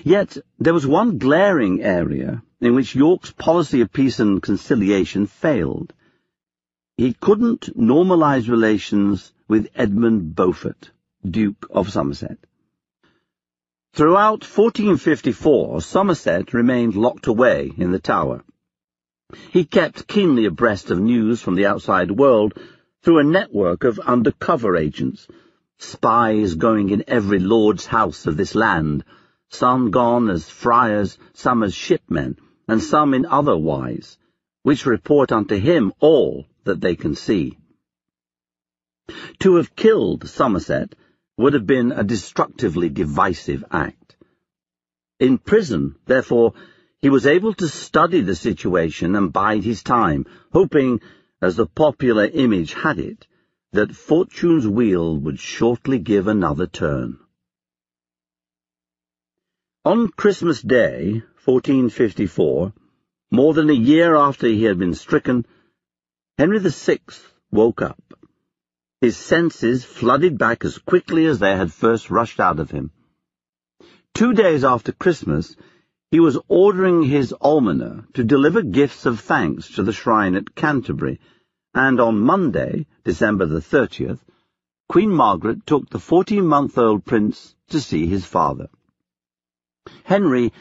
Yet 0.03 0.37
there 0.59 0.73
was 0.73 0.87
one 0.87 1.19
glaring 1.19 1.81
area 1.83 2.43
in 2.59 2.73
which 2.73 2.95
York's 2.95 3.31
policy 3.31 3.81
of 3.81 3.93
peace 3.93 4.19
and 4.19 4.41
conciliation 4.41 5.27
failed. 5.27 5.93
He 6.97 7.13
couldn't 7.13 7.77
normalise 7.77 8.49
relations 8.49 9.31
with 9.47 9.69
Edmund 9.75 10.35
Beaufort, 10.35 10.91
Duke 11.23 11.67
of 11.69 11.91
Somerset. 11.91 12.39
Throughout 13.95 14.43
1454, 14.43 15.79
Somerset 15.81 16.51
remained 16.51 16.95
locked 16.95 17.27
away 17.27 17.71
in 17.77 17.91
the 17.91 17.99
Tower. 17.99 18.43
He 19.51 19.65
kept 19.65 20.07
keenly 20.07 20.45
abreast 20.45 20.89
of 20.89 20.99
news 20.99 21.43
from 21.43 21.53
the 21.53 21.67
outside 21.67 22.09
world 22.09 22.57
through 23.03 23.19
a 23.19 23.23
network 23.23 23.83
of 23.83 23.99
undercover 23.99 24.75
agents, 24.75 25.27
spies 25.77 26.55
going 26.55 26.89
in 26.89 27.03
every 27.07 27.37
lord's 27.37 27.85
house 27.85 28.25
of 28.25 28.35
this 28.35 28.55
land, 28.55 29.03
some 29.49 29.91
gone 29.91 30.27
as 30.27 30.49
friars, 30.49 31.19
some 31.33 31.61
as 31.61 31.75
shipmen, 31.75 32.39
and 32.67 32.81
some 32.81 33.13
in 33.13 33.27
other 33.27 33.55
wise, 33.55 34.17
which 34.63 34.87
report 34.87 35.31
unto 35.31 35.55
him 35.55 35.93
all 35.99 36.47
that 36.63 36.81
they 36.81 36.95
can 36.95 37.13
see. 37.13 37.59
To 39.41 39.57
have 39.57 39.75
killed 39.75 40.27
Somerset 40.27 40.95
would 41.37 41.53
have 41.53 41.65
been 41.65 41.91
a 41.91 42.03
destructively 42.03 42.89
divisive 42.89 43.63
act. 43.71 44.15
In 45.19 45.37
prison, 45.37 45.95
therefore, 46.05 46.53
he 47.01 47.09
was 47.09 47.25
able 47.25 47.53
to 47.55 47.67
study 47.67 48.21
the 48.21 48.35
situation 48.35 49.15
and 49.15 49.33
bide 49.33 49.63
his 49.63 49.83
time, 49.83 50.25
hoping, 50.51 51.01
as 51.41 51.55
the 51.55 51.65
popular 51.65 52.25
image 52.25 52.73
had 52.73 52.99
it, 52.99 53.27
that 53.71 53.95
fortune's 53.95 54.67
wheel 54.67 55.17
would 55.17 55.39
shortly 55.39 55.99
give 55.99 56.27
another 56.27 56.67
turn. 56.67 57.19
On 59.83 60.07
Christmas 60.07 60.61
Day, 60.61 61.23
1454, 61.43 62.73
more 63.31 63.53
than 63.53 63.69
a 63.69 63.73
year 63.73 64.15
after 64.15 64.47
he 64.47 64.63
had 64.63 64.77
been 64.77 64.93
stricken, 64.93 65.45
Henry 66.37 66.59
VI 66.59 66.99
woke 67.51 67.81
up. 67.81 68.01
His 69.03 69.17
senses 69.17 69.83
flooded 69.83 70.37
back 70.37 70.63
as 70.63 70.77
quickly 70.77 71.25
as 71.25 71.39
they 71.39 71.57
had 71.57 71.73
first 71.73 72.09
rushed 72.09 72.39
out 72.39 72.57
of 72.57 72.71
him. 72.71 72.91
Two 74.13 74.31
days 74.31 74.63
after 74.63 74.93
Christmas, 74.93 75.57
he 76.09 76.21
was 76.21 76.39
ordering 76.47 77.03
his 77.03 77.33
almoner 77.33 78.07
to 78.13 78.23
deliver 78.23 78.61
gifts 78.61 79.05
of 79.05 79.19
thanks 79.19 79.67
to 79.75 79.83
the 79.83 79.91
shrine 79.91 80.35
at 80.35 80.55
Canterbury, 80.55 81.19
and 81.73 81.99
on 81.99 82.17
Monday, 82.21 82.85
December 83.03 83.45
the 83.45 83.59
30th, 83.59 84.19
Queen 84.87 85.09
Margaret 85.09 85.65
took 85.65 85.89
the 85.89 85.99
fourteen-month-old 85.99 87.03
prince 87.03 87.55
to 87.71 87.81
see 87.81 88.05
his 88.05 88.23
father. 88.23 88.69
Henry 90.05 90.53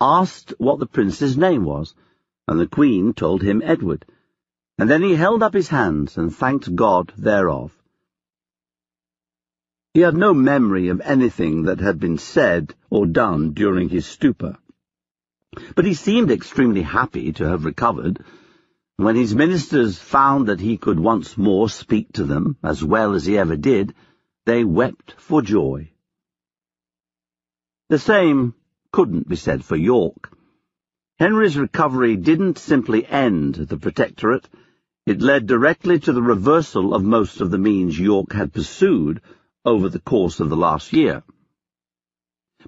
asked 0.00 0.54
what 0.56 0.78
the 0.78 0.86
prince's 0.86 1.36
name 1.36 1.66
was, 1.66 1.94
and 2.48 2.58
the 2.58 2.66
Queen 2.66 3.12
told 3.12 3.42
him 3.42 3.60
Edward, 3.62 4.06
and 4.78 4.88
then 4.88 5.02
he 5.02 5.16
held 5.16 5.42
up 5.42 5.52
his 5.52 5.68
hands 5.68 6.16
and 6.16 6.34
thanked 6.34 6.74
God 6.74 7.12
thereof. 7.18 7.76
He 9.92 10.00
had 10.00 10.16
no 10.16 10.32
memory 10.32 10.86
of 10.86 11.00
anything 11.00 11.64
that 11.64 11.80
had 11.80 11.98
been 11.98 12.16
said 12.16 12.74
or 12.90 13.06
done 13.06 13.54
during 13.54 13.88
his 13.88 14.06
stupor. 14.06 14.56
But 15.74 15.84
he 15.84 15.94
seemed 15.94 16.30
extremely 16.30 16.82
happy 16.82 17.32
to 17.32 17.48
have 17.48 17.64
recovered. 17.64 18.24
When 18.98 19.16
his 19.16 19.34
ministers 19.34 19.98
found 19.98 20.46
that 20.46 20.60
he 20.60 20.76
could 20.76 21.00
once 21.00 21.36
more 21.36 21.68
speak 21.68 22.12
to 22.12 22.24
them 22.24 22.56
as 22.62 22.84
well 22.84 23.14
as 23.14 23.26
he 23.26 23.36
ever 23.36 23.56
did, 23.56 23.94
they 24.46 24.62
wept 24.62 25.16
for 25.18 25.42
joy. 25.42 25.90
The 27.88 27.98
same 27.98 28.54
couldn't 28.92 29.28
be 29.28 29.34
said 29.34 29.64
for 29.64 29.74
York. 29.74 30.30
Henry's 31.18 31.58
recovery 31.58 32.14
didn't 32.14 32.58
simply 32.58 33.04
end 33.06 33.56
the 33.56 33.76
Protectorate, 33.76 34.48
it 35.04 35.20
led 35.20 35.48
directly 35.48 35.98
to 35.98 36.12
the 36.12 36.22
reversal 36.22 36.94
of 36.94 37.02
most 37.02 37.40
of 37.40 37.50
the 37.50 37.58
means 37.58 37.98
York 37.98 38.32
had 38.32 38.52
pursued 38.52 39.20
over 39.64 39.88
the 39.88 40.00
course 40.00 40.40
of 40.40 40.48
the 40.48 40.56
last 40.56 40.92
year. 40.92 41.22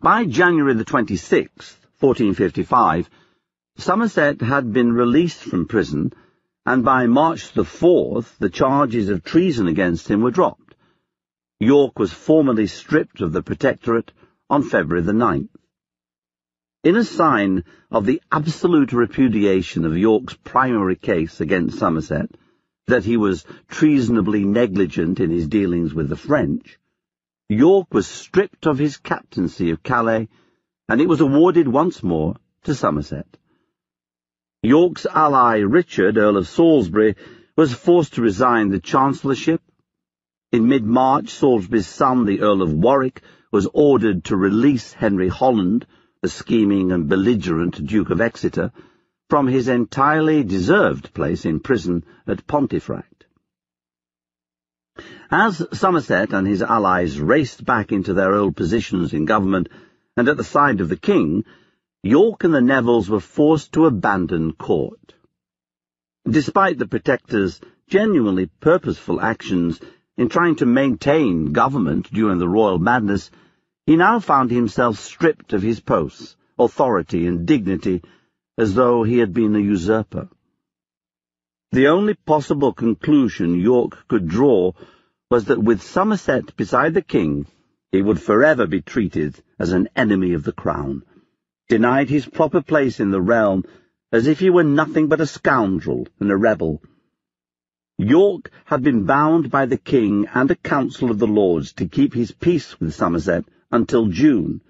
By 0.00 0.24
January 0.26 0.74
the 0.74 0.84
26th, 0.84 1.76
1455, 2.00 3.08
Somerset 3.78 4.42
had 4.42 4.72
been 4.72 4.92
released 4.92 5.42
from 5.42 5.66
prison 5.66 6.12
and 6.66 6.84
by 6.84 7.06
March 7.06 7.52
the 7.52 7.64
4th 7.64 8.36
the 8.38 8.50
charges 8.50 9.08
of 9.08 9.24
treason 9.24 9.68
against 9.68 10.08
him 10.08 10.20
were 10.20 10.30
dropped. 10.30 10.74
York 11.58 11.98
was 11.98 12.12
formally 12.12 12.66
stripped 12.66 13.20
of 13.20 13.32
the 13.32 13.42
protectorate 13.42 14.12
on 14.50 14.62
February 14.62 15.02
the 15.02 15.12
9th. 15.12 15.48
In 16.84 16.96
a 16.96 17.04
sign 17.04 17.64
of 17.90 18.04
the 18.04 18.20
absolute 18.30 18.92
repudiation 18.92 19.84
of 19.84 19.96
York's 19.96 20.34
primary 20.34 20.96
case 20.96 21.40
against 21.40 21.78
Somerset, 21.78 22.30
that 22.86 23.04
he 23.04 23.16
was 23.16 23.46
treasonably 23.68 24.44
negligent 24.44 25.20
in 25.20 25.30
his 25.30 25.46
dealings 25.46 25.94
with 25.94 26.08
the 26.08 26.16
French, 26.16 26.78
York 27.52 27.92
was 27.92 28.06
stripped 28.06 28.66
of 28.66 28.78
his 28.78 28.96
captaincy 28.96 29.70
of 29.70 29.82
Calais, 29.82 30.28
and 30.88 31.00
it 31.00 31.08
was 31.08 31.20
awarded 31.20 31.68
once 31.68 32.02
more 32.02 32.36
to 32.64 32.74
Somerset. 32.74 33.26
York's 34.62 35.06
ally 35.06 35.58
Richard, 35.58 36.16
Earl 36.16 36.36
of 36.36 36.48
Salisbury, 36.48 37.16
was 37.56 37.74
forced 37.74 38.14
to 38.14 38.22
resign 38.22 38.70
the 38.70 38.80
chancellorship. 38.80 39.60
In 40.52 40.68
mid-March, 40.68 41.30
Salisbury's 41.30 41.86
son, 41.86 42.24
the 42.24 42.40
Earl 42.40 42.62
of 42.62 42.72
Warwick, 42.72 43.22
was 43.50 43.68
ordered 43.74 44.24
to 44.24 44.36
release 44.36 44.92
Henry 44.92 45.28
Holland, 45.28 45.86
the 46.22 46.28
scheming 46.28 46.92
and 46.92 47.08
belligerent 47.08 47.84
Duke 47.84 48.10
of 48.10 48.20
Exeter, 48.20 48.72
from 49.28 49.46
his 49.46 49.68
entirely 49.68 50.42
deserved 50.42 51.12
place 51.12 51.44
in 51.44 51.60
prison 51.60 52.04
at 52.26 52.46
Pontefract. 52.46 53.11
As 55.34 55.66
Somerset 55.72 56.34
and 56.34 56.46
his 56.46 56.60
allies 56.60 57.18
raced 57.18 57.64
back 57.64 57.90
into 57.90 58.12
their 58.12 58.34
old 58.34 58.54
positions 58.54 59.14
in 59.14 59.24
government 59.24 59.70
and 60.14 60.28
at 60.28 60.36
the 60.36 60.44
side 60.44 60.82
of 60.82 60.90
the 60.90 60.96
king, 60.98 61.46
York 62.02 62.44
and 62.44 62.52
the 62.52 62.60
Nevilles 62.60 63.08
were 63.08 63.18
forced 63.18 63.72
to 63.72 63.86
abandon 63.86 64.52
court. 64.52 65.14
Despite 66.28 66.76
the 66.76 66.86
Protector's 66.86 67.62
genuinely 67.88 68.50
purposeful 68.60 69.22
actions 69.22 69.80
in 70.18 70.28
trying 70.28 70.56
to 70.56 70.66
maintain 70.66 71.54
government 71.54 72.12
during 72.12 72.38
the 72.38 72.46
royal 72.46 72.78
madness, 72.78 73.30
he 73.86 73.96
now 73.96 74.20
found 74.20 74.50
himself 74.50 74.98
stripped 74.98 75.54
of 75.54 75.62
his 75.62 75.80
posts, 75.80 76.36
authority, 76.58 77.26
and 77.26 77.46
dignity, 77.46 78.02
as 78.58 78.74
though 78.74 79.02
he 79.02 79.16
had 79.16 79.32
been 79.32 79.56
a 79.56 79.60
usurper. 79.60 80.28
The 81.70 81.86
only 81.86 82.12
possible 82.12 82.74
conclusion 82.74 83.58
York 83.58 84.06
could 84.08 84.28
draw 84.28 84.72
was 85.32 85.46
that 85.46 85.62
with 85.62 85.80
Somerset 85.80 86.54
beside 86.56 86.92
the 86.92 87.00
king, 87.16 87.46
he 87.90 88.02
would 88.02 88.20
forever 88.20 88.66
be 88.66 88.82
treated 88.82 89.42
as 89.58 89.72
an 89.72 89.88
enemy 89.96 90.34
of 90.34 90.44
the 90.44 90.52
crown 90.52 91.02
denied 91.70 92.10
his 92.10 92.26
proper 92.26 92.60
place 92.60 93.00
in 93.00 93.10
the 93.10 93.20
realm, 93.34 93.64
as 94.12 94.26
if 94.26 94.40
he 94.40 94.50
were 94.50 94.62
nothing 94.62 95.08
but 95.08 95.22
a 95.22 95.26
scoundrel 95.26 96.06
and 96.20 96.30
a 96.30 96.36
rebel. 96.36 96.82
York 97.96 98.50
had 98.66 98.82
been 98.82 99.06
bound 99.06 99.50
by 99.50 99.64
the 99.64 99.78
king 99.78 100.26
and 100.34 100.50
a 100.50 100.54
council 100.54 101.10
of 101.10 101.18
the 101.18 101.26
lords 101.26 101.72
to 101.72 101.88
keep 101.88 102.12
his 102.12 102.30
peace 102.32 102.78
with 102.78 102.92
Somerset 102.92 103.46
until 103.70 104.08
June, 104.08 104.60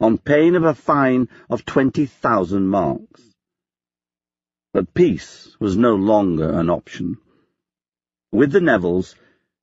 on 0.00 0.18
pain 0.18 0.56
of 0.56 0.64
a 0.64 0.74
fine 0.74 1.28
of 1.48 1.64
twenty 1.64 2.06
thousand 2.06 2.66
marks. 2.66 3.22
But 4.72 4.92
peace 4.92 5.54
was 5.60 5.76
no 5.76 5.94
longer 5.94 6.50
an 6.50 6.68
option. 6.68 7.18
With 8.32 8.50
the 8.50 8.60
Nevilles, 8.60 9.14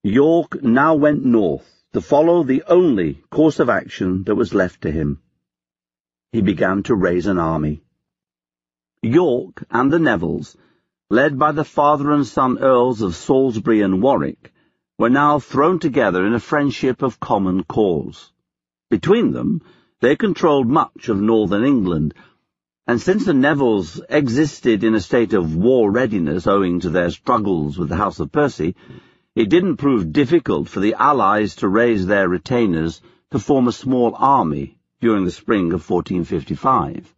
York 0.04 0.64
now 0.64 0.96
went 0.96 1.26
north 1.26 1.84
to 1.94 2.02
follow 2.02 2.44
the 2.44 2.64
only 2.68 3.24
course 3.30 3.60
of 3.60 3.70
action 3.70 4.24
that 4.24 4.36
was 4.36 4.54
left 4.54 4.82
to 4.82 4.92
him 4.92 5.22
he 6.34 6.42
began 6.42 6.84
to 6.84 6.94
raise 6.94 7.26
an 7.26 7.40
army. 7.40 7.82
York 9.02 9.64
and 9.72 9.92
the 9.92 9.98
Nevilles, 9.98 10.58
led 11.10 11.40
by 11.40 11.54
the 11.54 11.64
father 11.64 12.12
and 12.12 12.28
son 12.28 12.60
earls 12.60 13.02
of 13.02 13.16
Salisbury 13.16 13.82
and 13.82 14.02
Warwick, 14.02 14.54
were 15.00 15.10
now 15.10 15.40
thrown 15.40 15.80
together 15.80 16.26
in 16.26 16.34
a 16.34 16.40
friendship 16.40 17.02
of 17.02 17.20
common 17.20 17.64
cause. 17.64 18.34
Between 18.90 19.32
them, 19.32 19.62
they 20.02 20.16
controlled 20.16 20.68
much 20.68 21.08
of 21.08 21.20
northern 21.20 21.64
England, 21.64 22.14
and 22.86 23.02
since 23.02 23.26
the 23.26 23.34
Nevilles 23.34 24.02
existed 24.10 24.84
in 24.84 24.96
a 24.96 25.00
state 25.00 25.34
of 25.34 25.56
war 25.56 25.90
readiness 25.90 26.46
owing 26.46 26.82
to 26.82 26.90
their 26.90 27.10
struggles 27.10 27.78
with 27.80 27.88
the 27.88 27.96
House 27.96 28.20
of 28.20 28.34
Percy, 28.34 28.76
it 29.38 29.50
didn't 29.50 29.78
prove 29.78 30.12
difficult 30.12 30.68
for 30.68 30.80
the 30.80 30.96
allies 30.96 31.58
to 31.58 31.68
raise 31.68 32.08
their 32.08 32.28
retainers 32.28 33.04
to 33.30 33.38
form 33.38 33.68
a 33.68 33.72
small 33.72 34.16
army 34.18 34.80
during 35.00 35.26
the 35.26 35.32
spring 35.32 35.74
of 35.74 35.88
1455. 35.88 37.14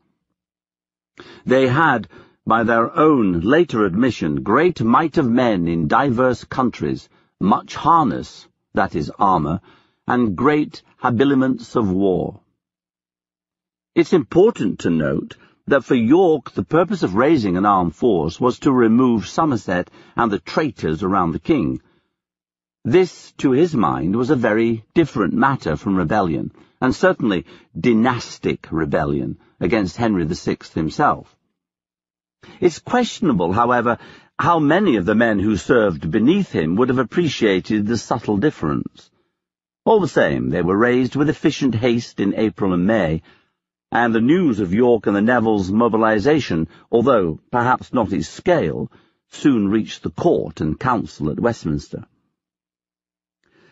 They 1.46 1.70
had, 1.70 2.10
by 2.46 2.64
their 2.64 2.94
own 2.94 3.40
later 3.40 3.86
admission, 3.86 4.44
great 4.44 4.82
might 4.82 5.18
of 5.18 5.32
men 5.32 5.70
in 5.70 5.88
diverse 5.88 6.44
countries, 6.44 7.08
much 7.40 7.76
harness, 7.76 8.50
that 8.74 8.96
is, 8.96 9.10
armour, 9.18 9.62
and 10.06 10.36
great 10.36 10.82
habiliments 10.98 11.78
of 11.78 11.90
war. 11.90 12.42
It's 13.96 14.12
important 14.12 14.80
to 14.80 14.90
note 14.90 15.38
that 15.68 15.86
for 15.86 15.96
York 15.96 16.52
the 16.52 16.66
purpose 16.66 17.02
of 17.02 17.16
raising 17.16 17.56
an 17.56 17.66
armed 17.66 17.96
force 17.96 18.42
was 18.42 18.60
to 18.60 18.74
remove 18.74 19.26
Somerset 19.26 19.90
and 20.18 20.30
the 20.30 20.40
traitors 20.40 21.02
around 21.02 21.32
the 21.32 21.40
king. 21.40 21.82
This, 22.86 23.34
to 23.34 23.52
his 23.52 23.76
mind, 23.76 24.16
was 24.16 24.30
a 24.30 24.38
very 24.38 24.86
different 24.94 25.34
matter 25.34 25.76
from 25.76 25.98
rebellion, 25.98 26.52
and 26.80 26.96
certainly 26.96 27.46
dynastic 27.78 28.72
rebellion 28.72 29.38
against 29.60 29.98
Henry 29.98 30.24
VI 30.26 30.58
himself. 30.74 31.36
It's 32.62 32.80
questionable, 32.80 33.52
however, 33.52 33.98
how 34.40 34.60
many 34.60 34.96
of 34.96 35.06
the 35.06 35.14
men 35.14 35.40
who 35.40 35.58
served 35.58 36.10
beneath 36.10 36.54
him 36.54 36.78
would 36.78 36.88
have 36.88 37.00
appreciated 37.00 37.86
the 37.86 37.98
subtle 37.98 38.38
difference. 38.38 39.12
All 39.84 40.00
the 40.00 40.08
same, 40.08 40.50
they 40.50 40.62
were 40.62 40.78
raised 40.78 41.18
with 41.18 41.30
efficient 41.30 41.76
haste 41.76 42.22
in 42.22 42.34
April 42.36 42.72
and 42.72 42.88
May, 42.88 43.22
and 43.92 44.16
the 44.16 44.22
news 44.22 44.62
of 44.62 44.74
York 44.74 45.06
and 45.06 45.16
the 45.16 45.22
Nevilles' 45.22 45.70
mobilization, 45.70 46.70
although 46.90 47.42
perhaps 47.52 47.92
not 47.92 48.14
its 48.14 48.30
scale, 48.30 48.90
soon 49.28 49.68
reached 49.68 50.04
the 50.04 50.12
court 50.12 50.62
and 50.62 50.80
council 50.80 51.30
at 51.30 51.42
Westminster. 51.42 52.06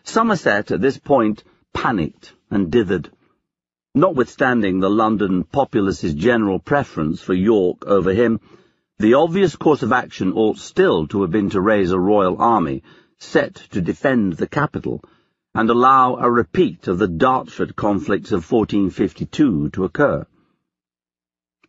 Somerset, 0.08 0.72
at 0.72 0.80
this 0.80 0.98
point, 0.98 1.44
panicked 1.74 2.34
and 2.50 2.72
dithered. 2.72 3.10
Notwithstanding 3.94 4.80
the 4.80 4.90
London 4.90 5.44
populace's 5.44 6.14
general 6.14 6.60
preference 6.60 7.22
for 7.22 7.34
York 7.34 7.86
over 7.86 8.14
him, 8.14 8.40
the 9.00 9.16
obvious 9.16 9.58
course 9.58 9.84
of 9.84 9.92
action 9.92 10.32
ought 10.32 10.60
still 10.60 11.08
to 11.08 11.24
have 11.24 11.32
been 11.32 11.50
to 11.50 11.60
raise 11.60 11.92
a 11.92 12.00
royal 12.00 12.42
army, 12.42 12.84
set 13.20 13.56
to 13.72 13.82
defend 13.82 14.34
the 14.34 14.48
capital, 14.48 15.04
and 15.54 15.70
allow 15.70 16.16
a 16.16 16.32
repeat 16.32 16.88
of 16.88 17.00
the 17.00 17.10
Dartford 17.10 17.76
conflicts 17.76 18.32
of 18.32 18.50
1452 18.50 19.72
to 19.72 19.84
occur. 19.84 20.26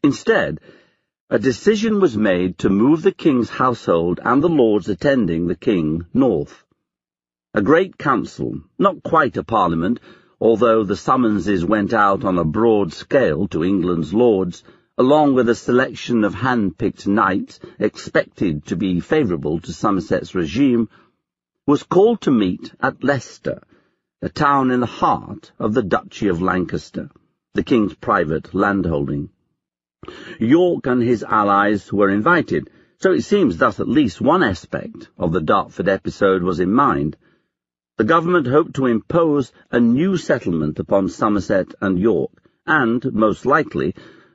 Instead, 0.05 0.61
a 1.29 1.41
decision 1.41 2.01
was 2.01 2.17
made 2.17 2.57
to 2.59 2.71
move 2.71 3.03
the 3.03 3.11
king's 3.11 3.51
household 3.51 4.21
and 4.25 4.41
the 4.45 4.49
lords 4.49 4.89
attending 4.89 5.49
the 5.49 5.57
king 5.57 6.07
north. 6.15 6.65
A 7.55 7.63
great 7.63 7.97
council, 7.97 8.61
not 8.79 9.03
quite 9.03 9.37
a 9.37 9.43
parliament, 9.43 10.01
although 10.39 10.85
the 10.85 10.95
summonses 10.95 11.65
went 11.65 11.93
out 11.93 12.23
on 12.23 12.39
a 12.39 12.45
broad 12.45 12.93
scale 12.93 13.49
to 13.49 13.65
England's 13.65 14.13
lords, 14.15 14.63
along 14.99 15.35
with 15.35 15.49
a 15.49 15.55
selection 15.55 16.25
of 16.25 16.35
hand-picked 16.35 17.09
knights 17.09 17.59
expected 17.79 18.67
to 18.67 18.77
be 18.77 19.01
favourable 19.01 19.59
to 19.61 19.73
Somerset's 19.73 20.35
regime, 20.35 20.89
was 21.67 21.83
called 21.83 22.21
to 22.21 22.31
meet 22.31 22.75
at 22.81 23.03
Leicester, 23.03 23.63
a 24.21 24.29
town 24.29 24.71
in 24.71 24.81
the 24.81 24.87
heart 24.87 25.51
of 25.59 25.75
the 25.75 25.83
Duchy 25.83 26.29
of 26.29 26.43
Lancaster, 26.43 27.11
the 27.55 27.65
king's 27.65 27.95
private 27.95 28.55
landholding. 28.55 29.31
York 30.39 30.87
and 30.87 31.03
his 31.03 31.25
allies 31.25 31.93
were 31.93 32.11
invited, 32.11 32.71
so 32.99 33.11
it 33.13 33.23
seems 33.23 33.57
thus 33.57 33.81
at 33.81 33.89
least 33.89 34.21
one 34.21 34.43
aspect 34.45 35.09
of 35.17 35.33
the 35.33 35.41
Dartford 35.41 35.89
episode 35.89 36.43
was 36.43 36.61
in 36.61 36.73
mind, 36.73 37.17
the 37.99 38.05
government 38.05 38.47
hoped 38.47 38.77
to 38.77 38.87
impose 38.87 39.53
a 39.73 39.81
new 39.81 40.17
settlement 40.17 40.79
upon 40.79 41.09
Somerset 41.09 41.75
and 41.81 41.99
York, 41.99 42.31
and, 42.65 43.13
most 43.13 43.45
likely, 43.45 43.93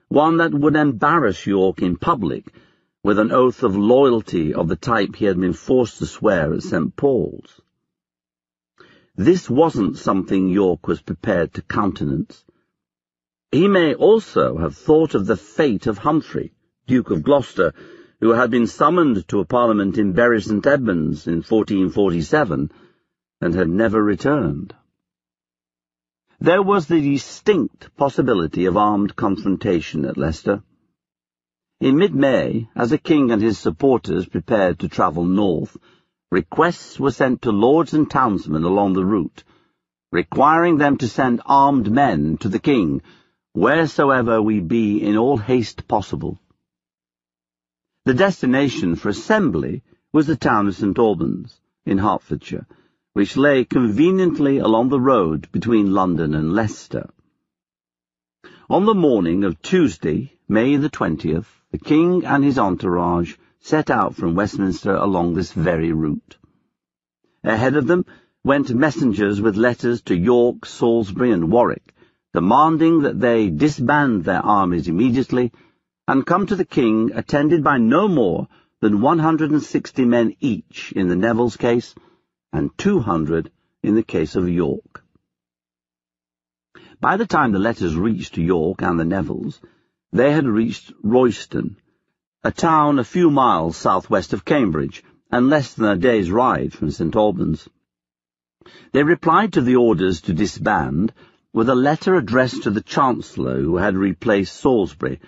one 0.09 0.37
that 0.37 0.53
would 0.53 0.75
embarrass 0.75 1.47
York 1.47 1.81
in 1.81 1.95
public 1.95 2.53
with 3.03 3.17
an 3.17 3.31
oath 3.31 3.63
of 3.63 3.77
loyalty 3.77 4.53
of 4.53 4.67
the 4.67 4.75
type 4.75 5.15
he 5.15 5.25
had 5.25 5.39
been 5.39 5.53
forced 5.53 5.99
to 5.99 6.05
swear 6.05 6.53
at 6.53 6.61
St. 6.61 6.93
Paul's. 6.97 7.61
This 9.15 9.49
wasn't 9.49 9.97
something 9.97 10.49
York 10.49 10.85
was 10.85 11.01
prepared 11.01 11.53
to 11.53 11.61
countenance. 11.61 12.43
He 13.49 13.69
may 13.69 13.93
also 13.93 14.57
have 14.57 14.75
thought 14.75 15.15
of 15.15 15.25
the 15.25 15.37
fate 15.37 15.87
of 15.87 15.99
Humphrey, 15.99 16.51
Duke 16.85 17.11
of 17.11 17.23
Gloucester, 17.23 17.73
who 18.19 18.31
had 18.31 18.51
been 18.51 18.67
summoned 18.67 19.25
to 19.29 19.39
a 19.39 19.45
parliament 19.45 19.97
in 19.97 20.11
Bury 20.11 20.41
St. 20.41 20.65
Edmunds 20.65 21.27
in 21.27 21.43
1447, 21.43 22.71
and 23.43 23.53
had 23.53 23.69
never 23.69 24.01
returned. 24.01 24.73
There 26.39 26.63
was 26.63 26.87
the 26.87 27.01
distinct 27.01 27.95
possibility 27.97 28.65
of 28.65 28.77
armed 28.77 29.15
confrontation 29.15 30.05
at 30.05 30.17
Leicester. 30.17 30.63
In 31.81 31.97
mid-May, 31.97 32.69
as 32.73 32.91
the 32.91 32.97
king 32.97 33.31
and 33.31 33.41
his 33.41 33.59
supporters 33.59 34.25
prepared 34.25 34.79
to 34.79 34.87
travel 34.87 35.25
north, 35.25 35.75
requests 36.31 36.97
were 36.97 37.11
sent 37.11 37.41
to 37.41 37.51
lords 37.51 37.93
and 37.93 38.09
townsmen 38.09 38.63
along 38.63 38.93
the 38.93 39.05
route, 39.05 39.43
requiring 40.11 40.77
them 40.77 40.97
to 40.97 41.07
send 41.09 41.41
armed 41.45 41.91
men 41.91 42.37
to 42.37 42.47
the 42.47 42.59
king, 42.59 43.01
wheresoever 43.53 44.41
we 44.41 44.61
be 44.61 45.03
in 45.03 45.17
all 45.17 45.37
haste 45.37 45.85
possible. 45.87 46.39
The 48.05 48.13
destination 48.13 48.95
for 48.95 49.09
assembly 49.09 49.83
was 50.13 50.27
the 50.27 50.37
town 50.37 50.67
of 50.67 50.75
St 50.75 50.97
Albans, 50.97 51.59
in 51.85 51.97
Hertfordshire, 51.97 52.67
which 53.13 53.37
lay 53.37 53.63
conveniently 53.63 54.57
along 54.57 54.89
the 54.89 54.99
road 54.99 55.47
between 55.51 55.93
London 55.93 56.33
and 56.33 56.51
Leicester. 56.53 57.09
On 58.69 58.85
the 58.85 58.95
morning 58.95 59.43
of 59.43 59.61
Tuesday, 59.61 60.33
May 60.49 60.77
the 60.77 60.89
20th, 60.89 61.45
the 61.71 61.77
King 61.77 62.25
and 62.25 62.43
his 62.43 62.59
entourage 62.59 63.35
set 63.59 63.89
out 63.89 64.15
from 64.15 64.35
Westminster 64.35 64.95
along 64.95 65.33
this 65.33 65.53
very 65.53 65.91
route. 65.91 66.37
Ahead 67.43 67.75
of 67.75 67.87
them 67.87 68.05
went 68.43 68.73
messengers 68.73 69.39
with 69.39 69.55
letters 69.55 70.01
to 70.03 70.15
York, 70.15 70.65
Salisbury, 70.65 71.31
and 71.31 71.51
Warwick, 71.51 71.93
demanding 72.33 73.03
that 73.03 73.19
they 73.19 73.49
disband 73.49 74.23
their 74.23 74.43
armies 74.43 74.87
immediately 74.87 75.51
and 76.07 76.25
come 76.25 76.47
to 76.47 76.55
the 76.55 76.65
king 76.65 77.11
attended 77.13 77.63
by 77.63 77.77
no 77.77 78.07
more 78.07 78.47
than 78.81 79.01
160 79.01 80.03
men 80.03 80.35
each 80.41 80.91
in 80.93 81.07
the 81.07 81.15
Neville's 81.15 81.55
case 81.57 81.95
and 82.53 82.77
200 82.77 83.51
in 83.81 83.95
the 83.95 84.03
case 84.03 84.35
of 84.35 84.47
York. 84.47 85.03
By 87.01 87.17
the 87.17 87.27
time 87.27 87.51
the 87.51 87.59
letters 87.59 87.97
reached 87.97 88.37
York 88.37 88.81
and 88.81 88.97
the 88.97 89.03
Nevilles, 89.03 89.59
they 90.13 90.31
had 90.31 90.45
reached 90.45 90.93
Royston, 91.03 91.75
a 92.43 92.51
town 92.51 92.99
a 92.99 93.03
few 93.03 93.31
miles 93.31 93.75
southwest 93.75 94.31
of 94.31 94.45
Cambridge 94.45 95.03
and 95.31 95.49
less 95.49 95.73
than 95.73 95.87
a 95.87 95.97
day's 95.97 96.29
ride 96.29 96.71
from 96.71 96.91
St 96.91 97.15
Albans. 97.15 97.67
They 98.91 99.03
replied 99.03 99.53
to 99.53 99.61
the 99.61 99.75
orders 99.75 100.21
to 100.21 100.33
disband 100.33 101.11
with 101.51 101.69
a 101.69 101.75
letter 101.75 102.15
addressed 102.15 102.63
to 102.63 102.71
the 102.71 102.81
Chancellor 102.81 103.59
who 103.59 103.77
had 103.77 103.97
replaced 103.97 104.55
Salisbury, 104.55 105.19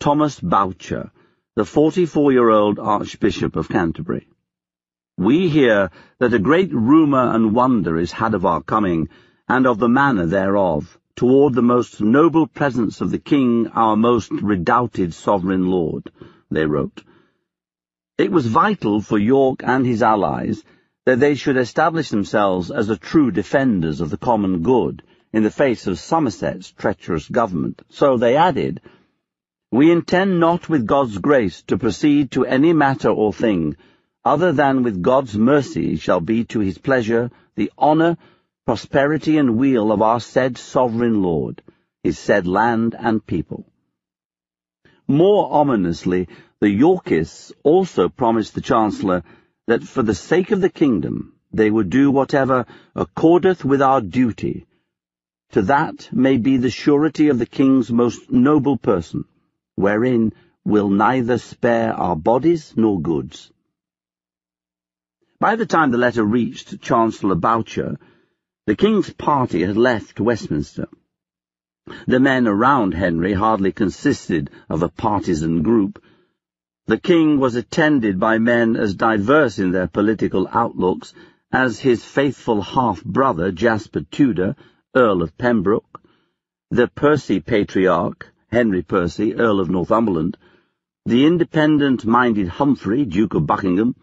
Thomas 0.00 0.40
Bourchier, 0.40 1.10
the 1.54 1.62
44-year-old 1.62 2.78
Archbishop 2.78 3.56
of 3.56 3.68
Canterbury. 3.68 4.28
We 5.18 5.48
hear 5.48 5.90
that 6.18 6.34
a 6.34 6.38
great 6.38 6.72
rumour 6.74 7.34
and 7.34 7.54
wonder 7.54 7.96
is 7.96 8.12
had 8.12 8.34
of 8.34 8.44
our 8.44 8.62
coming, 8.62 9.08
and 9.48 9.66
of 9.66 9.78
the 9.78 9.88
manner 9.88 10.26
thereof, 10.26 10.98
toward 11.14 11.54
the 11.54 11.62
most 11.62 12.02
noble 12.02 12.46
presence 12.46 13.00
of 13.00 13.10
the 13.10 13.18
King, 13.18 13.68
our 13.68 13.96
most 13.96 14.30
redoubted 14.30 15.14
sovereign 15.14 15.68
lord, 15.68 16.12
they 16.50 16.66
wrote. 16.66 17.02
It 18.18 18.30
was 18.30 18.46
vital 18.46 19.00
for 19.00 19.18
York 19.18 19.62
and 19.64 19.86
his 19.86 20.02
allies 20.02 20.62
that 21.06 21.18
they 21.18 21.34
should 21.34 21.56
establish 21.56 22.10
themselves 22.10 22.70
as 22.70 22.88
the 22.88 22.98
true 22.98 23.30
defenders 23.30 24.02
of 24.02 24.10
the 24.10 24.18
common 24.18 24.62
good, 24.62 25.02
in 25.32 25.42
the 25.42 25.50
face 25.50 25.86
of 25.86 25.98
Somerset's 25.98 26.72
treacherous 26.72 27.26
government. 27.26 27.80
So 27.88 28.18
they 28.18 28.36
added, 28.36 28.82
We 29.72 29.90
intend 29.90 30.40
not 30.40 30.68
with 30.68 30.86
God's 30.86 31.16
grace 31.16 31.62
to 31.68 31.78
proceed 31.78 32.32
to 32.32 32.44
any 32.44 32.74
matter 32.74 33.08
or 33.08 33.32
thing, 33.32 33.76
other 34.26 34.50
than 34.50 34.82
with 34.82 35.00
God's 35.02 35.38
mercy 35.38 35.94
shall 35.94 36.20
be 36.20 36.42
to 36.46 36.58
his 36.58 36.78
pleasure 36.78 37.30
the 37.54 37.70
honour, 37.78 38.16
prosperity, 38.64 39.38
and 39.38 39.56
weal 39.56 39.92
of 39.92 40.02
our 40.02 40.18
said 40.18 40.58
sovereign 40.58 41.22
Lord, 41.22 41.62
his 42.02 42.18
said 42.18 42.44
land 42.44 42.96
and 42.98 43.24
people. 43.24 43.64
More 45.06 45.52
ominously, 45.52 46.28
the 46.58 46.68
Yorkists 46.68 47.52
also 47.62 48.08
promised 48.08 48.56
the 48.56 48.60
Chancellor 48.60 49.22
that 49.68 49.84
for 49.84 50.02
the 50.02 50.14
sake 50.14 50.50
of 50.50 50.60
the 50.60 50.70
kingdom 50.70 51.34
they 51.52 51.70
would 51.70 51.88
do 51.88 52.10
whatever 52.10 52.66
accordeth 52.96 53.64
with 53.64 53.80
our 53.80 54.00
duty, 54.00 54.66
to 55.52 55.62
that 55.62 56.08
may 56.12 56.36
be 56.36 56.56
the 56.56 56.70
surety 56.70 57.28
of 57.28 57.38
the 57.38 57.46
king's 57.46 57.92
most 57.92 58.28
noble 58.32 58.76
person, 58.76 59.24
wherein 59.76 60.32
will 60.64 60.90
neither 60.90 61.38
spare 61.38 61.92
our 61.92 62.16
bodies 62.16 62.74
nor 62.76 63.00
goods. 63.00 63.52
By 65.38 65.56
the 65.56 65.66
time 65.66 65.90
the 65.90 65.98
letter 65.98 66.24
reached 66.24 66.80
Chancellor 66.80 67.34
Bourchier, 67.34 67.98
the 68.66 68.74
king's 68.74 69.12
party 69.12 69.62
had 69.62 69.76
left 69.76 70.18
Westminster. 70.18 70.88
The 72.06 72.18
men 72.18 72.48
around 72.48 72.94
Henry 72.94 73.34
hardly 73.34 73.70
consisted 73.70 74.50
of 74.70 74.82
a 74.82 74.88
partisan 74.88 75.62
group. 75.62 76.02
The 76.86 76.98
king 76.98 77.38
was 77.38 77.54
attended 77.54 78.18
by 78.18 78.38
men 78.38 78.76
as 78.76 78.94
diverse 78.94 79.58
in 79.58 79.72
their 79.72 79.88
political 79.88 80.48
outlooks 80.52 81.12
as 81.52 81.80
his 81.80 82.02
faithful 82.02 82.62
half-brother 82.62 83.52
Jasper 83.52 84.00
Tudor 84.10 84.56
Earl 84.94 85.22
of 85.22 85.36
Pembroke, 85.36 86.00
the 86.70 86.88
Percy 86.88 87.40
Patriarch, 87.40 88.32
Henry 88.50 88.82
Percy, 88.82 89.34
Earl 89.34 89.60
of 89.60 89.68
Northumberland, 89.68 90.38
the 91.04 91.26
independent-minded 91.26 92.48
Humphrey, 92.48 93.04
Duke 93.04 93.34
of 93.34 93.46
Buckingham, 93.46 93.94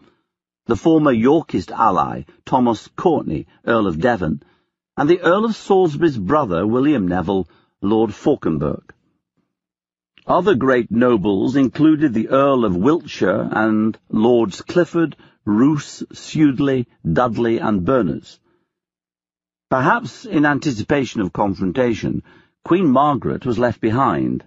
the 0.66 0.76
former 0.76 1.12
Yorkist 1.12 1.70
ally, 1.70 2.22
Thomas 2.46 2.88
Courtenay, 2.96 3.46
Earl 3.66 3.86
of 3.86 4.00
Devon, 4.00 4.42
and 4.96 5.08
the 5.08 5.20
Earl 5.20 5.44
of 5.44 5.54
Salisbury's 5.54 6.16
brother, 6.16 6.66
William 6.66 7.06
Neville, 7.06 7.46
Lord 7.82 8.14
Fauconberg. 8.14 8.94
Other 10.26 10.54
great 10.54 10.90
nobles 10.90 11.54
included 11.54 12.14
the 12.14 12.28
Earl 12.30 12.64
of 12.64 12.76
Wiltshire 12.76 13.50
and 13.52 13.98
Lords 14.08 14.62
Clifford, 14.62 15.16
Roos, 15.44 16.02
Sudeley, 16.14 16.86
Dudley, 17.04 17.58
and 17.58 17.84
Berners. 17.84 18.40
Perhaps 19.68 20.24
in 20.24 20.46
anticipation 20.46 21.20
of 21.20 21.34
confrontation, 21.34 22.22
Queen 22.64 22.88
Margaret 22.88 23.44
was 23.44 23.58
left 23.58 23.82
behind, 23.82 24.44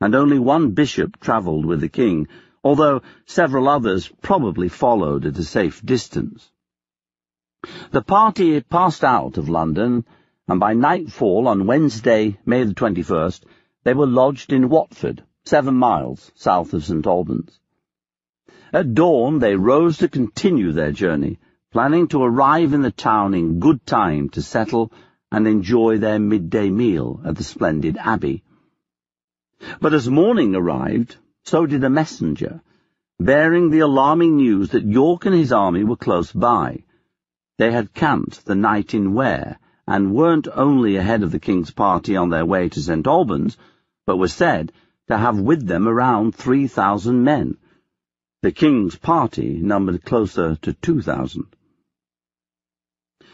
and 0.00 0.16
only 0.16 0.40
one 0.40 0.70
bishop 0.72 1.20
travelled 1.20 1.64
with 1.64 1.80
the 1.80 1.88
king, 1.88 2.26
although 2.62 3.02
several 3.24 3.68
others 3.68 4.10
probably 4.20 4.68
followed 4.68 5.24
at 5.24 5.38
a 5.38 5.44
safe 5.44 5.84
distance. 5.84 6.50
The 7.90 8.02
party 8.02 8.60
passed 8.60 9.04
out 9.04 9.38
of 9.38 9.48
London, 9.48 10.04
and 10.48 10.58
by 10.60 10.74
nightfall 10.74 11.48
on 11.48 11.66
Wednesday, 11.66 12.38
May 12.44 12.64
the 12.64 12.74
21st, 12.74 13.44
they 13.84 13.94
were 13.94 14.06
lodged 14.06 14.52
in 14.52 14.68
Watford, 14.68 15.22
seven 15.44 15.74
miles 15.74 16.32
south 16.34 16.74
of 16.74 16.84
St 16.84 17.06
Albans. 17.06 17.60
At 18.72 18.94
dawn 18.94 19.38
they 19.38 19.56
rose 19.56 19.98
to 19.98 20.08
continue 20.08 20.72
their 20.72 20.92
journey, 20.92 21.38
planning 21.72 22.08
to 22.08 22.22
arrive 22.22 22.72
in 22.72 22.82
the 22.82 22.90
town 22.90 23.34
in 23.34 23.58
good 23.58 23.84
time 23.86 24.28
to 24.30 24.42
settle 24.42 24.92
and 25.32 25.46
enjoy 25.46 25.98
their 25.98 26.18
midday 26.18 26.70
meal 26.70 27.20
at 27.24 27.36
the 27.36 27.44
splendid 27.44 27.96
abbey. 27.96 28.42
But 29.80 29.94
as 29.94 30.08
morning 30.08 30.54
arrived, 30.54 31.16
so 31.44 31.66
did 31.66 31.82
a 31.84 31.90
messenger, 31.90 32.62
bearing 33.18 33.70
the 33.70 33.80
alarming 33.80 34.36
news 34.36 34.70
that 34.70 34.84
York 34.84 35.26
and 35.26 35.34
his 35.34 35.52
army 35.52 35.84
were 35.84 35.96
close 35.96 36.32
by. 36.32 36.84
They 37.58 37.72
had 37.72 37.92
camped 37.92 38.44
the 38.44 38.54
night 38.54 38.94
in 38.94 39.14
Ware, 39.14 39.58
and 39.86 40.14
weren't 40.14 40.48
only 40.54 40.96
ahead 40.96 41.22
of 41.22 41.32
the 41.32 41.40
king's 41.40 41.70
party 41.70 42.16
on 42.16 42.30
their 42.30 42.46
way 42.46 42.68
to 42.68 42.80
St 42.80 43.06
Albans, 43.06 43.58
but 44.06 44.16
were 44.16 44.28
said 44.28 44.72
to 45.08 45.18
have 45.18 45.38
with 45.38 45.66
them 45.66 45.88
around 45.88 46.34
three 46.34 46.68
thousand 46.68 47.24
men. 47.24 47.56
The 48.42 48.52
king's 48.52 48.96
party 48.96 49.60
numbered 49.60 50.04
closer 50.04 50.56
to 50.62 50.72
two 50.72 51.02
thousand. 51.02 51.46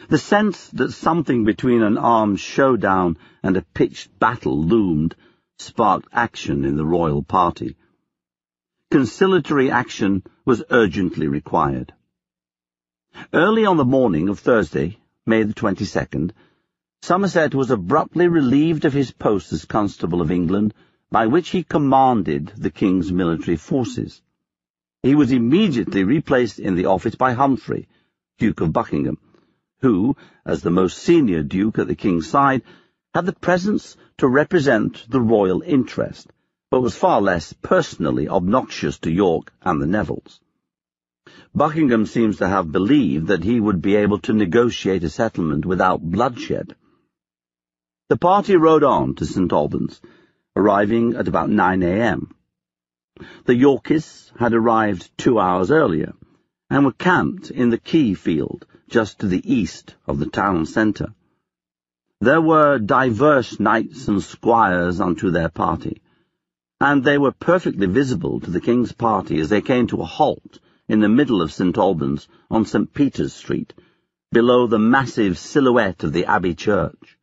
The 0.08 0.18
sense 0.18 0.68
that 0.70 0.92
something 0.92 1.44
between 1.44 1.82
an 1.82 1.98
armed 1.98 2.40
showdown 2.40 3.18
and 3.42 3.56
a 3.56 3.62
pitched 3.74 4.18
battle 4.18 4.58
loomed 4.58 5.14
sparked 5.58 6.08
action 6.12 6.64
in 6.64 6.76
the 6.76 6.86
royal 6.86 7.22
party. 7.22 7.76
Conciliatory 8.88 9.68
action 9.68 10.22
was 10.44 10.62
urgently 10.70 11.26
required. 11.26 11.92
Early 13.32 13.66
on 13.66 13.76
the 13.76 13.84
morning 13.84 14.28
of 14.28 14.38
Thursday, 14.38 14.98
May 15.26 15.42
the 15.42 15.54
22nd, 15.54 16.30
Somerset 17.02 17.52
was 17.52 17.72
abruptly 17.72 18.28
relieved 18.28 18.84
of 18.84 18.92
his 18.92 19.10
post 19.10 19.52
as 19.52 19.64
Constable 19.64 20.20
of 20.20 20.30
England, 20.30 20.72
by 21.10 21.26
which 21.26 21.48
he 21.48 21.64
commanded 21.64 22.52
the 22.56 22.70
King's 22.70 23.10
military 23.10 23.56
forces. 23.56 24.22
He 25.02 25.16
was 25.16 25.32
immediately 25.32 26.04
replaced 26.04 26.60
in 26.60 26.76
the 26.76 26.86
office 26.86 27.16
by 27.16 27.32
Humphrey, 27.32 27.88
Duke 28.38 28.60
of 28.60 28.72
Buckingham, 28.72 29.18
who, 29.80 30.16
as 30.44 30.62
the 30.62 30.70
most 30.70 30.98
senior 30.98 31.42
duke 31.42 31.80
at 31.80 31.88
the 31.88 31.96
king's 31.96 32.28
side, 32.28 32.62
had 33.12 33.26
the 33.26 33.32
presence 33.32 33.96
to 34.18 34.28
represent 34.28 35.06
the 35.08 35.20
royal 35.20 35.62
interest, 35.62 36.32
but 36.76 36.82
was 36.82 36.94
far 36.94 37.22
less 37.22 37.54
personally 37.54 38.28
obnoxious 38.28 38.98
to 38.98 39.10
York 39.10 39.50
and 39.62 39.80
the 39.80 39.86
Nevilles. 39.86 40.40
Buckingham 41.54 42.04
seems 42.04 42.36
to 42.36 42.46
have 42.46 42.70
believed 42.70 43.28
that 43.28 43.44
he 43.44 43.58
would 43.58 43.80
be 43.80 43.96
able 43.96 44.18
to 44.18 44.34
negotiate 44.34 45.02
a 45.02 45.08
settlement 45.08 45.64
without 45.64 46.02
bloodshed. 46.02 46.76
The 48.10 48.18
party 48.18 48.56
rode 48.56 48.84
on 48.84 49.14
to 49.14 49.24
St 49.24 49.50
Albans, 49.50 50.02
arriving 50.54 51.14
at 51.14 51.28
about 51.28 51.48
9 51.48 51.82
a.m. 51.82 52.34
The 53.46 53.56
Yorkists 53.56 54.30
had 54.38 54.52
arrived 54.52 55.16
two 55.16 55.38
hours 55.38 55.70
earlier, 55.70 56.12
and 56.68 56.84
were 56.84 56.92
camped 56.92 57.50
in 57.50 57.70
the 57.70 57.78
Key 57.78 58.12
Field, 58.12 58.66
just 58.86 59.20
to 59.20 59.28
the 59.28 59.50
east 59.50 59.94
of 60.06 60.18
the 60.18 60.28
town 60.28 60.66
centre. 60.66 61.14
There 62.20 62.42
were 62.42 62.78
divers 62.78 63.58
knights 63.58 64.08
and 64.08 64.22
squires 64.22 65.00
unto 65.00 65.30
their 65.30 65.48
party, 65.48 66.02
and 66.80 67.04
they 67.04 67.16
were 67.16 67.32
perfectly 67.32 67.86
visible 67.86 68.40
to 68.40 68.50
the 68.50 68.60
king's 68.60 68.92
party 68.92 69.40
as 69.40 69.48
they 69.48 69.62
came 69.62 69.86
to 69.86 70.02
a 70.02 70.04
halt 70.04 70.58
in 70.88 71.00
the 71.00 71.08
middle 71.08 71.40
of 71.40 71.52
St. 71.52 71.76
Albans 71.76 72.28
on 72.50 72.64
St. 72.64 72.92
Peter's 72.92 73.32
Street, 73.32 73.72
below 74.30 74.66
the 74.66 74.78
massive 74.78 75.38
silhouette 75.38 76.04
of 76.04 76.12
the 76.12 76.26
Abbey 76.26 76.54
Church. 76.54 77.16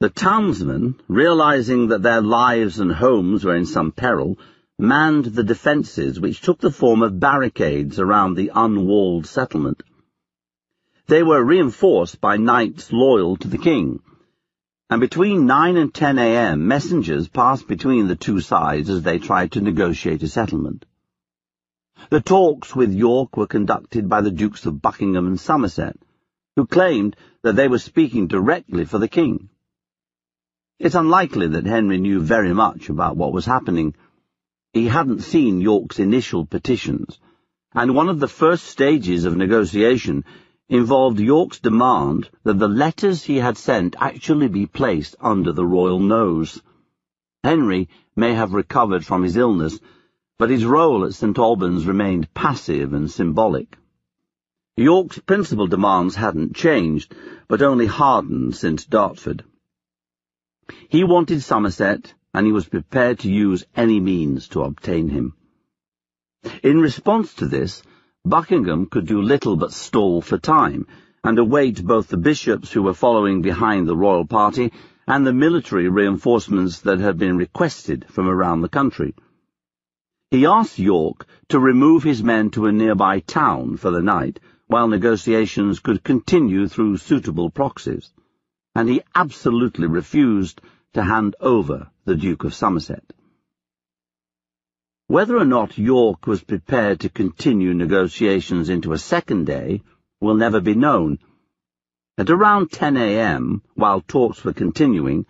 The 0.00 0.08
townsmen, 0.08 0.96
realizing 1.08 1.88
that 1.88 2.02
their 2.02 2.20
lives 2.20 2.80
and 2.80 2.92
homes 2.92 3.44
were 3.44 3.56
in 3.56 3.66
some 3.66 3.92
peril, 3.92 4.38
manned 4.78 5.26
the 5.26 5.42
defences 5.42 6.20
which 6.20 6.40
took 6.40 6.60
the 6.60 6.70
form 6.70 7.02
of 7.02 7.20
barricades 7.20 7.98
around 7.98 8.34
the 8.34 8.52
unwalled 8.54 9.26
settlement. 9.26 9.82
They 11.08 11.22
were 11.22 11.44
reinforced 11.44 12.20
by 12.20 12.36
knights 12.36 12.92
loyal 12.92 13.36
to 13.38 13.48
the 13.48 13.58
king, 13.58 14.00
and 14.90 15.00
between 15.00 15.46
9 15.46 15.76
and 15.76 15.92
10 15.92 16.18
a.m. 16.18 16.66
messengers 16.66 17.28
passed 17.28 17.68
between 17.68 18.08
the 18.08 18.16
two 18.16 18.40
sides 18.40 18.88
as 18.88 19.02
they 19.02 19.18
tried 19.18 19.52
to 19.52 19.60
negotiate 19.60 20.22
a 20.22 20.28
settlement. 20.28 20.86
The 22.10 22.22
talks 22.22 22.74
with 22.74 22.94
York 22.94 23.36
were 23.36 23.46
conducted 23.46 24.08
by 24.08 24.22
the 24.22 24.30
Dukes 24.30 24.64
of 24.64 24.80
Buckingham 24.80 25.26
and 25.26 25.38
Somerset, 25.38 25.96
who 26.56 26.66
claimed 26.66 27.16
that 27.42 27.54
they 27.56 27.68
were 27.68 27.78
speaking 27.78 28.28
directly 28.28 28.86
for 28.86 28.98
the 28.98 29.08
king. 29.08 29.50
It's 30.78 30.94
unlikely 30.94 31.48
that 31.48 31.66
Henry 31.66 31.98
knew 31.98 32.20
very 32.20 32.54
much 32.54 32.88
about 32.88 33.16
what 33.16 33.32
was 33.32 33.44
happening, 33.44 33.94
he 34.72 34.86
hadn't 34.86 35.20
seen 35.20 35.60
York's 35.60 35.98
initial 35.98 36.46
petitions, 36.46 37.18
and 37.74 37.94
one 37.94 38.08
of 38.08 38.20
the 38.20 38.28
first 38.28 38.64
stages 38.64 39.24
of 39.24 39.36
negotiation 39.36 40.24
involved 40.68 41.18
York's 41.18 41.60
demand 41.60 42.28
that 42.42 42.58
the 42.58 42.68
letters 42.68 43.24
he 43.24 43.36
had 43.36 43.56
sent 43.56 43.96
actually 43.98 44.48
be 44.48 44.66
placed 44.66 45.16
under 45.20 45.52
the 45.52 45.64
royal 45.64 45.98
nose. 45.98 46.60
Henry 47.42 47.88
may 48.14 48.34
have 48.34 48.52
recovered 48.52 49.04
from 49.04 49.22
his 49.22 49.36
illness, 49.36 49.78
but 50.38 50.50
his 50.50 50.64
role 50.64 51.04
at 51.04 51.14
St. 51.14 51.38
Albans 51.38 51.86
remained 51.86 52.32
passive 52.34 52.92
and 52.92 53.10
symbolic. 53.10 53.76
York's 54.76 55.18
principal 55.18 55.66
demands 55.66 56.14
hadn't 56.14 56.54
changed, 56.54 57.14
but 57.48 57.62
only 57.62 57.86
hardened 57.86 58.54
since 58.54 58.84
Dartford. 58.84 59.44
He 60.88 61.02
wanted 61.02 61.42
Somerset, 61.42 62.14
and 62.34 62.46
he 62.46 62.52
was 62.52 62.68
prepared 62.68 63.20
to 63.20 63.32
use 63.32 63.64
any 63.74 63.98
means 64.00 64.48
to 64.48 64.62
obtain 64.62 65.08
him. 65.08 65.34
In 66.62 66.80
response 66.80 67.34
to 67.34 67.46
this, 67.46 67.82
Buckingham 68.24 68.86
could 68.86 69.06
do 69.06 69.22
little 69.22 69.56
but 69.56 69.72
stall 69.72 70.20
for 70.20 70.36
time, 70.36 70.86
and 71.24 71.38
await 71.38 71.84
both 71.84 72.08
the 72.08 72.16
bishops 72.16 72.72
who 72.72 72.82
were 72.82 72.92
following 72.92 73.40
behind 73.40 73.86
the 73.86 73.96
royal 73.96 74.26
party 74.26 74.72
and 75.06 75.26
the 75.26 75.32
military 75.32 75.88
reinforcements 75.88 76.80
that 76.80 76.98
had 76.98 77.16
been 77.16 77.38
requested 77.38 78.04
from 78.08 78.28
around 78.28 78.60
the 78.60 78.68
country. 78.68 79.14
He 80.30 80.44
asked 80.44 80.78
York 80.78 81.26
to 81.48 81.58
remove 81.58 82.02
his 82.02 82.22
men 82.22 82.50
to 82.50 82.66
a 82.66 82.72
nearby 82.72 83.20
town 83.20 83.78
for 83.78 83.90
the 83.90 84.02
night, 84.02 84.40
while 84.66 84.88
negotiations 84.88 85.80
could 85.80 86.04
continue 86.04 86.68
through 86.68 86.98
suitable 86.98 87.48
proxies, 87.48 88.12
and 88.74 88.90
he 88.90 89.00
absolutely 89.14 89.86
refused 89.86 90.60
to 90.92 91.02
hand 91.02 91.34
over 91.40 91.88
the 92.04 92.16
Duke 92.16 92.44
of 92.44 92.52
Somerset. 92.52 93.14
Whether 95.08 95.38
or 95.38 95.46
not 95.46 95.78
York 95.78 96.26
was 96.26 96.44
prepared 96.44 97.00
to 97.00 97.08
continue 97.08 97.72
negotiations 97.72 98.68
into 98.68 98.92
a 98.92 98.98
second 98.98 99.46
day 99.46 99.82
will 100.20 100.34
never 100.34 100.60
be 100.60 100.74
known. 100.74 101.18
At 102.18 102.28
around 102.28 102.72
10 102.72 102.98
a.m., 102.98 103.62
while 103.74 104.02
talks 104.02 104.44
were 104.44 104.52
continuing, 104.52 105.24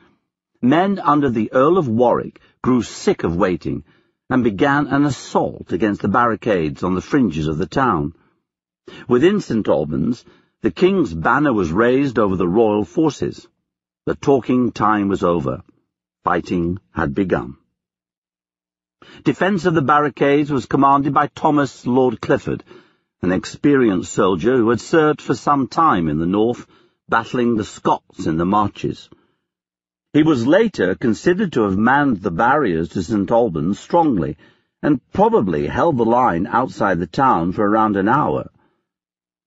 men 0.61 0.99
under 0.99 1.31
the 1.31 1.53
Earl 1.53 1.79
of 1.79 1.87
Warwick 1.87 2.41
grew 2.61 2.83
sick 2.83 3.23
of 3.23 3.37
waiting 3.37 3.85
and 4.29 4.43
began 4.43 4.89
an 4.89 5.05
assault 5.05 5.71
against 5.71 6.03
the 6.03 6.09
barricades 6.09 6.83
on 6.83 6.97
the 6.97 7.01
fringes 7.01 7.47
of 7.47 7.59
the 7.59 7.67
town. 7.67 8.15
Within 9.07 9.41
St. 9.41 9.69
Albans, 9.69 10.25
the 10.61 10.73
king's 10.73 11.15
banner 11.15 11.53
was 11.53 11.71
raised 11.71 12.19
over 12.19 12.35
the 12.35 12.49
royal 12.49 12.85
forces. 12.85 13.47
The 14.07 14.17
talking 14.17 14.73
time 14.73 15.07
was 15.07 15.23
over. 15.23 15.63
Fighting 16.25 16.81
had 16.91 17.15
begun. 17.15 17.59
Defence 19.25 19.67
of 19.67 19.75
the 19.75 19.83
barricades 19.83 20.51
was 20.51 20.67
commanded 20.67 21.13
by 21.13 21.27
Thomas 21.27 21.87
Lord 21.87 22.21
Clifford, 22.21 22.65
an 23.21 23.31
experienced 23.31 24.13
soldier 24.13 24.57
who 24.57 24.71
had 24.71 24.81
served 24.81 25.21
for 25.21 25.35
some 25.35 25.67
time 25.69 26.09
in 26.09 26.19
the 26.19 26.27
north, 26.27 26.67
battling 27.09 27.57
the 27.57 27.65
Scots 27.65 28.27
in 28.27 28.39
the 28.39 28.47
marches. 28.47 29.11
He 30.13 30.23
was 30.23 30.47
later 30.47 30.95
considered 30.95 31.53
to 31.53 31.63
have 31.65 31.77
manned 31.77 32.23
the 32.23 32.31
barriers 32.31 32.89
to 32.91 33.03
St. 33.03 33.31
Albans 33.31 33.79
strongly, 33.79 34.37
and 34.83 35.01
probably 35.13 35.67
held 35.67 35.99
the 35.99 36.05
line 36.05 36.47
outside 36.47 36.99
the 36.99 37.07
town 37.07 37.53
for 37.53 37.69
around 37.69 37.97
an 37.97 38.09
hour. 38.09 38.49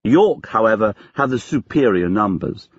York, 0.04 0.48
however, 0.48 0.96
had 1.14 1.30
the 1.30 1.40
superior 1.40 2.10
numbers 2.10 2.70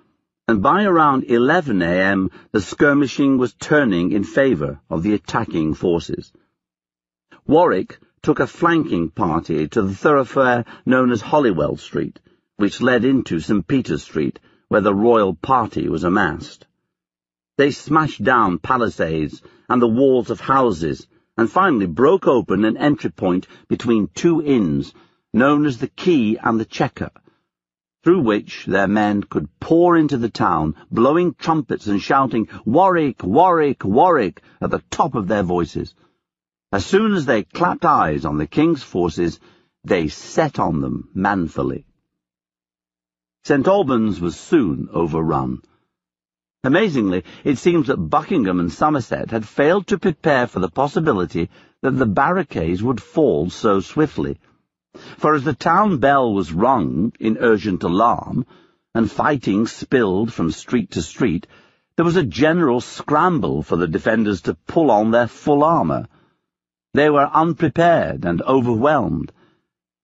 and 0.47 0.61
by 0.61 0.83
around 0.83 1.23
11 1.23 1.81
a.m. 1.81 2.29
the 2.51 2.61
skirmishing 2.61 3.37
was 3.37 3.53
turning 3.53 4.11
in 4.11 4.23
favour 4.23 4.79
of 4.89 5.01
the 5.01 5.13
attacking 5.13 5.73
forces. 5.73 6.31
Warwick 7.45 7.99
took 8.21 8.39
a 8.39 8.47
flanking 8.47 9.09
party 9.09 9.67
to 9.67 9.81
the 9.81 9.93
thoroughfare 9.93 10.63
known 10.85 11.11
as 11.11 11.19
Holywell 11.19 11.75
Street, 11.75 12.21
which 12.55 12.81
led 12.81 13.03
into 13.03 13.41
St. 13.41 13.67
Peter's 13.67 14.03
Street, 14.03 14.39
where 14.69 14.79
the 14.79 14.95
royal 14.95 15.35
party 15.35 15.89
was 15.89 16.05
amassed. 16.05 16.65
They 17.57 17.71
smashed 17.71 18.23
down 18.23 18.59
palisades 18.59 19.41
and 19.67 19.81
the 19.81 19.89
walls 19.89 20.29
of 20.29 20.39
houses, 20.39 21.05
and 21.35 21.51
finally 21.51 21.85
broke 21.85 22.27
open 22.27 22.63
an 22.63 22.77
entry 22.77 23.11
point 23.11 23.45
between 23.67 24.07
two 24.15 24.41
inns, 24.41 24.93
known 25.33 25.65
as 25.65 25.79
the 25.79 25.89
Key 25.89 26.37
and 26.37 26.57
the 26.57 26.65
Checker, 26.65 27.11
through 28.03 28.21
which 28.21 28.65
their 28.65 28.87
men 28.87 29.21
could 29.21 29.49
pour 29.59 29.97
into 29.97 30.17
the 30.17 30.29
town, 30.29 30.75
blowing 30.89 31.33
trumpets 31.33 31.87
and 31.87 32.01
shouting, 32.01 32.47
Warwick, 32.63 33.21
Warwick, 33.21 33.83
Warwick, 33.83 34.41
at 34.61 34.71
the 34.71 34.83
top 34.89 35.15
of 35.15 35.27
their 35.27 35.43
voices. 35.43 35.93
As 36.73 36.83
soon 36.83 37.13
as 37.13 37.27
they 37.27 37.43
clapped 37.43 37.85
eyes 37.85 38.25
on 38.25 38.39
the 38.39 38.47
king's 38.47 38.81
forces, 38.81 39.39
they 39.83 40.07
set 40.07 40.57
on 40.57 40.81
them 40.81 41.07
manfully. 41.13 41.85
St. 43.43 43.67
Albans 43.67 44.19
was 44.19 44.35
soon 44.35 44.89
overrun. 44.91 45.61
Amazingly, 46.63 47.25
it 47.43 47.59
seems 47.59 47.85
that 47.85 48.09
Buckingham 48.09 48.59
and 48.59 48.71
Somerset 48.71 49.29
had 49.29 49.47
failed 49.47 49.85
to 49.85 49.99
prepare 49.99 50.47
for 50.47 50.61
the 50.61 50.71
possibility 50.71 51.51
that 51.83 51.91
the 51.91 52.07
barricades 52.07 52.81
would 52.81 52.99
fall 52.99 53.51
so 53.51 53.79
swiftly. 53.79 54.39
For 55.19 55.35
as 55.35 55.43
the 55.43 55.53
town 55.53 55.99
bell 55.99 56.33
was 56.33 56.53
rung 56.53 57.13
in 57.19 57.37
urgent 57.39 57.83
alarm, 57.83 58.47
and 58.95 59.11
fighting 59.11 59.67
spilled 59.67 60.33
from 60.33 60.49
street 60.49 60.89
to 60.93 61.03
street, 61.03 61.45
there 61.97 62.05
was 62.05 62.17
a 62.17 62.23
general 62.23 62.81
scramble 62.81 63.61
for 63.61 63.75
the 63.75 63.87
defenders 63.87 64.41
to 64.41 64.55
pull 64.65 64.89
on 64.89 65.11
their 65.11 65.27
full 65.27 65.63
armour. 65.63 66.07
They 66.95 67.09
were 67.09 67.29
unprepared 67.33 68.23
and 68.23 68.41
overwhelmed, 68.43 69.31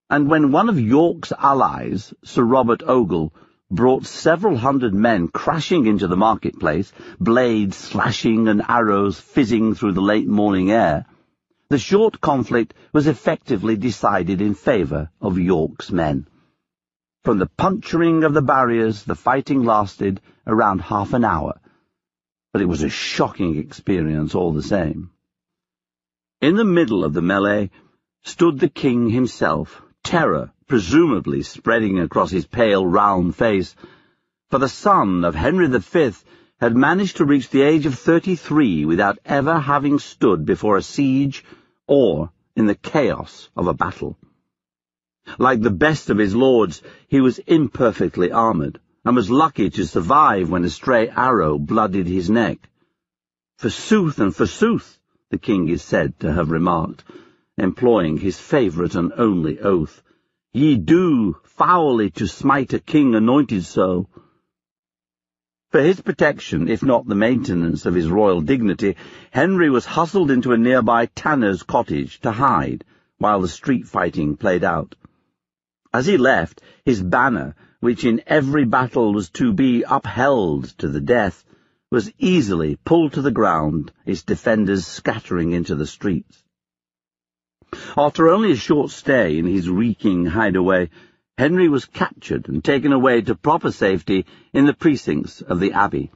and 0.10 0.28
when 0.28 0.52
one 0.52 0.70
of 0.70 0.80
York's 0.80 1.32
allies, 1.32 2.16
Sir 2.24 2.44
Robert 2.44 2.82
Ogle, 2.84 3.32
brought 3.70 4.08
several 4.08 4.58
hundred 4.58 4.96
men 4.96 5.28
crashing 5.28 5.86
into 5.86 6.08
the 6.08 6.18
marketplace, 6.18 6.92
blades 7.20 7.78
slashing 7.78 8.48
and 8.48 8.64
arrows 8.68 9.20
fizzing 9.20 9.76
through 9.76 9.92
the 9.92 10.02
late 10.02 10.28
morning 10.28 10.72
air, 10.72 11.06
the 11.70 11.78
short 11.78 12.20
conflict 12.20 12.74
was 12.92 13.06
effectively 13.06 13.76
decided 13.76 14.42
in 14.42 14.56
favour 14.56 15.12
of 15.22 15.38
York's 15.38 15.92
men. 15.92 16.28
From 17.24 17.38
the 17.38 17.52
puncturing 17.56 18.24
of 18.24 18.34
the 18.34 18.42
barriers, 18.42 19.04
the 19.04 19.14
fighting 19.14 19.64
lasted 19.64 20.22
around 20.48 20.82
half 20.82 21.14
an 21.14 21.24
hour, 21.24 21.60
but 22.52 22.64
it 22.64 22.68
was 22.68 22.82
a 22.82 22.90
shocking 22.90 23.60
experience 23.60 24.34
all 24.34 24.54
the 24.54 24.64
same. 24.64 25.12
In 26.42 26.56
the 26.56 26.64
middle 26.64 27.04
of 27.04 27.14
the 27.14 27.22
melee 27.22 27.70
stood 28.24 28.60
the 28.60 28.70
king 28.70 29.10
himself, 29.10 29.82
terror 30.04 30.52
presumably 30.68 31.42
spreading 31.42 32.00
across 32.00 32.32
his 32.32 32.46
pale, 32.46 32.86
round 32.86 33.36
face, 33.36 33.76
for 34.50 34.58
the 34.58 34.70
son 34.70 35.26
of 35.26 35.36
Henry 35.36 35.68
V 35.68 36.12
had 36.62 36.78
managed 36.78 37.18
to 37.18 37.26
reach 37.26 37.50
the 37.50 37.64
age 37.64 37.86
of 37.86 37.96
thirty-three 37.96 38.86
without 38.86 39.20
ever 39.26 39.60
having 39.60 40.00
stood 40.00 40.46
before 40.46 40.78
a 40.78 40.82
siege 40.82 41.44
or 41.88 42.32
in 42.56 42.68
the 42.68 42.76
chaos 42.76 43.50
of 43.58 43.68
a 43.68 43.74
battle. 43.74 44.18
Like 45.38 45.62
the 45.62 45.72
best 45.72 46.10
of 46.10 46.18
his 46.18 46.36
lords, 46.36 46.82
he 47.08 47.20
was 47.20 47.40
imperfectly 47.40 48.32
armoured, 48.32 48.80
and 49.04 49.16
was 49.16 49.30
lucky 49.30 49.70
to 49.72 49.86
survive 49.86 50.50
when 50.50 50.64
a 50.64 50.70
stray 50.70 51.10
arrow 51.10 51.58
blooded 51.58 52.08
his 52.08 52.30
neck. 52.30 52.70
Forsooth 53.58 54.20
and 54.20 54.34
forsooth, 54.36 54.99
the 55.30 55.38
king 55.38 55.70
is 55.70 55.84
said 55.84 56.20
to 56.20 56.34
have 56.34 56.50
remarked, 56.50 57.04
employing 57.58 58.18
his 58.18 58.40
favourite 58.40 58.96
and 58.96 59.14
only 59.16 59.60
oath. 59.60 60.02
Ye 60.54 60.76
do 60.76 61.38
foully 61.44 62.10
to 62.12 62.28
smite 62.28 62.74
a 62.74 62.80
king 62.80 63.14
anointed 63.14 63.64
so. 63.64 64.08
For 65.70 65.82
his 65.82 66.02
protection, 66.02 66.68
if 66.68 66.82
not 66.82 67.06
the 67.06 67.14
maintenance 67.14 67.86
of 67.86 67.94
his 67.94 68.10
royal 68.10 68.42
dignity, 68.42 68.96
Henry 69.30 69.70
was 69.70 69.86
hustled 69.86 70.32
into 70.32 70.52
a 70.52 70.58
nearby 70.58 71.06
tanner's 71.06 71.62
cottage 71.62 72.20
to 72.22 72.32
hide 72.32 72.84
while 73.20 73.42
the 73.42 73.48
street 73.48 73.88
fighting 73.88 74.36
played 74.36 74.64
out. 74.64 74.96
As 75.94 76.08
he 76.08 76.18
left, 76.18 76.62
his 76.86 77.04
banner, 77.04 77.56
which 77.82 78.04
in 78.04 78.22
every 78.26 78.66
battle 78.66 79.14
was 79.14 79.30
to 79.32 79.54
be 79.54 79.84
upheld 79.84 80.66
to 80.80 80.88
the 80.88 81.02
death, 81.02 81.46
was 81.92 82.12
easily 82.20 82.76
pulled 82.86 83.14
to 83.14 83.22
the 83.24 83.32
ground, 83.32 83.92
its 84.06 84.22
defenders 84.22 84.86
scattering 84.86 85.54
into 85.54 85.74
the 85.74 85.88
streets. 85.88 86.44
After 87.98 88.30
only 88.30 88.52
a 88.52 88.56
short 88.56 88.92
stay 88.92 89.40
in 89.40 89.48
his 89.48 89.68
reeking 89.68 90.28
hideaway, 90.28 90.92
Henry 91.40 91.68
was 91.68 91.86
captured 91.86 92.48
and 92.48 92.64
taken 92.64 92.94
away 92.94 93.22
to 93.22 93.34
proper 93.34 93.72
safety 93.72 94.28
in 94.54 94.68
the 94.68 94.74
precincts 94.74 95.42
of 95.42 95.60
the 95.60 95.72
Abbey. 95.72 96.12